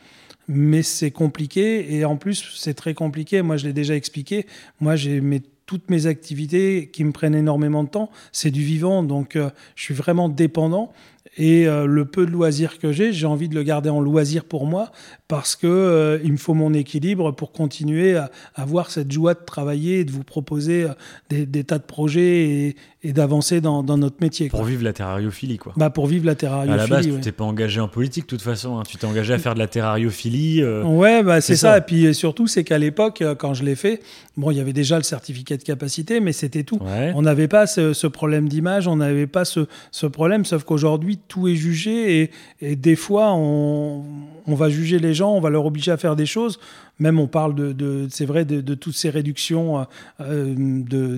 mais 0.53 0.83
c'est 0.83 1.13
compliqué 1.13 1.95
et 1.95 2.05
en 2.05 2.17
plus 2.17 2.57
c'est 2.57 2.75
très 2.75 2.93
compliqué. 2.93 3.41
Moi 3.41 3.57
je 3.57 3.67
l'ai 3.67 3.73
déjà 3.73 3.95
expliqué. 3.95 4.47
Moi 4.81 4.97
j'ai 4.97 5.21
mes 5.21 5.41
toutes 5.71 5.89
mes 5.89 6.07
activités 6.07 6.91
qui 6.93 7.05
me 7.05 7.13
prennent 7.13 7.37
énormément 7.37 7.85
de 7.85 7.89
temps, 7.89 8.11
c'est 8.33 8.51
du 8.51 8.61
vivant, 8.61 9.05
donc 9.05 9.37
euh, 9.37 9.51
je 9.77 9.85
suis 9.85 9.95
vraiment 9.95 10.29
dépendant. 10.29 10.93
Et 11.37 11.69
euh, 11.69 11.87
le 11.87 12.07
peu 12.07 12.27
de 12.27 12.33
loisirs 12.33 12.81
que 12.81 12.91
j'ai, 12.91 13.13
j'ai 13.13 13.27
envie 13.27 13.49
de 13.49 13.55
le 13.55 13.63
garder 13.63 13.89
en 13.89 14.01
loisir 14.01 14.47
pour 14.47 14.67
moi 14.67 14.91
parce 15.29 15.55
que 15.55 15.69
euh, 15.69 16.19
il 16.25 16.33
me 16.33 16.37
faut 16.39 16.55
mon 16.55 16.75
équilibre 16.75 17.31
pour 17.31 17.53
continuer 17.53 18.17
à, 18.17 18.33
avoir 18.57 18.91
cette 18.91 19.13
joie 19.13 19.35
de 19.35 19.45
travailler 19.47 20.01
et 20.01 20.05
de 20.05 20.11
vous 20.11 20.25
proposer 20.25 20.89
des, 21.29 21.47
des, 21.47 21.63
tas 21.63 21.79
de 21.79 21.85
projets 21.85 22.41
et, 22.41 22.77
et 23.03 23.15
d'avancer 23.15 23.63
dans, 23.63 23.83
dans, 23.83 23.97
notre 23.97 24.17
métier. 24.21 24.49
Pour 24.49 24.65
vivre 24.65 24.85
la 24.85 24.93
terrariophilie, 24.93 25.57
quoi. 25.57 25.73
Bah 25.77 25.89
pour 25.89 26.07
vivre 26.07 26.27
la 26.27 26.35
terrariophilie. 26.35 26.81
À 26.81 26.83
la 26.83 26.87
base, 26.87 27.07
ouais. 27.07 27.15
tu 27.15 27.21
t'es 27.21 27.33
pas 27.33 27.45
engagé 27.45 27.81
en 27.81 27.89
politique, 27.89 28.25
de 28.25 28.29
toute 28.29 28.43
façon. 28.43 28.79
Hein. 28.79 28.83
Tu 28.87 28.99
t'es 28.99 29.07
engagé 29.07 29.33
à 29.33 29.39
faire 29.39 29.55
de 29.55 29.59
la 29.59 29.69
terrariophilie. 29.69 30.63
Euh... 30.63 30.83
Ouais, 30.85 31.23
bah 31.23 31.41
c'est 31.41 31.57
ça. 31.57 31.73
ça. 31.73 31.79
Et 31.79 31.81
puis 31.81 32.15
surtout, 32.15 32.47
c'est 32.47 32.65
qu'à 32.65 32.79
l'époque, 32.79 33.25
quand 33.39 33.55
je 33.55 33.65
l'ai 33.65 33.75
fait, 33.75 34.03
bon, 34.37 34.51
il 34.51 34.59
y 34.59 34.61
avait 34.61 34.75
déjà 34.75 34.99
le 34.99 35.03
certificat 35.03 35.57
de 35.57 35.63
capacité, 35.63 36.21
mais 36.21 36.33
c'était 36.33 36.63
tout. 36.63 36.79
Ouais. 36.79 37.13
On 37.15 37.23
n'avait 37.23 37.49
pas 37.49 37.67
ce, 37.67 37.95
ce 37.95 38.07
problème 38.07 38.49
d'image, 38.49 38.87
on 38.87 38.97
n'avait 38.97 39.27
pas 39.27 39.47
ce, 39.47 39.67
ce 39.91 40.07
problème, 40.07 40.45
sauf 40.45 40.65
qu'aujourd'hui 40.65 40.91
aujourd'hui, 40.91 41.19
tout 41.29 41.47
est 41.47 41.55
jugé 41.55 42.23
et, 42.23 42.31
et 42.61 42.75
des 42.75 42.97
fois, 42.97 43.33
on, 43.35 44.03
on, 44.47 44.55
va 44.55 44.69
juger 44.71 44.99
les 44.99 45.15
gens, 45.15 45.33
on 45.33 45.41
va 45.41 45.51
leur 45.51 45.65
obliger 45.67 45.93
à 45.93 45.97
faire 45.97 46.17
des 46.17 46.27
choses. 46.27 46.59
Même 47.01 47.19
on 47.19 47.27
parle 47.27 47.55
de, 47.55 47.73
de 47.73 48.07
c'est 48.11 48.27
vrai, 48.27 48.45
de, 48.45 48.61
de, 48.61 48.75
toutes 48.75 48.95
ces 48.95 49.11
réductions 49.11 49.87
euh, 50.21 50.55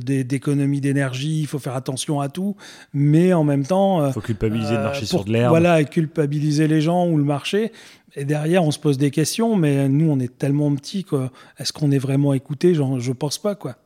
d'économie 0.00 0.80
d'énergie, 0.80 1.40
il 1.40 1.46
faut 1.46 1.58
faire 1.58 1.76
attention 1.76 2.20
à 2.20 2.28
tout, 2.28 2.56
mais 2.94 3.32
en 3.34 3.44
même 3.44 3.66
temps... 3.66 4.06
Il 4.06 4.12
faut 4.12 4.20
culpabiliser 4.20 4.74
le 4.74 4.82
marché 4.82 5.04
sur 5.04 5.24
de 5.24 5.32
l'herbe. 5.32 5.50
Voilà, 5.50 5.84
culpabiliser 5.84 6.68
les 6.68 6.80
gens 6.80 7.06
ou 7.06 7.18
le 7.18 7.24
marché. 7.24 7.72
Et 8.14 8.24
derrière, 8.24 8.64
on 8.64 8.70
se 8.70 8.78
pose 8.78 8.98
des 8.98 9.10
questions, 9.10 9.56
mais 9.56 9.88
nous, 9.88 10.10
on 10.10 10.18
est 10.18 10.38
tellement 10.38 10.74
petits 10.74 11.04
est-ce 11.58 11.72
qu'on 11.72 11.90
est 11.90 11.98
vraiment 11.98 12.32
écouté 12.32 12.74
Je 12.74 12.82
Je 12.98 13.12
pense 13.12 13.38
pas, 13.38 13.54
quoi. 13.54 13.76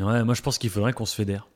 Ouais, 0.00 0.24
moi 0.24 0.34
je 0.34 0.42
pense 0.42 0.58
qu'il 0.58 0.70
faudrait 0.70 0.92
qu'on 0.92 1.06
se 1.06 1.14
fédère. 1.14 1.49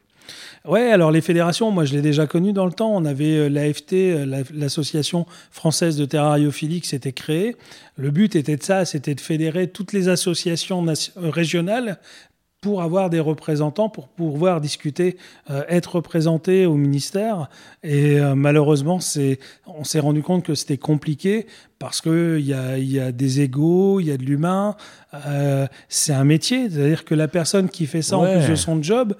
Ouais, 0.66 0.90
alors 0.90 1.10
les 1.10 1.20
fédérations, 1.20 1.70
moi 1.70 1.84
je 1.84 1.92
l'ai 1.92 2.00
déjà 2.00 2.26
connu 2.26 2.54
dans 2.54 2.64
le 2.64 2.72
temps. 2.72 2.90
On 2.96 3.04
avait 3.04 3.36
euh, 3.36 3.48
l'AFT, 3.48 3.92
euh, 3.92 4.42
l'Association 4.54 5.26
française 5.50 5.98
de 5.98 6.06
terrariophilie 6.06 6.80
qui 6.80 6.88
s'était 6.88 7.12
créée. 7.12 7.54
Le 7.96 8.10
but 8.10 8.34
était 8.34 8.56
de 8.56 8.62
ça, 8.62 8.86
c'était 8.86 9.14
de 9.14 9.20
fédérer 9.20 9.68
toutes 9.68 9.92
les 9.92 10.08
associations 10.08 10.86
euh, 10.86 10.94
régionales 11.16 11.98
pour 12.62 12.80
avoir 12.80 13.10
des 13.10 13.20
représentants, 13.20 13.90
pour 13.90 14.08
pouvoir 14.08 14.62
discuter, 14.62 15.18
être 15.68 15.96
représenté 15.96 16.64
au 16.64 16.76
ministère. 16.76 17.50
Et 17.82 18.18
malheureusement, 18.34 19.00
c'est, 19.00 19.38
on 19.66 19.84
s'est 19.84 20.00
rendu 20.00 20.22
compte 20.22 20.44
que 20.44 20.54
c'était 20.54 20.78
compliqué 20.78 21.46
parce 21.78 22.00
qu'il 22.00 22.40
y 22.40 22.54
a, 22.54 22.78
y 22.78 22.98
a 22.98 23.12
des 23.12 23.42
égaux, 23.42 24.00
il 24.00 24.06
y 24.06 24.12
a 24.12 24.16
de 24.16 24.22
l'humain. 24.22 24.76
c'est 25.90 26.14
un 26.14 26.24
métier, 26.24 26.70
c'est-à-dire 26.70 27.04
que 27.04 27.14
la 27.14 27.28
personne 27.28 27.68
qui 27.68 27.84
fait 27.84 28.00
ça 28.00 28.16
en 28.16 28.24
plus 28.24 28.48
de 28.48 28.54
son 28.54 28.82
job 28.82 29.14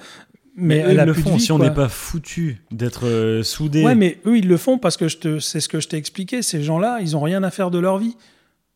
mais, 0.57 0.85
eux, 0.85 0.93
ils 0.93 1.01
le 1.01 1.15
font 1.15 1.39
si 1.39 1.53
on 1.53 1.59
n'est 1.59 1.73
pas 1.73 1.89
foutu 1.89 2.63
d'être 2.71 3.07
euh, 3.07 3.43
soudés. 3.43 3.85
Ouais, 3.85 3.95
mais 3.95 4.19
eux, 4.27 4.39
ils 4.39 4.49
le 4.49 4.57
font 4.57 4.79
parce 4.79 4.97
que 4.97 5.09
c'est 5.09 5.61
ce 5.61 5.69
que 5.69 5.81
je 5.81 5.89
t'ai 5.89 5.97
expliqué. 5.97 6.43
Ces 6.43 6.63
gens-là, 6.63 6.99
ils 7.01 7.13
n'ont 7.13 7.23
rien 7.23 7.43
à 7.43 7.51
faire 7.51 7.71
de 7.71 7.79
leur 7.79 7.99
vie. 7.99 8.17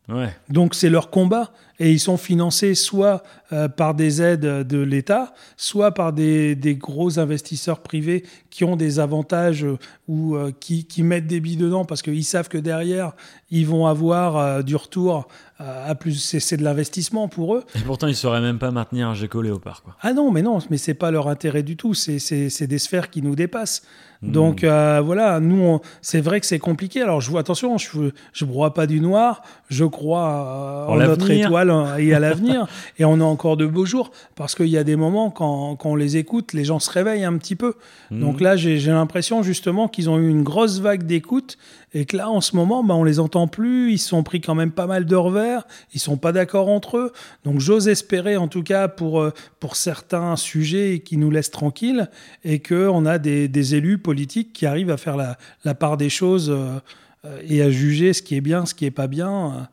Ouais. 0.09 0.35
Donc 0.49 0.74
c'est 0.74 0.89
leur 0.89 1.11
combat 1.11 1.53
et 1.79 1.93
ils 1.93 2.01
sont 2.01 2.16
financés 2.16 2.74
soit 2.74 3.22
euh, 3.53 3.68
par 3.68 3.95
des 3.95 4.22
aides 4.22 4.66
de 4.66 4.79
l'État, 4.79 5.35
soit 5.59 5.93
par 5.93 6.14
des, 6.14 6.55
des, 6.55 6.76
gros 6.76 7.18
investisseurs 7.18 7.81
privés 7.81 8.24
qui 8.49 8.64
ont 8.64 8.74
des 8.74 9.01
avantages 9.01 9.64
euh, 9.64 9.76
ou 10.09 10.35
euh, 10.35 10.51
qui, 10.59 10.87
qui, 10.87 11.03
mettent 11.03 11.26
des 11.26 11.41
billes 11.41 11.59
dedans 11.59 11.85
parce 11.85 12.01
qu'ils 12.01 12.24
savent 12.24 12.49
que 12.49 12.57
derrière 12.57 13.12
ils 13.51 13.66
vont 13.66 13.87
avoir 13.87 14.64
du 14.64 14.76
retour 14.76 15.29
à 15.59 15.95
plus 15.95 16.39
c'est 16.39 16.57
de 16.57 16.63
l'investissement 16.63 17.29
pour 17.29 17.57
eux. 17.57 17.65
Et 17.75 17.81
pourtant 17.81 18.07
ils 18.07 18.17
sauraient 18.17 18.41
même 18.41 18.59
pas 18.59 18.71
maintenir 18.71 19.09
un 19.09 19.15
GECO 19.15 19.43
Léopard 19.43 19.83
quoi. 19.83 19.97
Ah 20.03 20.13
non 20.13 20.31
mais 20.31 20.43
non 20.43 20.59
mais 20.71 20.79
c'est 20.79 20.95
pas 20.95 21.11
leur 21.11 21.29
intérêt 21.29 21.63
du 21.63 21.77
tout 21.77 21.95
c'est 21.95 22.67
des 22.67 22.79
sphères 22.79 23.11
qui 23.11 23.23
nous 23.23 23.35
dépassent. 23.35 23.83
Hmm. 24.21 24.33
Donc 24.33 24.65
euh, 24.65 25.01
voilà, 25.05 25.39
nous, 25.39 25.79
c'est 26.03 26.21
vrai 26.21 26.41
que 26.41 26.47
c'est 26.47 26.59
compliqué. 26.59 27.03
Alors 27.03 27.21
je 27.21 27.31
vois, 27.31 27.41
attention, 27.41 27.79
je 27.79 28.11
je 28.33 28.45
broie 28.45 28.75
pas 28.75 28.87
du 28.87 29.01
noir. 29.01 29.43
Je 29.69 29.85
crois 29.85 30.89
euh, 30.89 30.93
en, 30.93 30.97
notre 30.97 31.31
étoile 31.31 31.73
et 31.99 32.13
à 32.15 32.19
l'avenir. 32.19 32.67
et 32.99 33.05
on 33.05 33.21
a 33.21 33.25
encore 33.25 33.57
de 33.57 33.67
beaux 33.67 33.87
jours 33.87 34.11
parce 34.35 34.55
qu'il 34.55 34.69
y 34.69 34.79
a 34.79 34.85
des 34.85 34.97
moments 34.97 35.31
quand, 35.31 35.77
quand, 35.77 35.91
on 35.91 35.97
les 35.97 36.17
écoute, 36.17 36.53
les 36.53 36.65
gens 36.65 36.81
se 36.81 36.91
réveillent 36.91 37.25
un 37.25 37.37
petit 37.39 37.55
peu. 37.55 37.75
Hmm. 38.11 38.21
Donc 38.21 38.41
là, 38.41 38.57
j'ai 38.57 38.79
l'impression 38.79 39.43
justement 39.43 39.87
qu'ils 39.87 40.11
ont 40.11 40.19
eu 40.19 40.29
une 40.29 40.43
grosse 40.43 40.81
vague 40.81 41.05
d'écoute 41.05 41.57
et 41.95 42.05
que 42.05 42.16
là, 42.16 42.28
en 42.28 42.41
ce 42.41 42.55
moment, 42.55 42.84
bah, 42.84 42.95
on 42.95 43.05
les 43.05 43.18
entend 43.18 43.49
plus. 43.49 43.93
Ils 43.93 43.99
se 43.99 44.09
sont 44.09 44.22
pris 44.22 44.41
quand 44.41 44.55
même 44.55 44.72
pas 44.72 44.86
mal 44.86 45.07
de 45.07 45.16
revers. 45.16 45.66
Ils 45.95 46.01
sont 46.01 46.16
pas 46.16 46.32
d'accord 46.32 46.68
entre 46.68 46.99
eux. 46.99 47.12
Donc 47.45 47.61
j'ose 47.61 47.89
espérer, 47.89 48.36
en 48.36 48.49
tout 48.49 48.62
cas 48.62 48.89
pour 48.89 49.20
euh, 49.20 49.32
pour 49.61 49.76
certains 49.76 50.36
sujets 50.36 51.01
qui 51.05 51.16
nous 51.16 51.30
laissent 51.30 51.51
tranquilles 51.51 52.11
et 52.45 52.59
que 52.59 52.89
on 52.89 53.07
a 53.07 53.18
des, 53.18 53.49
des 53.49 53.74
élus 53.74 53.99
politique 53.99 54.53
qui 54.53 54.66
arrive 54.66 54.91
à 54.91 54.97
faire 54.97 55.16
la, 55.16 55.74
part 55.74 55.97
des 55.97 56.11
choses 56.11 56.51
euh, 56.51 56.78
euh, 57.24 57.41
et 57.47 57.62
à 57.62 57.70
juger 57.70 58.12
ce 58.12 58.22
qui 58.22 58.34
est 58.34 58.41
bien, 58.41 58.66
ce 58.66 58.74
qui 58.74 58.84
est 58.84 58.91
pas 58.91 59.07
bien. 59.07 59.68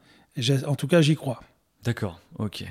En 0.67 0.75
tout 0.75 0.87
cas, 0.87 1.01
j'y 1.01 1.15
crois. 1.15 1.41
D'accord, 1.83 2.19
ok. 2.39 2.63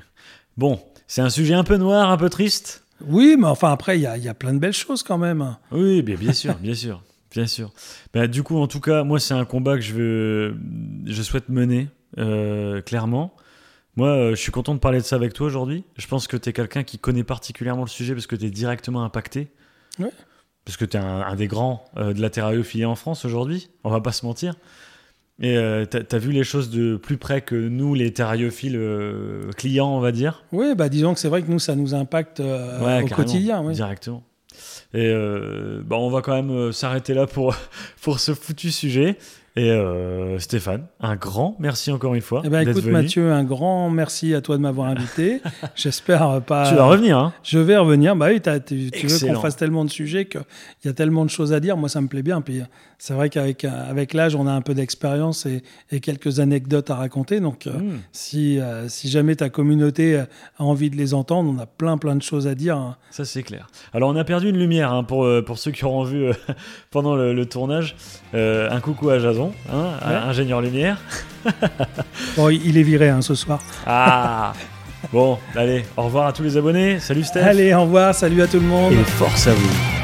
Bon, 0.57 0.81
c'est 1.07 1.23
un 1.23 1.31
sujet 1.31 1.55
un 1.55 1.65
peu 1.65 1.77
noir, 1.77 2.11
un 2.11 2.17
peu 2.17 2.29
triste? 2.29 2.85
Oui, 3.07 3.37
mais 3.39 3.47
enfin 3.47 3.73
après, 3.73 3.99
il 3.99 4.03
y 4.03 4.07
a, 4.07 4.35
plein 4.35 4.55
de 4.55 4.59
belles 4.59 4.73
choses 4.73 5.03
quand 5.03 5.19
même. 5.19 5.57
Oui, 5.73 6.03
bien, 6.03 6.17
bien 6.17 6.33
sûr, 6.33 6.55
bien 6.57 6.75
sûr, 6.75 7.03
bien 7.35 7.47
sûr. 7.47 7.73
Bah, 8.15 8.27
du 8.27 8.43
coup, 8.43 8.57
en 8.57 8.67
tout 8.67 8.81
cas, 8.81 9.05
moi, 9.05 9.21
c'est 9.21 9.35
un 9.35 9.45
combat 9.45 9.75
que 9.75 9.83
je 9.83 9.93
veux, 9.93 10.57
je 11.05 11.23
souhaite 11.23 11.49
mener 11.51 11.89
clairement. 12.17 13.35
Moi, 13.97 14.31
je 14.31 14.37
suis 14.37 14.53
content 14.53 14.75
de 14.75 14.81
parler 14.81 14.99
de 14.99 15.05
ça 15.05 15.17
avec 15.17 15.35
toi 15.35 15.47
aujourd'hui. 15.47 15.85
Je 15.97 16.07
pense 16.07 16.27
que 16.27 16.37
tu 16.37 16.49
es 16.49 16.53
quelqu'un 16.53 16.83
qui 16.83 16.99
connaît 16.99 17.25
particulièrement 17.25 17.83
le 17.83 17.89
sujet 17.89 18.15
parce 18.15 18.27
que 18.27 18.37
tu 18.37 18.47
es 18.47 18.51
directement 18.51 19.05
impacté. 19.05 19.49
Ouais 19.99 20.11
parce 20.65 20.77
que 20.77 20.85
tu 20.85 20.97
es 20.97 21.01
un, 21.01 21.35
des 21.35 21.47
grands 21.47 21.85
euh, 21.97 22.13
de 22.13 22.21
la 22.21 22.31
terrariophilie 22.31 22.85
en 22.85 22.95
France 22.95 23.25
aujourd'hui, 23.25 23.71
on 23.85 23.91
va 23.91 24.01
pas 24.01 24.13
se 24.13 24.25
mentir. 24.25 24.55
Et 25.41 25.57
euh, 25.57 25.85
tu 25.85 25.97
as, 25.97 26.19
vu 26.19 26.31
les 26.31 26.45
choses 26.45 26.71
de 26.71 26.97
plus 26.97 27.17
près 27.17 27.41
que 27.41 27.57
nous, 27.57 27.95
les 27.95 28.13
terrariophiles 28.13 28.77
euh, 28.77 29.51
clients, 29.57 29.89
on 29.89 29.99
va 29.99 30.13
dire? 30.13 30.45
Oui, 30.53 30.75
bah, 30.77 30.89
disons 30.89 31.13
que 31.13 31.21
c'est 31.21 31.29
vrai 31.29 31.43
que 31.43 31.51
nous, 31.51 31.59
ça 31.59 31.75
nous 31.75 31.95
impacte 31.95 32.41
au 32.41 33.09
quotidien. 33.09 33.61
Oui. 33.63 33.75
Directement. 33.75 34.23
Et 34.95 35.13
bah, 35.85 35.97
on 35.97 36.09
va 36.09 36.23
quand 36.23 36.41
même 36.41 36.73
s'arrêter 36.73 37.15
là 37.15 37.27
pour, 37.27 37.55
pour 38.03 38.21
ce 38.21 38.33
foutu 38.33 38.71
sujet. 38.71 39.19
Et 39.57 39.71
euh, 39.71 40.37
Stéphane, 40.41 40.87
un 41.01 41.15
grand 41.15 41.55
merci 41.61 41.93
encore 41.93 42.17
une 42.17 42.23
fois. 42.23 42.43
Eh 42.45 42.49
ben, 42.49 42.69
écoute 42.69 42.87
Mathieu, 42.87 43.31
un 43.31 43.45
grand 43.45 43.89
merci 43.89 44.35
à 44.35 44.41
toi 44.41 44.57
de 44.57 44.63
m'avoir 44.63 44.89
invité. 44.89 45.41
J'espère 45.77 46.43
pas. 46.43 46.69
Tu 46.69 46.75
vas 46.75 46.87
revenir. 46.87 47.19
Hein 47.19 47.33
Je 47.45 47.61
vais 47.61 47.77
revenir. 47.77 48.17
Bah 48.17 48.27
oui, 48.31 48.41
tu, 48.41 48.91
tu 48.91 49.07
veux 49.07 49.29
qu'on 49.29 49.41
fasse 49.41 49.55
tellement 49.57 49.85
de 49.85 49.91
sujets 49.91 50.25
qu'il 50.25 50.43
y 50.85 50.89
a 50.89 50.93
tellement 50.93 51.25
de 51.25 51.31
choses 51.31 51.53
à 51.53 51.61
dire. 51.61 51.77
Moi, 51.77 51.89
ça 51.89 52.01
me 52.01 52.09
plaît 52.09 52.25
bien. 52.25 52.41
Puis 52.41 52.63
c'est 52.99 53.15
vrai 53.15 53.31
qu'avec 53.31 53.65
avec 53.65 54.15
l'âge, 54.15 54.35
on 54.35 54.47
a 54.47 54.53
un 54.53 54.61
peu 54.61 54.75
d'expérience 54.75 55.47
et, 55.47 55.63
et, 55.91 56.01
quelques 56.01 56.41
anecdotes 56.41 56.91
à 56.91 56.97
raconter. 56.97 57.41
Donc, 57.41 57.67
euh, 57.67 57.73
hmm. 57.73 58.01
si, 58.13 58.61
euh, 58.61 58.89
si 58.89 59.09
jamais 59.09 59.37
ta 59.37 59.49
communauté 59.49 60.17
a 60.19 60.27
envie 60.59 60.91
de 60.91 60.97
les 60.97 61.15
entendre, 61.15 61.53
on 61.55 61.61
a 61.61 61.67
plein 61.67 61.99
plein 61.99 62.17
de 62.17 62.23
choses 62.23 62.47
à 62.47 62.55
dire. 62.55 62.77
Hein. 62.77 62.97
Ça 63.11 63.25
c'est 63.25 63.43
clair. 63.43 63.69
Alors 63.93 64.11
on 64.11 64.17
a 64.17 64.25
perdu 64.25 64.49
une 64.51 64.59
lumière 64.59 64.93
hein, 64.93 65.05
pour 65.05 65.29
pour 65.45 65.59
ceux 65.59 65.71
qui 65.71 65.85
auront 65.85 66.05
vu 66.05 66.31
pendant 66.91 67.17
le, 67.17 67.35
le 67.35 67.47
tournage. 67.47 67.97
un 68.33 68.81
coucou 68.81 69.11
à 69.11 69.19
Jason. 69.19 69.53
Hein, 69.73 69.91
ingénieur 70.29 70.61
lumière. 70.61 71.01
bon, 72.37 72.49
il 72.51 72.79
est 72.79 72.83
viré 72.83 73.09
hein, 73.09 73.23
ce 73.23 73.35
soir. 73.35 73.61
Ah 73.87 74.53
Bon, 75.13 75.39
allez, 75.55 75.85
au 75.97 76.03
revoir 76.03 76.27
à 76.27 76.33
tous 76.33 76.43
les 76.43 76.57
abonnés. 76.57 76.99
Salut 76.99 77.25
Steph. 77.25 77.43
Allez, 77.43 77.75
au 77.75 77.83
revoir, 77.83 78.15
salut 78.15 78.43
à 78.43 78.47
tout 78.47 78.59
le 78.59 78.67
monde. 78.67 78.93
Et 78.93 79.05
force 79.05 79.47
à 79.47 79.55
vous. 79.55 80.04